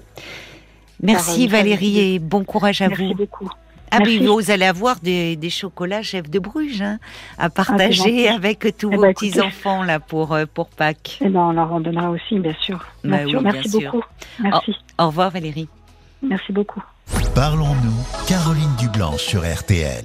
Merci 1.04 1.46
Valérie 1.46 2.14
et 2.14 2.18
bon 2.18 2.44
courage 2.44 2.82
à 2.82 2.88
vous. 2.88 2.96
Merci 2.96 3.14
beaucoup. 3.14 3.50
Ah 3.90 3.98
oui, 4.04 4.26
vous 4.26 4.50
allez 4.50 4.64
avoir 4.64 4.96
des, 5.00 5.38
chocolats 5.50 6.02
chef 6.02 6.28
de 6.28 6.40
Bruges 6.40 6.82
hein, 6.82 6.98
à 7.38 7.48
partager 7.48 8.28
ah, 8.28 8.34
avec 8.34 8.66
tous 8.76 8.90
eh 8.92 8.96
vos 8.96 9.02
ben, 9.02 9.14
petits 9.14 9.40
enfants 9.40 9.84
là 9.84 10.00
pour 10.00 10.32
euh, 10.32 10.46
pour 10.52 10.68
Pâques. 10.68 11.18
Eh 11.20 11.28
ben, 11.28 11.40
on 11.40 11.52
leur 11.52 11.72
en 11.72 11.80
donnera 11.80 12.10
aussi, 12.10 12.38
bien 12.40 12.54
sûr. 12.60 12.84
Bah 13.04 13.18
Merci 13.40 13.68
beaucoup. 13.70 14.02
Merci. 14.40 14.74
Au, 14.98 15.06
revoir 15.06 15.30
Valérie. 15.30 15.68
Merci 16.22 16.52
beaucoup. 16.52 16.82
Parlons-nous, 17.34 18.26
Caroline 18.26 18.74
Dublanc 18.78 19.16
sur 19.18 19.42
RTL. 19.42 20.04